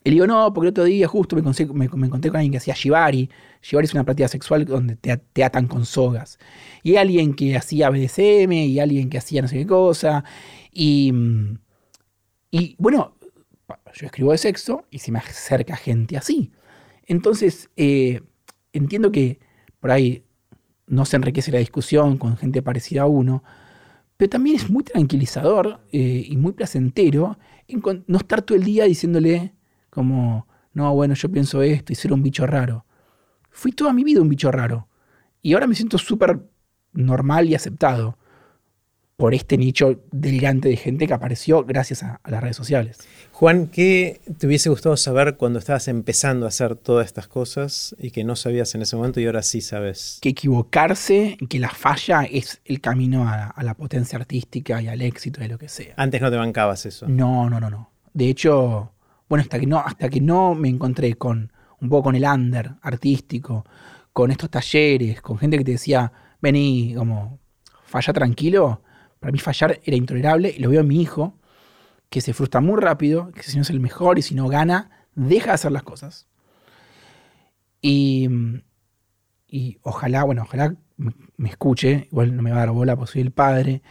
[0.04, 3.30] Y digo, no, porque el otro día justo me, encontré con alguien que hacía Shibari.
[3.62, 6.40] Shibari es una práctica sexual donde te, atan con sogas.
[6.84, 10.24] Y alguien que hacía BDSM y alguien que hacía no sé qué cosa.
[10.72, 11.14] Y,
[12.50, 13.16] y bueno,
[13.94, 16.52] yo escribo de sexo y se me acerca gente así.
[17.06, 18.22] Entonces, eh,
[18.72, 19.40] entiendo que
[19.80, 20.24] por ahí
[20.88, 23.44] no se enriquece la discusión con gente parecida a uno,
[24.18, 27.38] pero también es muy tranquilizador eh, y muy placentero
[28.08, 29.54] no estar todo el día diciéndole
[29.90, 32.86] como, no, bueno, yo pienso esto y ser un bicho raro.
[33.50, 34.88] Fui toda mi vida un bicho raro
[35.42, 36.40] y ahora me siento súper
[36.94, 38.18] normal y aceptado
[39.20, 43.00] por este nicho delirante de gente que apareció gracias a, las redes sociales.
[43.34, 48.12] Juan, ¿qué te hubiese gustado saber cuando estabas empezando a hacer todas estas cosas y
[48.12, 50.20] que no sabías en ese momento y ahora sí sabes?
[50.22, 55.42] Que equivocarse, que la falla es el camino a, la potencia artística y al éxito
[55.42, 55.94] de lo que sea.
[55.98, 57.06] Antes no te bancabas eso.
[57.10, 57.92] No, no, no, no.
[58.14, 58.94] De hecho,
[59.30, 62.74] bueno, hasta que no, hasta que no me encontré con un poco con el under
[62.82, 63.64] artístico,
[64.12, 66.12] con estos talleres, con gente que te decía,
[66.42, 67.40] vení, como,
[67.86, 68.82] falla tranquilo
[69.20, 71.38] para mí fallar era intolerable y lo veo en mi hijo,
[72.10, 74.90] que se frustra muy rápido, que si no es el mejor y si no gana,
[75.16, 76.28] deja de hacer las cosas.
[77.82, 78.28] Y,
[79.48, 83.22] y ojalá, bueno, ojalá me, escuche, igual no me va a dar bola porque soy
[83.22, 83.82] el padre,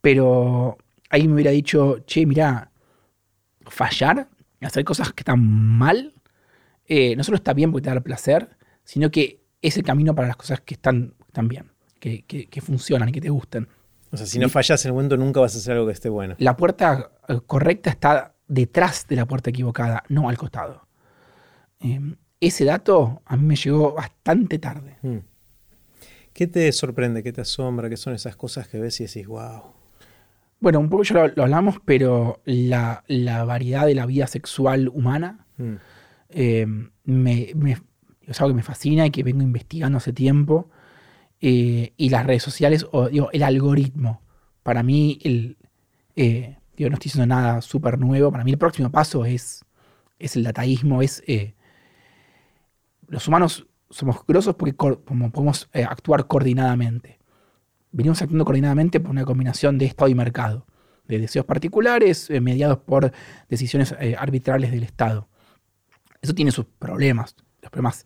[0.00, 0.78] pero
[1.10, 2.70] ahí me hubiera dicho, che, mira,
[3.66, 4.28] fallar,
[4.66, 6.14] hacer cosas que están mal,
[6.86, 10.28] eh, no solo está bien porque te da placer, sino que es el camino para
[10.28, 13.68] las cosas que están, bien, que, que funcionan y que te gustan.
[14.12, 16.08] O sea, si no fallas en el momento, nunca vas a hacer algo que esté
[16.08, 16.34] bueno.
[16.38, 20.88] La puerta eh, correcta está detrás de la puerta equivocada, no al costado.
[21.80, 24.96] Eh, ese dato a mí me llegó bastante tarde.
[25.02, 25.18] Mm.
[26.32, 27.22] ¿Qué te sorprende?
[27.22, 27.88] ¿Qué te asombra?
[27.88, 29.62] ¿Qué son esas cosas que ves y decís, wow?
[30.60, 34.88] Bueno, un poco ya lo, lo hablamos, pero la, la variedad de la vida sexual
[34.88, 35.74] humana Mm.
[36.30, 36.66] eh,
[37.04, 37.78] me, me-
[38.26, 40.70] es algo que me fascina y que vengo investigando hace tiempo.
[41.42, 44.22] Eh, y las redes sociales, o digo, el algoritmo.
[44.62, 45.56] Para mí, el,
[46.16, 48.30] eh, digo, no estoy diciendo nada súper nuevo.
[48.30, 49.64] Para mí, el próximo paso es,
[50.18, 51.02] es el dataísmo.
[51.02, 51.54] Es, eh,
[53.08, 57.18] los humanos somos grosos porque como podemos actuar coordinadamente.
[57.92, 60.66] Venimos actuando coordinadamente por una combinación de Estado y mercado,
[61.08, 63.12] de deseos particulares eh, mediados por
[63.48, 65.28] decisiones eh, arbitrales del Estado.
[66.22, 68.04] Eso tiene sus problemas, los problemas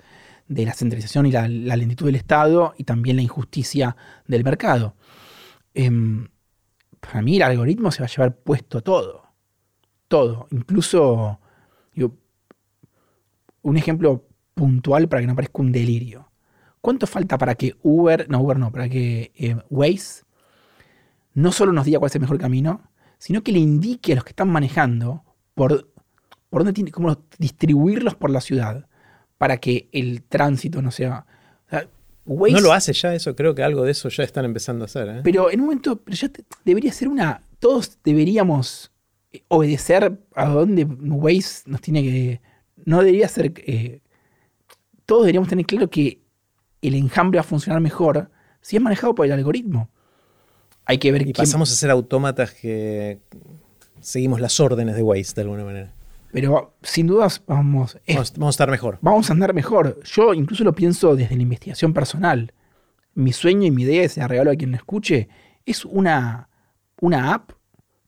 [0.49, 3.97] de la centralización y la, lentitud del Estado y también la injusticia
[4.27, 4.95] del mercado.
[5.75, 6.29] Em,
[7.01, 9.25] para mí el algoritmo se va a llevar puesto todo,
[10.09, 11.41] todo, incluso
[13.65, 16.31] un ejemplo puntual para que no parezca un delirio.
[16.85, 20.23] ¿Cuánto falta para que Uber, no Uber no, para que eh, Waze
[21.33, 22.83] no solo nos diga cuál es el mejor camino,
[23.17, 25.25] sino que le indique a los que están manejando
[25.55, 25.89] por,
[26.51, 28.87] por dónde tiene, cómo distribuirlos por la ciudad
[29.39, 31.25] para que el tránsito no sea.
[31.67, 31.89] o sea,
[32.27, 34.87] Waze- No lo hace ya eso, creo que algo de eso ya están empezando a
[34.87, 35.09] hacer.
[35.09, 35.21] ¿eh?
[35.25, 37.41] pero en un momento, pero ya te- debería ser una.
[37.61, 38.93] Todos deberíamos
[39.33, 42.41] eh, obedecer a donde Waze nos tiene que.
[42.85, 43.55] No debería ser.
[43.57, 44.01] eh,
[45.07, 46.21] todos deberíamos tener claro que
[46.89, 48.31] el enjambre va a funcionar mejor
[48.61, 49.89] si es manejado por el algoritmo.
[50.87, 53.21] Hay que ver y quién- pasamos a ser autómatas que
[54.01, 55.93] seguimos las órdenes de Waze de alguna manera.
[56.33, 57.97] Pero sin dudas vamos.
[58.07, 58.99] es- Vamos, vamos a estar mejor.
[59.01, 60.01] vamos a andar mejor.
[60.05, 62.53] Yo incluso lo pienso desde la investigación personal.
[63.15, 65.29] Mi sueño y mi idea, se la regalo a quien lo escuche,
[65.65, 66.49] es una,
[67.01, 67.53] una app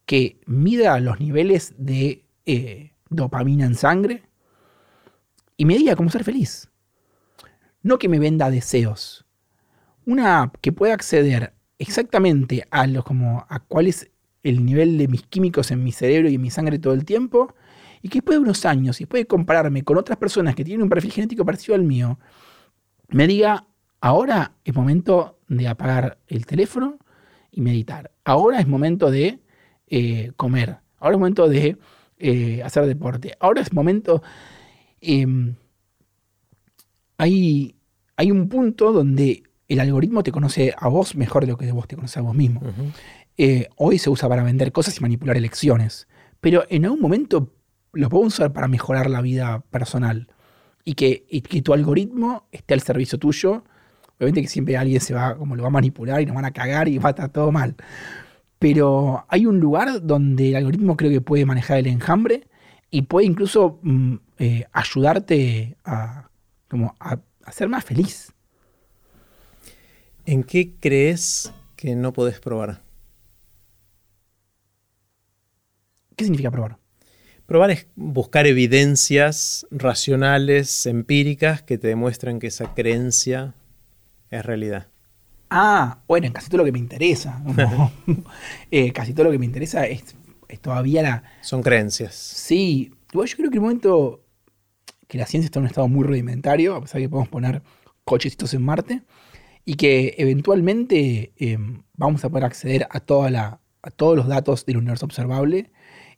[0.05, 4.23] que mida los niveles de eh, dopamina en sangre
[5.55, 6.69] y me diga cómo ser feliz.
[7.87, 9.25] No que me venda deseos.
[10.05, 14.11] Una app que pueda acceder exactamente a, como, a cuál es
[14.43, 17.55] el nivel de mis químicos en mi cerebro y en mi sangre todo el tiempo
[18.01, 20.83] y que después de unos años y después de compararme con otras personas que tienen
[20.83, 22.19] un perfil genético parecido al mío,
[23.07, 23.67] me diga,
[24.01, 26.99] ahora es momento de apagar el teléfono
[27.51, 28.11] y meditar.
[28.25, 29.39] Ahora es momento de
[29.87, 30.79] eh, comer.
[30.97, 31.77] Ahora es momento de
[32.17, 33.37] eh, hacer deporte.
[33.39, 34.21] Ahora es momento...
[34.99, 35.55] em,
[37.17, 37.76] hay,
[38.17, 41.87] hay un punto donde el algoritmo te conoce a vos mejor de lo que vos
[41.87, 42.61] te conoces a vos mismo.
[43.37, 46.07] Eh, hoy se usa para vender cosas y manipular elecciones,
[46.41, 47.53] pero en algún momento
[47.93, 50.27] lo podemos usar para mejorar la vida personal
[50.83, 53.63] y que, y que tu algoritmo esté al servicio tuyo.
[54.17, 56.51] Obviamente que siempre alguien se va, como lo va a manipular y nos van a
[56.51, 57.75] cagar y va a estar todo mal.
[58.57, 62.47] Pero hay un lugar donde el algoritmo creo que puede manejar el enjambre
[62.89, 66.29] y puede incluso mm, eh, ayudarte a,
[66.67, 68.33] como a, a ser más feliz.
[70.25, 72.81] ¿En qué crees que no podés probar?
[76.17, 76.77] ¿Qué significa probar?
[77.45, 83.55] Probar es buscar evidencias racionales, empíricas, que te demuestran que esa creencia
[84.29, 84.87] es realidad.
[85.49, 87.39] Ah, bueno, en casi todo lo que me interesa.
[87.45, 87.93] ¿no?
[88.69, 90.03] Eh, casi todo lo que me interesa es,
[90.49, 91.23] es todavía la...
[91.39, 92.13] Son creencias.
[92.13, 94.26] Sí, yo creo que el momento
[95.07, 97.61] que la ciencia está en un estado muy rudimentario, a pesar de que podemos poner
[98.03, 99.03] cochecitos en Marte,
[99.65, 101.57] y que eventualmente eh,
[101.95, 105.71] vamos a poder acceder a, todos los datos del universo observable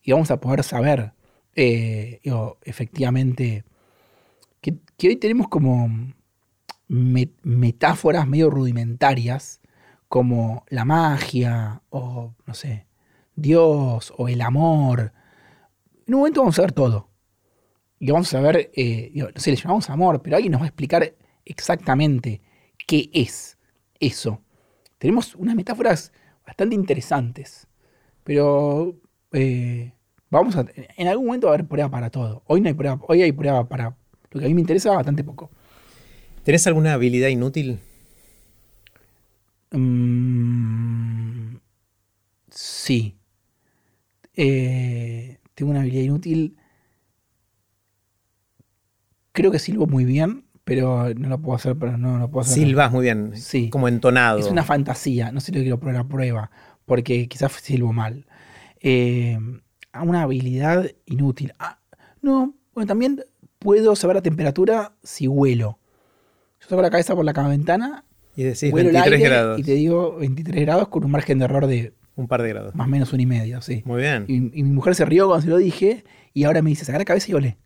[0.04, 1.14] y vamos a poder saber
[1.56, 2.22] eh,
[2.64, 3.64] efectivamente
[4.62, 5.90] que, hoy tenemos como
[6.88, 9.62] me- metáforas medio rudimentarias
[10.08, 12.86] como la magia o no sé,
[13.36, 15.12] Dios o el amor.
[16.06, 17.09] En un momento vamos a ver todo.
[18.00, 20.66] Y vamos a ver, eh, digo, no sé, le llamamos amor, pero alguien nos va
[20.66, 21.14] a explicar
[21.46, 22.42] exactamente
[22.88, 23.58] qué es
[24.00, 24.42] eso.
[24.98, 26.14] Tenemos unas metáforas
[26.46, 27.68] bastante interesantes,
[28.24, 28.96] pero
[29.34, 29.94] eh,
[30.30, 32.44] vamos a, en algún momento va a haber prueba para todo.
[32.48, 33.98] Hoy no hay prueba, hoy hay prueba para
[34.32, 35.50] lo que a mí me interesa bastante poco.
[36.44, 37.80] ¿Tenés alguna habilidad inútil?
[39.72, 41.58] Mm,
[42.50, 43.16] sí.
[44.36, 46.58] Eh, tengo una habilidad inútil.
[49.32, 52.56] Creo que silbo muy bien, pero no lo puedo hacer, pero no lo puedo hacer.
[52.64, 53.70] Silbas muy bien, Sí.
[53.70, 54.40] como entonado.
[54.40, 56.52] Es una fantasía, no sé si lo quiero poner a prueba,
[56.86, 58.26] porque quizás silbo mal.
[58.82, 59.38] Eh,
[60.02, 61.54] una habilidad inútil.
[61.60, 61.80] Ah,
[62.22, 63.22] no, bueno, también
[63.60, 65.80] puedo saber la temperatura si huelo.
[66.62, 68.04] Yo saco la cabeza por la ventana
[68.36, 69.60] Y decís vuelo el 23 aire grados.
[69.60, 72.76] Y te digo 23 grados con un margen de error de Un par de grados.
[72.76, 73.82] más o menos un y medio, sí.
[73.86, 74.26] Muy bien.
[74.28, 76.04] Y, y mi mujer se rió cuando se lo dije
[76.34, 77.58] y ahora me dice, saca la cabeza y olé.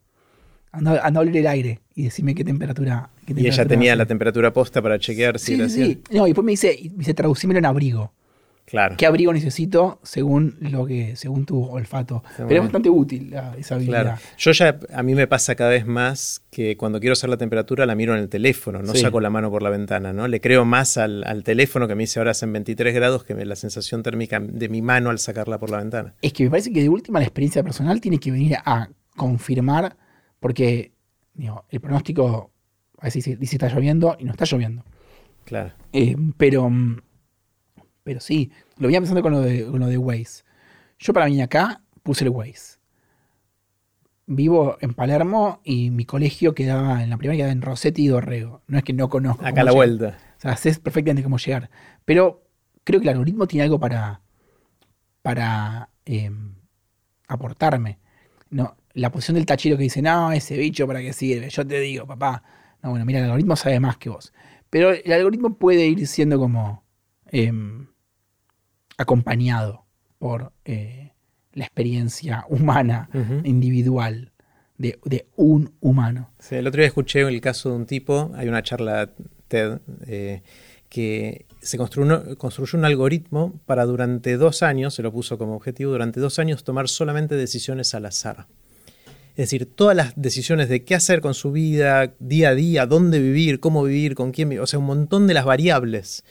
[0.74, 3.10] Anda, anda a oler el aire y decime qué temperatura.
[3.26, 3.98] qué Y ella tenía hace".
[4.00, 5.86] la temperatura posta para chequear si Sí, era sí, sí.
[5.86, 6.12] cierto.
[6.18, 8.12] No, y después me dice, me dice, traducímelo en abrigo.
[8.66, 8.96] Claro.
[8.98, 12.24] ¿Qué abrigo necesito según lo que, según tu olfato?
[12.38, 14.02] Pero es bastante útil la- esa habilidad.
[14.04, 14.20] Claro.
[14.38, 17.86] Yo ya, a mí me pasa cada vez más que cuando quiero saber la temperatura
[17.86, 19.02] la miro en el teléfono, no Sí.
[19.02, 20.28] saco la mano por la ventana, ¿no?
[20.30, 23.46] Le creo más al, al teléfono que me dice ahora hacen 23 grados que me-
[23.46, 26.14] la sensación térmica de mi mano al sacarla por la ventana.
[26.22, 28.88] Es que me parece que de última la experiencia personal tiene que venir a
[29.18, 29.98] confirmar,
[30.44, 30.92] porque
[31.34, 32.52] digo, el pronóstico
[33.00, 34.84] a veces dice, dice está lloviendo y no está lloviendo.
[35.46, 35.72] Claro.
[35.94, 36.70] Eh, pero,
[38.04, 40.44] pero sí, lo venía pensando con lo, de, con lo de Waze.
[41.00, 42.78] Yo para venir acá puse el Waze.
[44.26, 48.64] Vivo en Palermo y mi colegio quedaba en la primera quedaba en Rossetti y Dorrego.
[48.68, 49.46] No es que no conozco.
[49.46, 49.76] Acá la llegar.
[49.76, 50.18] vuelta.
[50.40, 51.70] O sea, sé perfectamente cómo llegar.
[52.04, 52.44] Pero
[52.84, 54.20] creo que el algoritmo tiene algo para,
[55.22, 56.30] para eh,
[57.30, 58.00] aportarme.
[58.50, 61.50] No, la posición del tachero que dice, no, ese bicho para qué sirve.
[61.50, 62.44] Yo te digo, papá.
[62.82, 64.34] No, bueno, mira, el algoritmo sabe más que vos.
[64.70, 66.84] Pero el algoritmo puede ir siendo como
[67.28, 67.88] em,
[68.98, 69.86] acompañado
[70.20, 71.14] por eh,
[71.54, 73.10] la experiencia humana,
[73.44, 74.32] individual,
[74.78, 76.32] de, de un humano.
[76.40, 79.12] Sí, el otro día escuché el caso de un tipo, hay una charla
[79.48, 80.42] TED, eh,
[80.90, 85.92] que se construyó, construyó un algoritmo para durante dos años, se lo puso como objetivo,
[85.92, 88.48] durante dos años tomar solamente decisiones al azar.
[89.36, 93.20] Es decir, todas las decisiones de qué hacer con su vida, día a día, dónde
[93.20, 96.24] vivir, cómo vivir, con quién vivir, o sea, un montón de las variables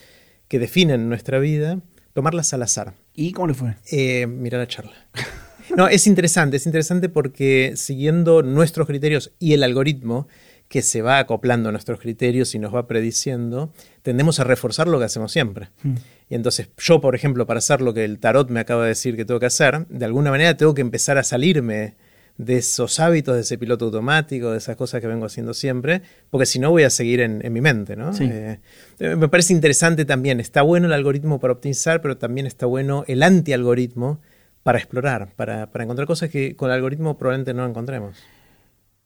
[0.46, 1.80] que definen nuestra vida,
[2.12, 2.94] tomarlas al azar.
[3.14, 3.74] ¿Y cómo le fue?
[3.90, 4.92] Eh, mira la charla.
[5.76, 10.28] No, es interesante, es interesante porque siguiendo nuestros criterios y el algoritmo
[10.68, 13.72] que se va acoplando a nuestros criterios y nos va prediciendo,
[14.02, 15.68] tendemos a reforzar lo que hacemos siempre.
[15.82, 15.94] Hmm.
[16.28, 19.16] Y entonces yo, por ejemplo, para hacer lo que el tarot me acaba de decir
[19.16, 21.94] que tengo que hacer, de alguna manera tengo que empezar a salirme
[22.44, 26.46] de esos hábitos, de ese piloto automático, de esas cosas que vengo haciendo siempre, porque
[26.46, 28.12] si no voy a seguir en, en mi mente, ¿no?
[28.12, 28.24] Sí.
[28.24, 28.58] Eh,
[28.98, 33.04] eh, me parece interesante también, está bueno el algoritmo para optimizar, pero también está bueno
[33.06, 34.20] el anti-algoritmo
[34.62, 38.16] para explorar, para, para encontrar cosas que con el algoritmo probablemente no encontremos.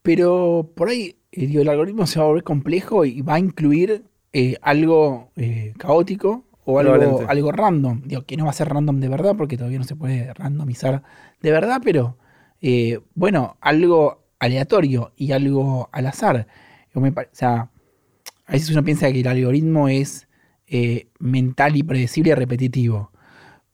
[0.02, 3.38] Pero por ahí eh, digo, el algoritmo se va a volver complejo y va a
[3.38, 5.30] incluir eh, algo
[5.78, 8.02] caótico o algo, algo random.
[8.04, 11.02] Digo, que no va a ser random de verdad porque todavía no se puede randomizar
[11.40, 12.16] de verdad, pero
[12.60, 16.46] eh, bueno, algo aleatorio y algo al azar.
[16.94, 17.02] O
[17.32, 17.70] sea,
[18.46, 20.28] a veces uno piensa que el algoritmo es
[20.66, 23.12] eh, mental y predecible y repetitivo,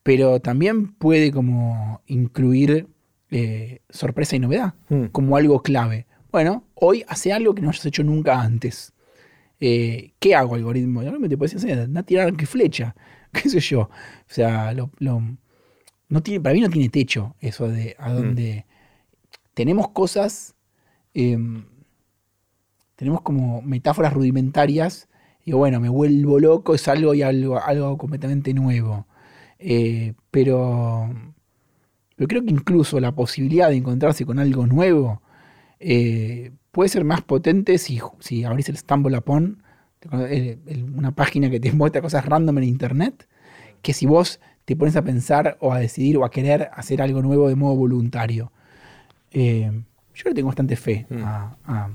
[0.03, 2.89] pero también puede como incluir
[3.31, 5.07] eh, sorpresa y novedad Hmm.
[5.07, 6.07] como algo clave.
[6.31, 8.93] Bueno, hoy hace algo que no hayas hecho nunca antes.
[9.61, 11.03] Eh, ¿Qué hago, algoritmo?
[11.03, 12.95] Yo te puedes anda a tirar arco y flecha,
[13.33, 13.83] qué sé yo.
[13.83, 13.91] O
[14.27, 15.23] sea, lo, lo-
[16.09, 18.67] no tiene, para mí no tiene techo eso de a dónde...
[19.55, 20.55] Tenemos cosas,
[21.15, 21.65] em,
[22.97, 25.09] tenemos como metáforas rudimentarias,
[25.45, 29.07] y bueno, me vuelvo loco, es algo y algo, algo completamente nuevo.
[29.59, 31.11] Eh, pero,
[32.17, 35.23] pero creo que incluso la posibilidad de encontrarse con algo nuevo
[35.81, 39.63] eh, puede ser más potente si, si abrís el Stumble Upon,
[40.97, 43.29] una página que te muestra cosas random en internet,
[43.83, 47.23] que si vos te pones a pensar o a decidir o a querer hacer algo
[47.23, 48.53] nuevo de modo voluntario.
[49.33, 49.71] Eh,
[50.15, 51.23] yo le tengo bastante fe Mm.
[51.25, 51.91] a, a-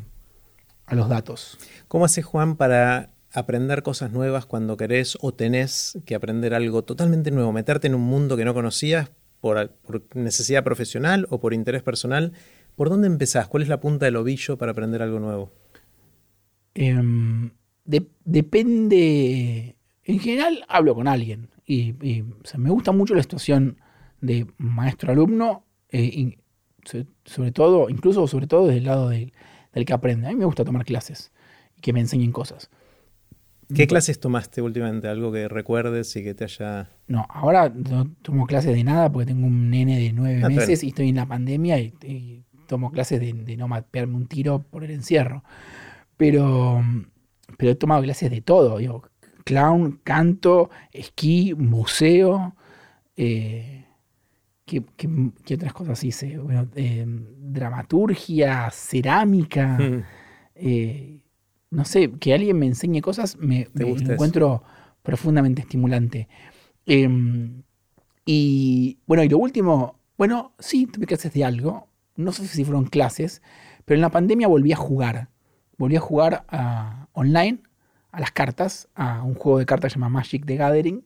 [0.87, 1.57] a los datos.
[1.87, 7.29] ¿Cómo haces, Juan, para aprender cosas nuevas cuando querés o tenés que aprender algo totalmente
[7.31, 7.51] nuevo?
[7.51, 9.11] Meterte en un mundo que no conocías
[9.41, 12.31] por, por necesidad profesional o por interés personal.
[12.75, 13.47] ¿Por dónde empezás?
[13.47, 15.51] ¿Cuál es la punta del ovillo para aprender algo nuevo?
[16.73, 17.51] Em,
[17.85, 19.75] de- depende.
[20.03, 21.49] En general, hablo con alguien.
[21.65, 23.77] Y, y, o sea, me gusta mucho la situación
[24.21, 26.35] de maestro-alumno, eh,
[27.25, 29.33] sobre todo, incluso sobre todo desde el lado del,
[29.73, 30.27] del que aprende.
[30.27, 31.31] A mí me gusta tomar clases
[31.75, 32.69] y que me enseñen cosas.
[33.73, 35.09] ¿Qué clases tomaste últimamente?
[35.09, 36.89] ¿Algo que recuerdes y que te haya...
[37.07, 40.83] No, ahora no tomo clases de nada porque tengo un nene de nueve Ah, meses
[40.83, 44.59] y estoy en la pandemia y, y tomo clases de, de no pegarme un tiro
[44.63, 45.43] por el encierro.
[46.15, 46.81] Pero,
[47.57, 49.03] pero he tomado clases de todo, digo,
[49.43, 52.55] clown, canto, esquí, museo,
[53.17, 53.85] eh,
[54.67, 55.09] ¿qué, qué,
[55.45, 56.37] qué otras cosas hice?
[56.37, 60.03] Bueno, eh, dramaturgia, cerámica, Mm.
[60.55, 61.21] eh,
[61.69, 64.63] no sé, que alguien me enseñe cosas me, encuentro
[65.03, 66.27] profundamente estimulante.
[66.85, 67.61] Em,
[68.25, 72.85] y bueno, y lo último, bueno, sí, tuve clases de algo, no sé si fueron
[72.85, 73.41] clases,
[73.85, 75.29] pero en la pandemia volví a jugar,
[75.77, 77.59] volví a jugar a- online
[78.11, 81.03] a las cartas, a un juego de cartas llamado Magic the Gathering,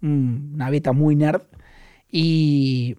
[0.00, 1.42] una beta muy nerd.
[2.18, 2.96] Y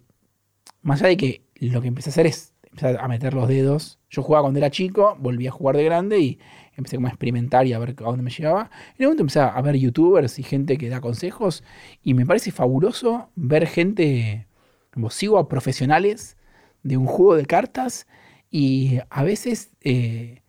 [0.83, 3.97] más allá de que lo que empecé a hacer es empezar a meter los dedos.
[4.11, 6.39] Yo jugaba cuando era chico, volví a jugar de grande y
[6.75, 8.69] empecé como a experimentar y a ver a dónde me llevaba.
[8.95, 11.63] En un momento empecé a ver youtubers y gente que da consejos
[12.03, 14.45] y me parece fabuloso ver gente,
[14.93, 16.37] como sigo a profesionales
[16.83, 18.05] de un juego de cartas
[18.51, 20.43] y a veces eh,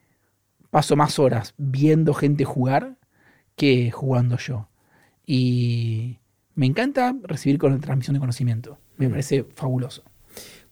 [0.68, 2.98] paso más horas viendo gente jugar
[3.56, 4.68] que jugando yo.
[5.24, 6.18] Y
[6.58, 8.78] me encanta recibir con transmisión de conocimiento.
[8.96, 9.10] Me mm.
[9.10, 10.02] parece fabuloso.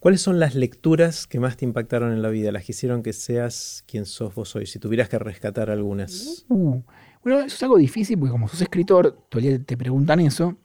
[0.01, 3.13] ¿Cuáles son las lecturas que más te impactaron en la vida, las que hicieron que
[3.13, 4.67] seas quien sos vos hoy?
[4.67, 6.45] Si tuvieras que rescatar algunas.
[6.49, 6.83] Uh,
[7.23, 10.57] bueno, eso es algo difícil porque como sos escritor, todavía te preguntan eso.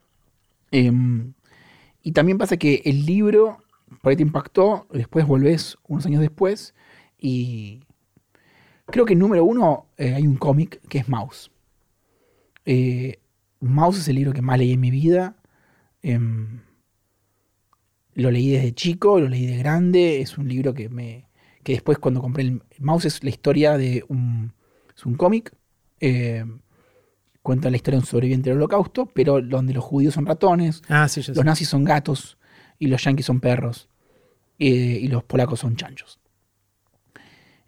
[0.72, 1.34] Em,
[2.02, 3.60] y también pasa que el libro
[4.02, 6.74] por ahí te impactó, después volvés unos años después
[7.20, 7.82] y
[8.88, 11.52] creo que número uno eh, hay un cómic que es Mouse.
[12.66, 13.21] Eh,
[13.62, 15.36] Mouse es el libro que más leí en mi vida.
[16.02, 16.62] Em,
[18.16, 20.22] lo leí desde chico, lo leí de grande.
[20.22, 21.30] Es un libro que me.
[21.64, 24.54] que después cuando compré el Mouse es la historia de un.
[24.96, 25.54] es un cómic.
[26.00, 26.60] Em,
[27.42, 31.08] cuenta la historia de un sobreviviente del holocausto, pero donde los judíos son ratones, ah,
[31.16, 32.38] los nazis son gatos
[32.78, 33.90] y los yanquis son perros
[34.60, 36.20] eh, y los polacos son chanchos.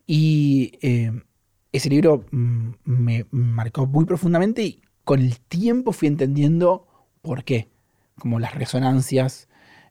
[0.05, 1.23] Y em,
[1.71, 6.87] ese libro mm, me marcó muy profundamente y con el tiempo fui entendiendo
[7.21, 7.69] por qué,
[8.17, 9.49] como las resonancias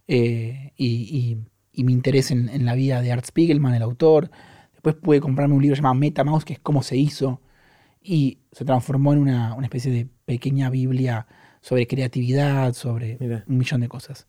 [0.09, 1.39] eh, y,
[1.75, 4.31] mi interés en, la vida de Art Spiegelman, el autor.
[4.73, 7.41] Después pude comprarme un libro llamado MetaMouse, que es cómo se hizo,
[8.03, 11.27] y se transformó en una, especie de pequeña Biblia
[11.61, 14.27] sobre creatividad, sobre un millón de cosas.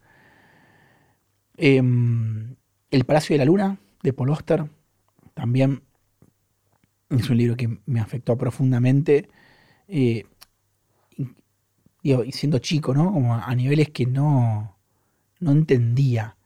[1.58, 2.56] Em,
[2.92, 4.66] el Palacio de la Luna, de Paul Oster,
[5.34, 5.84] también
[7.10, 9.30] es un libro que me afectó profundamente.
[9.88, 10.26] Eh,
[12.04, 13.12] y siendo chico, ¿no?
[13.14, 14.78] Como a niveles que no,
[15.40, 16.38] no entendía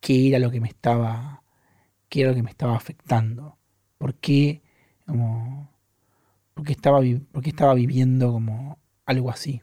[0.00, 1.42] qué era lo que me estaba,
[2.08, 3.58] qué era lo que me estaba afectando.
[3.98, 4.62] ¿Por qué,
[5.06, 5.70] como,
[6.54, 7.00] por estaba,
[7.32, 9.62] por estaba viviendo como algo así?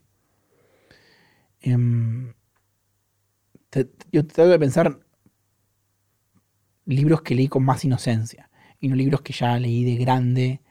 [1.62, 2.34] Em,
[4.12, 5.00] yo trato de pensar
[6.86, 8.50] libros que leí con más inocencia
[8.80, 10.62] y no libros que ya leí de grande.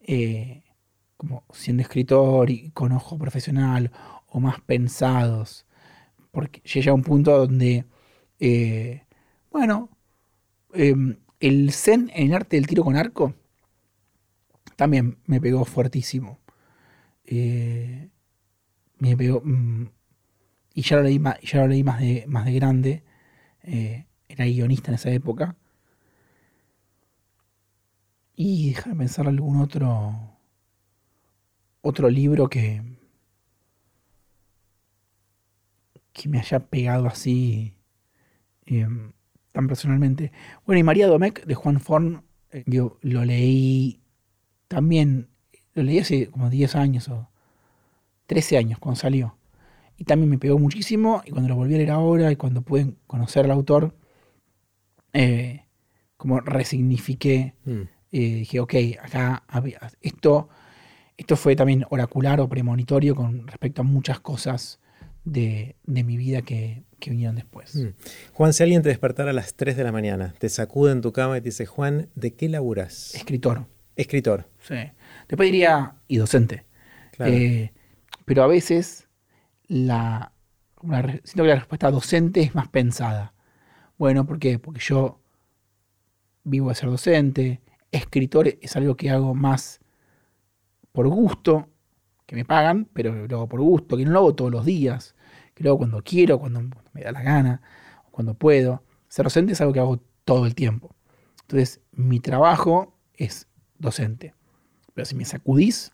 [0.00, 0.63] Eh,
[1.52, 3.90] siendo escritor y con ojo profesional
[4.28, 5.66] o más pensados,
[6.32, 7.86] porque llega a un punto donde,
[8.40, 9.04] eh,
[9.52, 9.90] bueno,
[10.74, 13.34] em, el zen en el arte del tiro con arco
[14.76, 16.38] también me pegó fuertísimo.
[17.26, 18.10] Eh,
[18.98, 19.86] me pegó, mm,
[20.74, 23.04] y ya lo leí, más, ya lo leí más, de, más de grande,
[23.62, 25.56] eh, era guionista en esa época.
[28.36, 30.33] Y déjame pensar algún otro
[31.84, 32.82] otro libro que,
[36.14, 37.74] que me haya pegado así
[38.64, 39.12] em,
[39.52, 40.32] tan personalmente.
[40.64, 44.00] Bueno, y María Domecq de Juan Forn, eh, yo lo leí
[44.66, 45.28] también,
[45.74, 47.28] lo leí hace como 10 años o
[48.26, 49.36] 13 años cuando salió.
[49.98, 52.94] Y también me pegó muchísimo y cuando lo volví a leer ahora y cuando pude
[53.06, 53.94] conocer al autor,
[55.12, 55.66] eh,
[56.16, 57.82] como resignifiqué, mm.
[58.12, 59.44] eh, dije, ok, acá
[60.00, 60.48] esto
[61.16, 64.80] esto fue también oracular o premonitorio con respecto a muchas cosas
[65.24, 67.76] de, mi vida que, vinieron después.
[67.76, 67.88] Mm.
[68.32, 71.12] Juan, si alguien te despertara a las 3 de la mañana, te sacude en tu
[71.12, 73.14] cama y te dice, Juan, ¿de qué laburas?
[73.14, 73.66] Escritor.
[73.94, 74.48] Escritor.
[74.60, 74.76] Sí.
[75.28, 76.64] Después diría, y docente.
[77.18, 77.72] Eh,
[78.24, 79.06] pero a veces
[79.66, 80.32] la,
[81.24, 83.34] siento que la respuesta docente es más pensada.
[83.98, 84.58] Bueno, ¿por qué?
[84.58, 85.20] Porque yo
[86.42, 87.60] vivo de ser docente.
[87.92, 89.80] Escritor es algo que hago más
[90.94, 91.68] por gusto,
[92.24, 95.16] que me pagan, pero lo hago por gusto, que no lo hago todos los días,
[95.52, 96.62] que lo hago cuando quiero, cuando,
[96.92, 97.62] me da la gana,
[98.12, 98.84] cuando puedo.
[99.08, 100.94] Ser docente es algo que hago todo el tiempo.
[101.42, 104.34] Entonces, mi trabajo es docente.
[104.94, 105.90] Pero si me sacudís...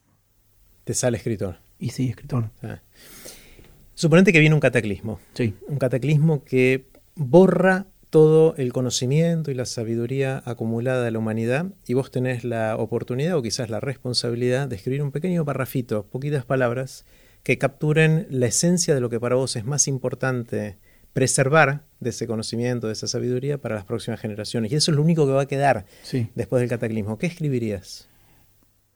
[0.85, 1.61] Te sale escritor.
[1.79, 2.51] Y sí, escritor.
[2.63, 2.83] Ah.
[3.95, 5.19] Suponete que viene un cataclismo.
[5.33, 5.55] Sí.
[5.67, 11.95] Un cataclismo que borra todo el conocimiento y la sabiduría acumulada de la humanidad y
[11.95, 17.07] vos tenés la oportunidad o quizás la responsabilidad de escribir un pequeño parrafito, poquitas palabras,
[17.45, 20.79] que capturen la esencia de lo que para vos es más importante
[21.13, 24.73] preservar de ese conocimiento, de esa sabiduría para las próximas generaciones.
[24.73, 25.87] Y eso es lo único que va a quedar
[26.35, 27.19] después del cataclismo.
[27.19, 28.09] ¿Qué escribirías?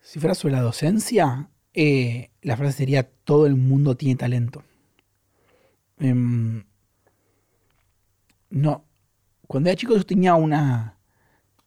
[0.00, 4.62] Si fuera sobre la docencia, eh, la frase sería todo el mundo tiene talento.
[5.98, 6.64] Em,
[8.50, 8.84] no,
[9.46, 10.98] cuando era chico yo tenía una...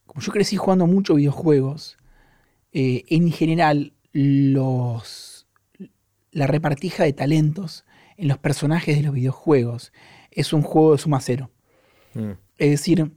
[0.06, 1.98] Como yo crecí jugando mucho videojuegos,
[2.72, 5.48] eh, en general los,
[6.32, 7.86] la repartija de talentos
[8.16, 9.91] en los personajes de los videojuegos
[10.32, 11.52] es un juego de suma cero.
[12.14, 12.32] Mm.
[12.58, 13.12] Es decir,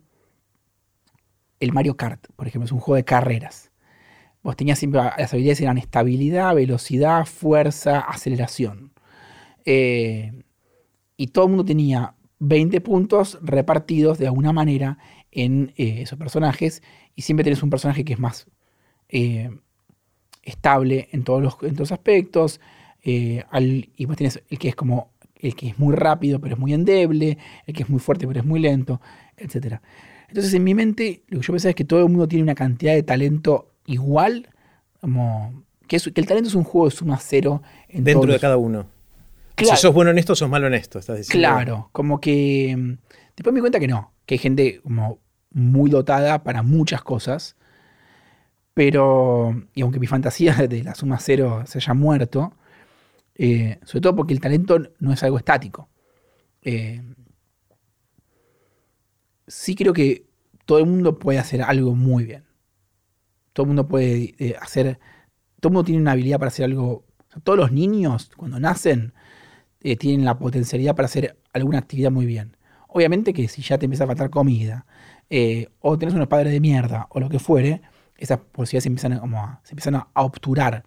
[1.61, 3.71] el Mario Kart, por ejemplo, es un juego de carreras.
[4.43, 8.93] Vos tenías siempre, las habilidades eran estabilidad, velocidad, fuerza, aceleración.
[9.65, 10.33] Eh,
[11.17, 14.99] y todo el mundo tenía 20 puntos repartidos de alguna manera
[15.31, 16.83] en eh, esos personajes.
[17.15, 18.49] Y siempre tenés un personaje que es más
[19.09, 19.51] eh,
[20.43, 22.61] estable en todos los, aspectos.
[23.03, 25.13] y vos tenés el que es como
[25.43, 28.41] el que es muy rápido pero es muy endeble, el que es muy fuerte pero
[28.41, 29.01] es muy lento,
[29.37, 29.77] etc.
[30.29, 32.55] Entonces en mi mente lo que yo pensaba es que todo el mundo tiene una
[32.55, 34.49] cantidad de talento igual,
[35.01, 37.63] como que, el talento es un juego de suma cero.
[37.89, 38.87] Dentro de cada uno.
[39.67, 41.49] Si sos bueno en esto, sos malo en esto, estás diciendo.
[41.49, 42.99] Claro, como que mm,
[43.37, 45.19] después me di cuenta que no, que hay gente como
[45.53, 47.57] muy dotada para muchas cosas,
[48.75, 52.55] pero, y aunque mi fantasía de la suma cero se haya muerto,
[53.35, 55.89] eh, sobre todo porque el talento no es algo estático.
[56.63, 57.03] Eh,
[59.47, 60.27] sí creo que
[60.67, 62.45] todo el mundo puede hacer algo muy bien.
[63.53, 64.99] Todo el mundo puede eh, hacer,
[65.61, 67.05] todo el mundo tiene una habilidad para hacer algo.
[67.43, 69.13] todos los niños, cuando nacen,
[69.99, 72.57] tienen la potencialidad para hacer alguna actividad muy bien.
[72.89, 74.87] Obviamente que si ya te empieza a faltar comida,
[75.81, 77.81] o tenés unos padres de mierda, o lo que fuere,
[78.17, 80.85] esas posibilidades se empiezan a, se empiezan a obturar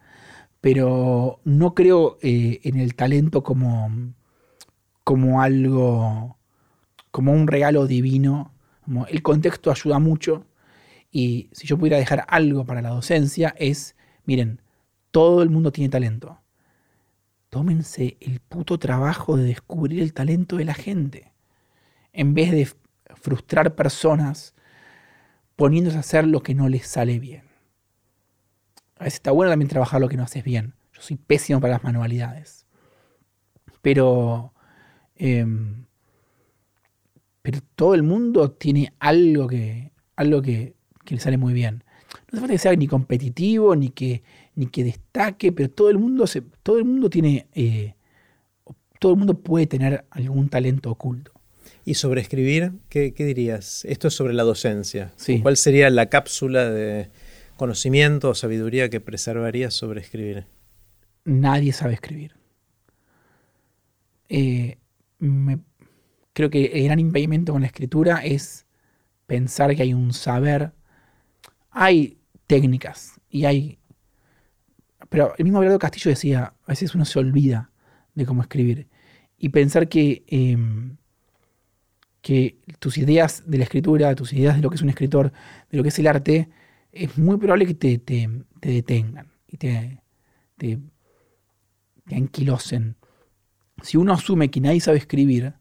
[0.63, 4.13] pero no creo eh, en el talento como,
[5.03, 6.37] como algo,
[7.11, 8.53] como un regalo divino.
[9.09, 10.45] el contexto ayuda mucho
[11.11, 14.61] y si yo pudiera dejar algo para la docencia es, miren,
[15.11, 16.39] todo el mundo tiene talento.
[17.53, 21.33] Tómense el puto trabajo de descubrir el talento de la gente.
[22.11, 22.67] En vez de
[23.13, 24.55] frustrar personas
[25.55, 27.43] poniéndose a hacer lo que no les sale bien.
[28.97, 30.73] A veces está bueno también trabajar lo que no haces bien.
[30.93, 32.65] Yo soy pésimo para las manualidades.
[33.83, 34.55] Pero.
[35.15, 35.85] Em,
[37.43, 39.91] pero todo el mundo tiene algo que.
[40.15, 40.73] algo que,
[41.05, 41.83] le sale muy bien.
[42.31, 44.23] No hace falta que sea ni competitivo, ni que,
[44.55, 47.47] ni que destaque, pero todo el mundo se, todo el mundo tiene.
[47.53, 47.93] Eh,
[48.99, 51.31] todo el mundo puede tener algún talento oculto.
[51.85, 52.71] ¿Y sobre escribir?
[52.87, 53.83] ¿Qué, dirías?
[53.85, 55.13] Esto es sobre la docencia.
[55.41, 57.09] ¿Cuál sería la cápsula de,
[57.57, 60.45] conocimiento o sabiduría que preservarías sobre escribir?
[61.25, 62.33] Nadie sabe escribir.
[64.29, 64.77] Eh,
[66.33, 68.65] creo que el gran impedimento con la escritura es
[69.27, 70.71] pensar que hay un saber.
[71.69, 72.17] Hay
[72.47, 73.79] técnicas y hay.
[75.13, 77.69] Pero el mismo Abelardo Castillo decía: a veces uno se olvida
[78.15, 78.87] de cómo escribir.
[79.37, 80.97] Y pensar que, em,
[82.23, 85.31] que tus ideas de la escritura, tus ideas de lo que es un escritor,
[85.69, 86.49] de lo que es el arte,
[86.91, 88.27] es muy probable que te,
[88.59, 90.01] detengan y te,
[90.57, 90.79] te,
[92.11, 92.95] anquilosen.
[93.83, 95.53] Si uno asume que nadie sabe escribir,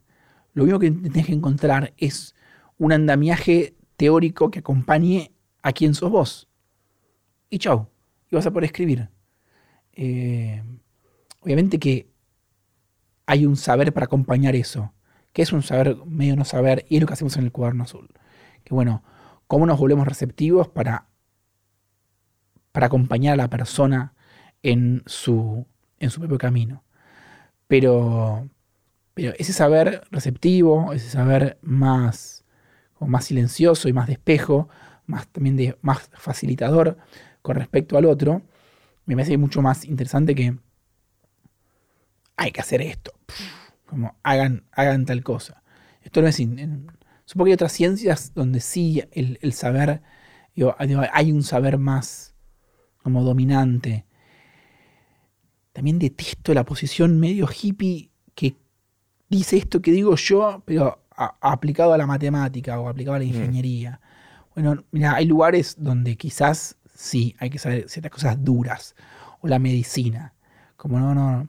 [0.55, 2.35] lo único que tienes que encontrar es
[2.79, 5.31] un andamiaje teórico que acompañe
[5.63, 6.49] a quien sos vos.
[7.51, 7.91] Y chau,
[8.31, 9.11] y vas a poder escribir.
[9.93, 10.63] Eh,
[11.41, 12.11] obviamente que
[13.27, 14.93] hay un saber para acompañar eso,
[15.33, 17.85] que es un saber medio no saber, y es lo que hacemos en el cuaderno
[17.85, 18.09] azul.
[18.65, 19.03] Que bueno,
[19.47, 21.09] cómo nos volvemos receptivos para
[22.73, 24.15] para acompañar a la persona
[24.63, 25.67] en su,
[26.01, 26.83] en su propio camino.
[27.69, 28.49] Pero,
[29.15, 32.45] pero ese saber receptivo, ese saber más,
[32.99, 34.69] más silencioso y más despejo,
[35.07, 36.97] más también de, más facilitador
[37.43, 38.43] con respecto al otro,
[39.07, 40.57] me parece mucho más interesante que
[42.37, 43.13] hay que hacer esto.
[43.87, 45.63] Como hagan, hagan tal cosa.
[46.03, 46.37] Esto no es.
[46.37, 50.03] supongo que hay otras ciencias donde sí el, saber.
[51.13, 52.35] hay un saber más
[53.03, 54.07] como dominante.
[55.73, 58.57] También detesto la posición medio hippie que
[59.29, 63.29] dice esto que digo yo, pero aplicado a la matemática o aplicado a la mm.
[63.29, 64.01] ingeniería.
[64.55, 68.95] Bueno, mira, hay lugares donde quizás sí hay que saber ciertas cosas duras.
[69.41, 70.35] O la medicina.
[70.77, 71.49] Como no, no,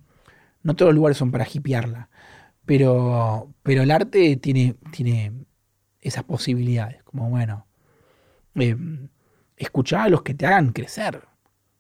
[0.64, 2.10] no todos los lugares son para hippiearla.
[2.66, 5.32] Pero, pero el arte tiene, tiene
[6.02, 7.04] esas posibilidades.
[7.04, 7.68] Como bueno,
[8.56, 8.78] eh,
[9.58, 11.22] escuchar a los que te hagan crecer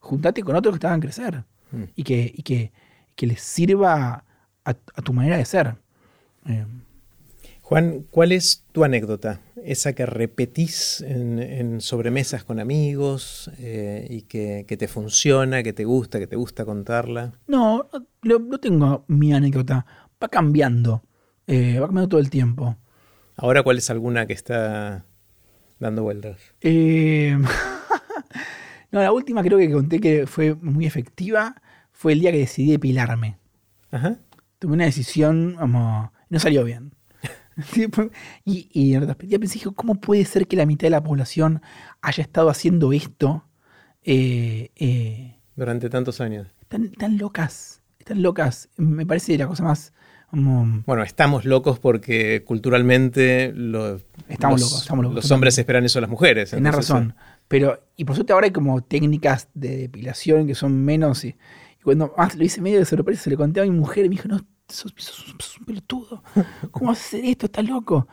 [0.03, 1.83] juntate con otros que te hagan crecer mm.
[1.95, 2.71] y, que, que,
[3.15, 4.25] que, les sirva
[4.65, 5.75] a, tu manera de ser.
[6.45, 6.65] Eh,
[7.63, 9.41] Juan, ¿cuál es tu anécdota?
[9.63, 16.19] Esa que repetís en, sobremesas con amigos eh, y que, te funciona, que te gusta,
[16.19, 17.33] que te gusta contarla.
[17.47, 17.89] No,
[18.21, 19.85] no, tengo mi anécdota.
[20.21, 21.03] Va cambiando.
[21.47, 22.77] Eh, va cambiando todo el tiempo.
[23.37, 25.05] ¿Ahora cuál es alguna que está
[25.79, 26.37] dando vueltas?
[26.61, 27.35] Eh,
[28.93, 31.55] No, la última creo que conté que fue muy efectiva
[31.91, 33.39] fue el día que decidí depilarme.
[33.89, 34.19] Ajá.
[34.59, 36.13] Tuve una decisión como...
[36.29, 36.92] No salió bien.
[38.45, 41.61] y, y en retrospectiva pensé, ¿cómo puede ser que la mitad de la población
[42.01, 43.45] haya estado haciendo esto
[44.03, 46.47] eh, eh, Durante tantos años.
[46.67, 47.81] tan, tan locas?
[47.99, 48.69] Están locas.
[48.75, 49.93] Me parece la cosa más...
[50.29, 55.85] como- Bueno, estamos locos porque culturalmente lo- Estamos los, locos, estamos locos, los hombres esperan
[55.85, 56.51] eso a las mujeres.
[56.53, 57.15] Entonces, razón.
[57.47, 61.23] Pero, y por suerte ahora hay como técnicas de depilación que son menos.
[61.23, 64.05] Y, y cuando más lo hice medio de sorpresa, se le conté a mi mujer
[64.05, 66.23] y me dijo, no, sos, sos- sos un pelotudo.
[66.71, 67.45] ¿Cómo vas a hacer esto?
[67.47, 68.07] Estás loco.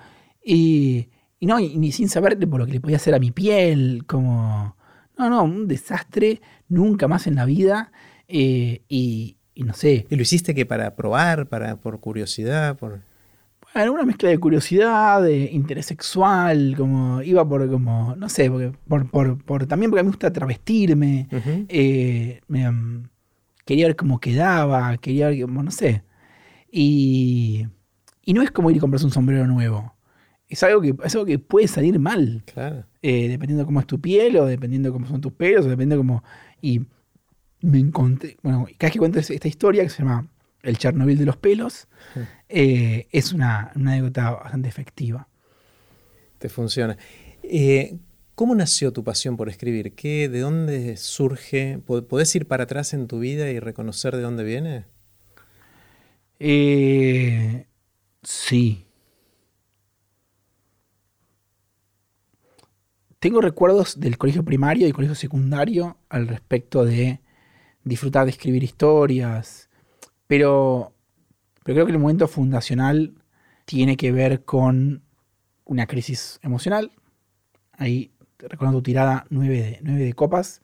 [0.44, 1.08] Y,
[1.38, 4.04] y no, y, ni sin saber por lo que le podía hacer a mi piel,
[4.06, 4.76] como.
[5.18, 7.92] No, no, un desastre, nunca más en la vida.
[8.28, 12.76] eh, y, y no sé, ¿Y lo hiciste que para probar, para por curiosidad?
[12.78, 13.00] Por...
[13.74, 18.72] Bueno, una mezcla de curiosidad, de interés sexual, como iba por como, no sé, porque,
[18.88, 21.28] por, por, por- también porque me gusta travestirme,
[21.68, 23.08] eh, me, mm,
[23.66, 26.02] quería ver cómo quedaba, quería ver, como, no sé.
[26.70, 27.66] Y,
[28.24, 29.94] y no es como ir y comprarse un sombrero nuevo.
[30.48, 32.84] Es algo que, es algo que puede salir mal, Claro.
[33.02, 35.68] eh, dependiendo de cómo es tu piel, o dependiendo de cómo son tus pelos, o
[35.68, 36.24] dependiendo de cómo...
[36.60, 36.80] Y
[37.62, 40.28] me encontré, bueno, cada vez que cuento esta historia, que se llama
[40.62, 41.88] El Chernobyl de los pelos,
[42.48, 45.28] eh, es una, una anécdota bastante efectiva.
[46.38, 46.96] Te funciona.
[47.42, 47.96] Eh,
[48.34, 49.92] ¿Cómo nació tu pasión por escribir?
[49.92, 51.78] ¿Qué, ¿De dónde surge?
[51.84, 54.86] ¿Po- ¿Podés ir para atrás en tu vida y reconocer de dónde viene?
[56.40, 57.66] Eh,
[58.22, 58.86] sí.
[63.18, 67.20] Tengo recuerdos del colegio primario y colegio secundario al respecto de
[67.84, 69.68] disfrutar de escribir historias,
[70.26, 70.94] pero,
[71.64, 73.14] creo que el momento fundacional
[73.66, 75.02] tiene que ver con
[75.64, 76.92] una crisis emocional.
[77.72, 80.62] Ahí recuerdo tu tirada 9 de, 9 de copas.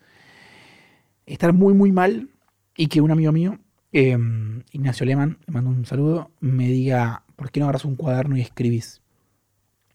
[1.27, 2.31] Estar muy, muy mal
[2.77, 3.59] y que un amigo mío
[3.99, 4.19] eh,
[4.73, 8.43] Ignacio Lehmann, le mando un saludo, me diga, ¿por qué no agarras un cuaderno y
[8.43, 9.01] escribís?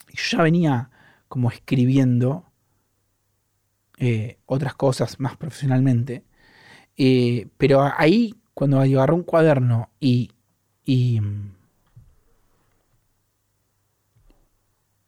[0.10, 0.90] Yo ya venía
[1.28, 2.52] como escribiendo
[4.00, 6.24] eh, otras cosas más profesionalmente,
[6.98, 10.32] eh, pero ahí, cuando agarré un cuaderno y,
[10.84, 11.22] y,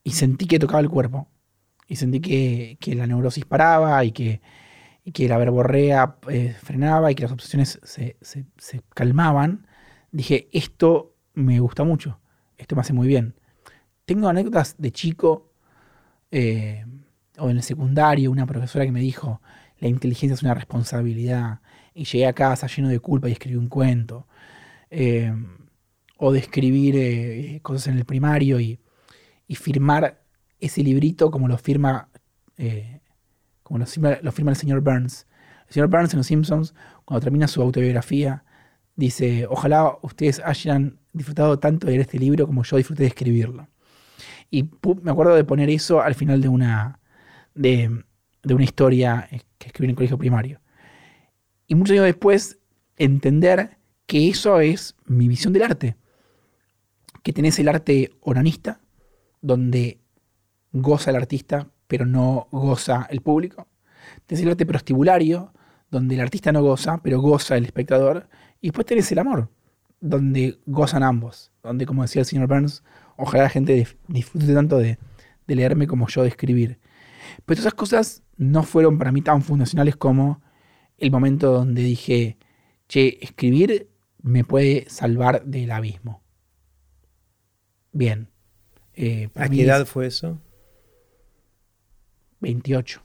[0.03, 1.27] y sentí que tocaba el cuerpo,
[1.87, 4.39] y sentí que, que la neurosis paraba y que,
[5.03, 8.45] y que la verborrea eh, frenaba y que las obsesiones se, se-
[8.95, 9.67] calmaban,
[10.11, 12.19] dije, esto me gusta mucho,
[12.57, 13.35] esto me hace muy bien.
[14.05, 15.51] Tengo anécdotas de chico
[16.31, 16.85] eh,
[17.37, 19.41] o en el secundario, una profesora que me dijo,
[19.79, 21.61] la inteligencia es una responsabilidad,
[21.93, 24.27] y llegué a casa lleno de culpa y escribí un cuento.
[24.91, 25.33] Eh,
[26.17, 28.79] o de escribir cosas en el primario y,
[29.47, 30.23] y firmar
[30.59, 32.09] ese librito como lo firma
[33.63, 35.27] como lo firma, lo el señor Burns.
[35.67, 36.73] El señor Burns en Los Simpsons,
[37.05, 38.43] cuando termina su autobiografía,
[38.95, 43.67] dice, ojalá ustedes hayan disfrutado tanto de leer este libro como yo disfruté de escribirlo.
[44.51, 44.69] Y
[45.01, 46.99] me acuerdo de poner eso al final de una,
[47.55, 48.03] de,
[48.43, 50.61] de una historia eh, que escribí en el colegio primario.
[51.65, 52.59] Y muchos años después,
[52.97, 55.95] entender que eso es mi visión del arte.
[57.23, 58.81] Que tenés el arte oranista,
[59.41, 59.99] donde
[60.71, 63.67] goza el artista, pero no goza el público.
[64.25, 65.53] Tenés el arte prostibulario,
[65.89, 68.27] donde el artista no goza, pero goza el espectador.
[68.61, 69.49] Y después tenés el amor,
[69.99, 71.51] donde gozan ambos.
[71.61, 72.83] Donde, como decía el señor Burns,
[73.17, 74.97] ojalá la gente disfrute tanto de,
[75.47, 76.79] de leerme como yo de escribir.
[77.45, 80.41] Pero esas cosas no fueron para mí tan fundacionales como
[80.97, 82.37] el momento donde dije,
[82.87, 83.89] che, escribir
[84.21, 86.23] me puede salvar del abismo.
[87.91, 88.29] Bien.
[88.95, 90.39] Eh, ¿A qué es edad fue eso?
[92.43, 93.01] 28.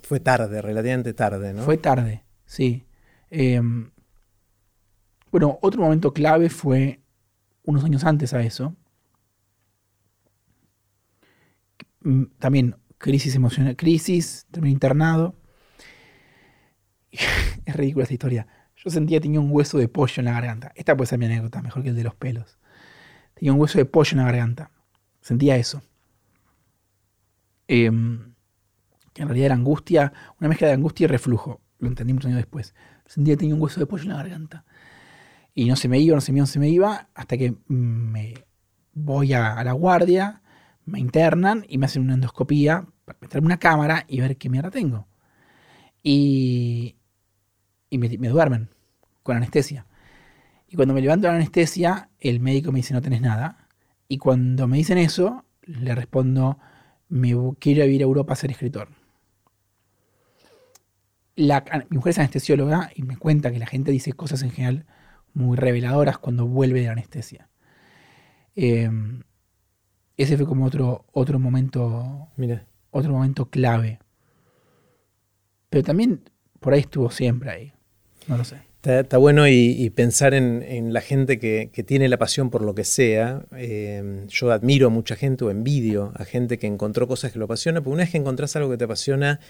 [0.00, 1.62] Fue tarde, relativamente tarde, ¿no?
[1.62, 2.84] Fue tarde, sí.
[3.30, 3.60] Eh,
[5.30, 7.00] bueno, otro momento clave fue
[7.64, 8.74] unos años antes a eso.
[12.00, 15.34] Mm, También crisis emocional, crisis, terminé internado.
[17.66, 18.46] es ridícula esta historia.
[18.76, 20.72] Yo sentía que tenía un hueso de pollo en la garganta.
[20.74, 22.58] Esta puede ser mi anécdota, mejor que el de los pelos.
[23.34, 24.70] Tenía un hueso de pollo en la garganta.
[25.20, 25.82] Sentía eso.
[27.68, 28.34] Em,
[29.12, 31.60] que en realidad era angustia, una mezcla de angustia y reflujo.
[31.78, 32.74] Lo entendí muchos años después.
[33.06, 34.64] Sentía que tenía un hueso de pollo en la garganta.
[35.54, 37.54] Y no se me iba, no se me iba, no se me iba, hasta que
[37.68, 38.34] me
[38.94, 40.42] voy a, la guardia,
[40.84, 44.70] me internan y me hacen una endoscopía para meterme una cámara y ver qué mierda
[44.70, 45.06] tengo.
[46.02, 46.96] Y,
[47.90, 48.70] y me, me duermen
[49.22, 49.86] con anestesia.
[50.68, 53.68] Y cuando me levanto de la anestesia, el médico me dice no tenés nada.
[54.06, 56.58] Y cuando me dicen eso, le respondo,
[57.08, 58.88] me quiero ir a Europa a ser escritor.
[61.36, 64.86] la, mi mujer es anestesióloga y me cuenta que la gente dice cosas en general
[65.34, 67.48] muy reveladoras cuando vuelve de la anestesia.
[68.56, 69.22] Em,
[70.16, 72.28] ese fue como otro, otro momento.
[72.36, 72.66] Mira.
[72.90, 74.00] Otro momento clave.
[75.70, 76.28] Pero también
[76.58, 77.72] por ahí estuvo siempre ahí.
[78.26, 78.67] No lo sé.
[78.82, 83.42] Está, bueno y, pensar en, la gente que, tiene la pasión por lo que sea.
[83.56, 87.46] Em, yo admiro a mucha gente o envidio a gente que encontró cosas que lo
[87.46, 89.40] apasiona, pero una vez que encontrás algo que te apasiona,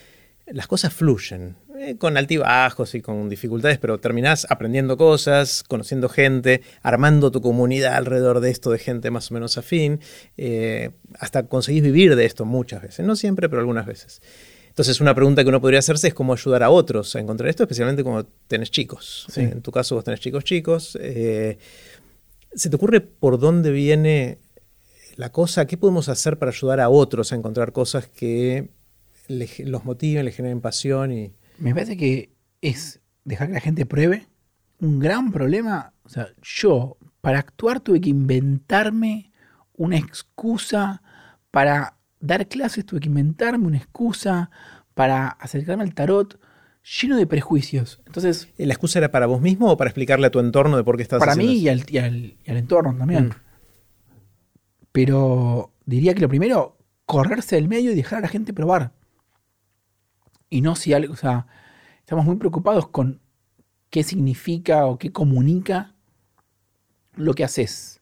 [0.46, 6.62] las cosas fluyen, eh, con altibajos y con dificultades, pero terminás aprendiendo cosas, conociendo gente,
[6.82, 10.00] armando tu comunidad alrededor de esto de gente más o menos afín,
[10.38, 14.22] eh, hasta conseguís vivir de esto muchas veces, no siempre, pero algunas veces.
[14.78, 17.64] Entonces, una pregunta que uno podría hacerse es cómo ayudar a otros a encontrar esto,
[17.64, 19.26] especialmente cuando tenés chicos.
[19.34, 20.96] En tu caso, vos tenés chicos chicos.
[21.00, 21.58] Eh,
[22.54, 24.38] ¿Se te ocurre por dónde viene
[25.16, 25.66] la cosa?
[25.66, 28.70] ¿Qué podemos hacer para ayudar a otros a encontrar cosas que
[29.28, 31.12] los motiven, les generen pasión.
[31.12, 31.32] Y...
[31.58, 32.30] Me parece que
[32.60, 34.28] es dejar que la gente pruebe.
[34.80, 39.32] Un gran problema, o sea, yo para actuar tuve que inventarme
[39.74, 41.02] una excusa
[41.50, 44.50] para dar clases, tuve que inventarme una excusa
[44.94, 46.40] para acercarme al tarot
[47.00, 48.00] lleno de prejuicios.
[48.06, 50.96] Entonces, ¿La excusa era para vos mismo o para explicarle a tu entorno de por
[50.96, 53.26] qué estás Para mí y al, y, al, entorno también.
[53.26, 53.32] Mm.
[54.92, 58.92] Pero diría que lo primero, correrse del medio y dejar a la gente probar
[60.50, 61.46] y no si algo, o sea,
[62.00, 63.20] estamos muy preocupados con
[63.90, 65.94] qué significa o qué comunica
[67.14, 67.97] lo que haces.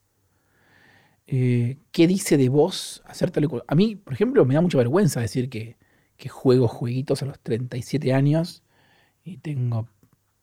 [1.27, 5.19] Eh, ¿Qué dice de vos hacer tal A mí, por ejemplo, me da mucha vergüenza
[5.21, 5.77] decir que,
[6.29, 8.63] juego jueguitos a los 37 años
[9.23, 9.87] y tengo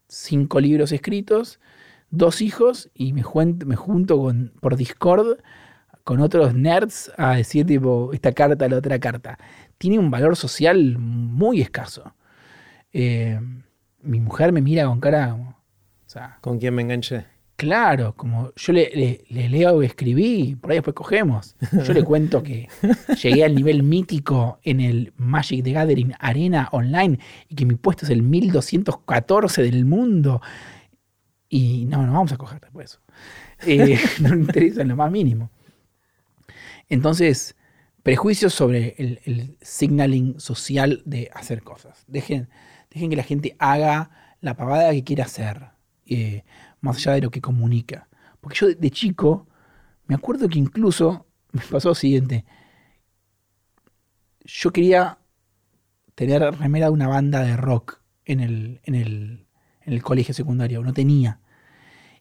[0.09, 1.59] cinco libros escritos,
[2.11, 5.41] dos hijos y me, junto con, por Discord
[6.05, 9.39] con otros nerds a decir tipo esta carta, la otra carta
[9.79, 12.15] tiene un valor social muy escaso.
[12.93, 13.41] Eh,
[14.01, 15.35] mi mujer me mira con cara.
[15.35, 17.27] O ¿Con quién me enganché?
[17.57, 21.55] Claro, como yo le, leo y escribí, por ahí después cogemos.
[21.85, 22.69] Yo le cuento que
[23.23, 27.19] llegué al nivel mítico en el Magic the Gathering Arena Online
[27.49, 30.43] y que mi puesto es el 1214 del mundo.
[31.49, 32.99] Y no, no vamos a coger después
[33.67, 35.51] eh, no me interesa en lo más mínimo.
[36.89, 37.57] Entonces,
[38.03, 42.05] prejuicios sobre el, signaling social de hacer cosas.
[42.07, 42.49] Dejen,
[42.91, 44.11] dejen que la gente haga
[44.41, 45.71] la pavada que quiera hacer,
[46.07, 46.45] eh,
[46.85, 48.09] más allá de lo que comunica.
[48.41, 49.49] Porque yo de, chico
[50.07, 52.45] me acuerdo que incluso me pasó lo siguiente.
[54.45, 55.19] Yo quería
[56.15, 61.41] tener remera de una banda de rock en el, en el, colegio secundario, no tenía.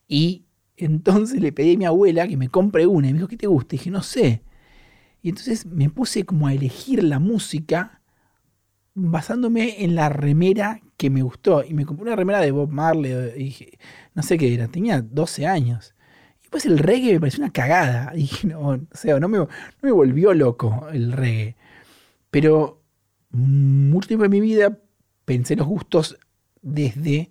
[0.08, 0.46] Y
[0.76, 3.46] entonces le pedí a mi abuela que me compre una y me dijo, ¿qué te
[3.46, 3.74] gusta?
[3.74, 4.42] Y dije, no sé.
[5.22, 8.02] Y entonces me puse como a elegir la música
[8.94, 11.64] basándome en la remera que me gustó.
[11.64, 13.12] Y me compré una remera de Bob Marley.
[13.36, 13.78] Y dije,
[14.14, 15.94] no sé qué era, tenía 12 años.
[16.38, 18.12] Y después el reggae me pareció una cagada.
[18.16, 19.48] Y no, o sea, no me, no
[19.82, 21.56] me volvió loco el reggae.
[22.30, 22.82] Pero
[23.30, 24.78] mucho tiempo de mi vida
[25.24, 26.18] pensé los gustos
[26.62, 27.30] desde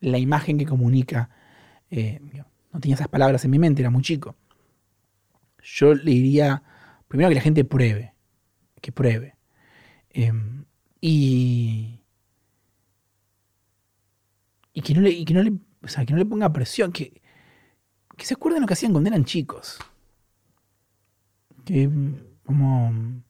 [0.00, 1.30] la imagen que comunica.
[1.90, 2.20] Eh,
[2.72, 4.36] no tenía esas palabras en mi mente, era muy chico.
[5.62, 6.62] Yo le diría
[7.14, 8.12] Primero que la gente pruebe,
[8.80, 9.36] que pruebe.
[10.10, 10.64] Em,
[11.00, 12.00] y,
[14.74, 15.52] y que no le, que no le,
[15.82, 17.22] o sea, que no le ponga presión, que,
[18.16, 19.78] que se acuerden lo que hacían cuando eran chicos.
[21.64, 21.88] Que
[22.44, 23.22] como...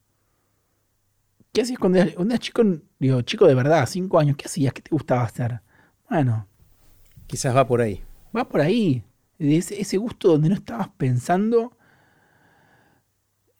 [1.53, 2.63] ¿Qué hacías cuando eras, chico?
[2.99, 4.73] Digo, chico de verdad, cinco años, ¿qué hacías?
[4.73, 5.61] ¿Qué te gustaba hacer?
[6.11, 6.49] Bueno.
[7.29, 8.03] Quizás va por ahí.
[8.37, 9.05] Va por ahí.
[9.39, 11.77] Ese, ese gusto donde no estabas pensando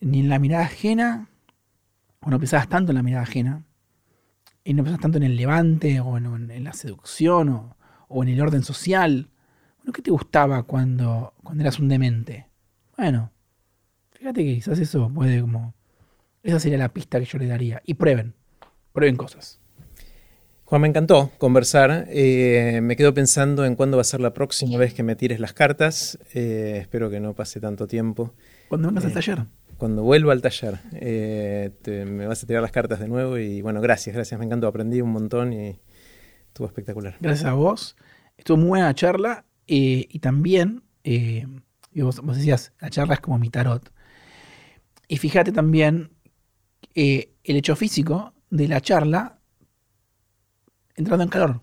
[0.01, 1.29] ni en la mirada ajena,
[2.21, 3.65] o no pensabas tanto en la mirada ajena,
[4.65, 7.73] y no pensabas tanto en el levante, o en, la seducción,
[8.09, 9.29] o, en el orden social.
[9.79, 12.49] Bueno, ¿qué te gustaba cuando, cuando eras un demente?
[12.97, 13.31] Bueno,
[14.13, 15.75] fíjate que quizás eso puede como...
[16.43, 17.83] Esa sería la pista que yo le daría.
[17.87, 18.35] Y prueben,
[18.93, 19.61] prueben cosas.
[20.65, 22.07] Juan, me encantó conversar.
[22.09, 25.41] Eh, me quedo pensando en cuándo va a ser la próxima vez que me tires
[25.41, 26.19] las cartas.
[26.35, 28.35] Eh, espero que no pase tanto tiempo.
[28.69, 29.45] ¿Cuándo vengas al eh, taller?
[29.79, 30.79] Cuando vuelva al taller.
[30.93, 31.71] Eh,
[32.07, 35.01] me vas a tirar las cartas de nuevo y bueno, gracias, gracias, me encantó, aprendí
[35.01, 35.81] un montón y
[36.47, 37.17] estuvo espectacular.
[37.21, 37.97] Gracias a vos,
[38.37, 41.47] estuvo muy buena charla eh, y también, eh,
[41.95, 43.93] vos, decías, la charla es como mi tarot.
[45.09, 46.11] Y fíjate también
[46.95, 49.39] el hecho físico de la charla
[50.97, 51.61] entrando en calor.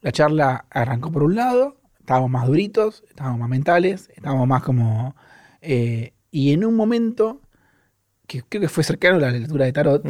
[0.00, 5.16] La charla arrancó por un lado, estábamos más duritos, estábamos más mentales, estábamos más como
[6.30, 7.40] y en un momento,
[8.26, 10.04] que creo que fue cercano a la lectura de Tarot,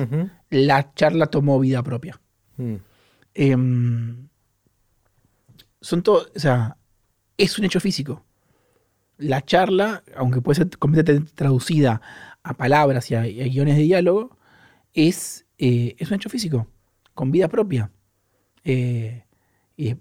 [0.51, 2.21] la charla tomó vida propia.
[2.57, 2.75] Mm.
[3.35, 4.29] em,
[5.81, 6.77] son todo, o sea,
[7.37, 8.25] es un hecho físico.
[9.17, 12.01] La charla, aunque puede ser completamente traducida
[12.43, 14.37] a palabras y a, guiones de diálogo,
[14.93, 16.67] es, eh, es un hecho físico,
[17.15, 17.91] con vida propia.
[18.65, 19.25] Eh,
[19.77, 19.97] y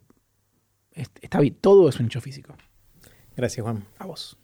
[0.91, 2.55] está bien, todo es un hecho físico.
[3.35, 3.85] Gracias, Juan.
[3.99, 4.37] A vos.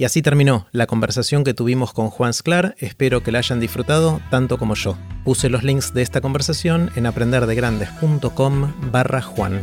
[0.00, 2.74] Y así terminó la conversación que tuvimos con Juan Sclar.
[2.78, 4.96] Espero que la hayan disfrutado tanto como yo.
[5.26, 9.62] Puse los links de esta conversación en aprenderdegrandes.com barra Juan.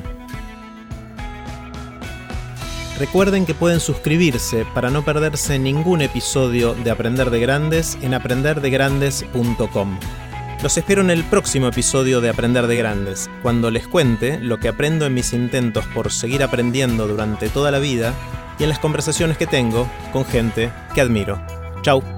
[3.00, 10.00] Recuerden que pueden suscribirse para no perderse ningún episodio de Aprender de Grandes en aprenderdegrandes.com.
[10.62, 14.68] Los espero en el próximo episodio de Aprender de Grandes, cuando les cuente lo que
[14.68, 18.14] aprendo en mis intentos por seguir aprendiendo durante toda la vida
[18.60, 21.40] y en las conversaciones que tengo con gente que admiro.
[21.82, 22.17] Chau.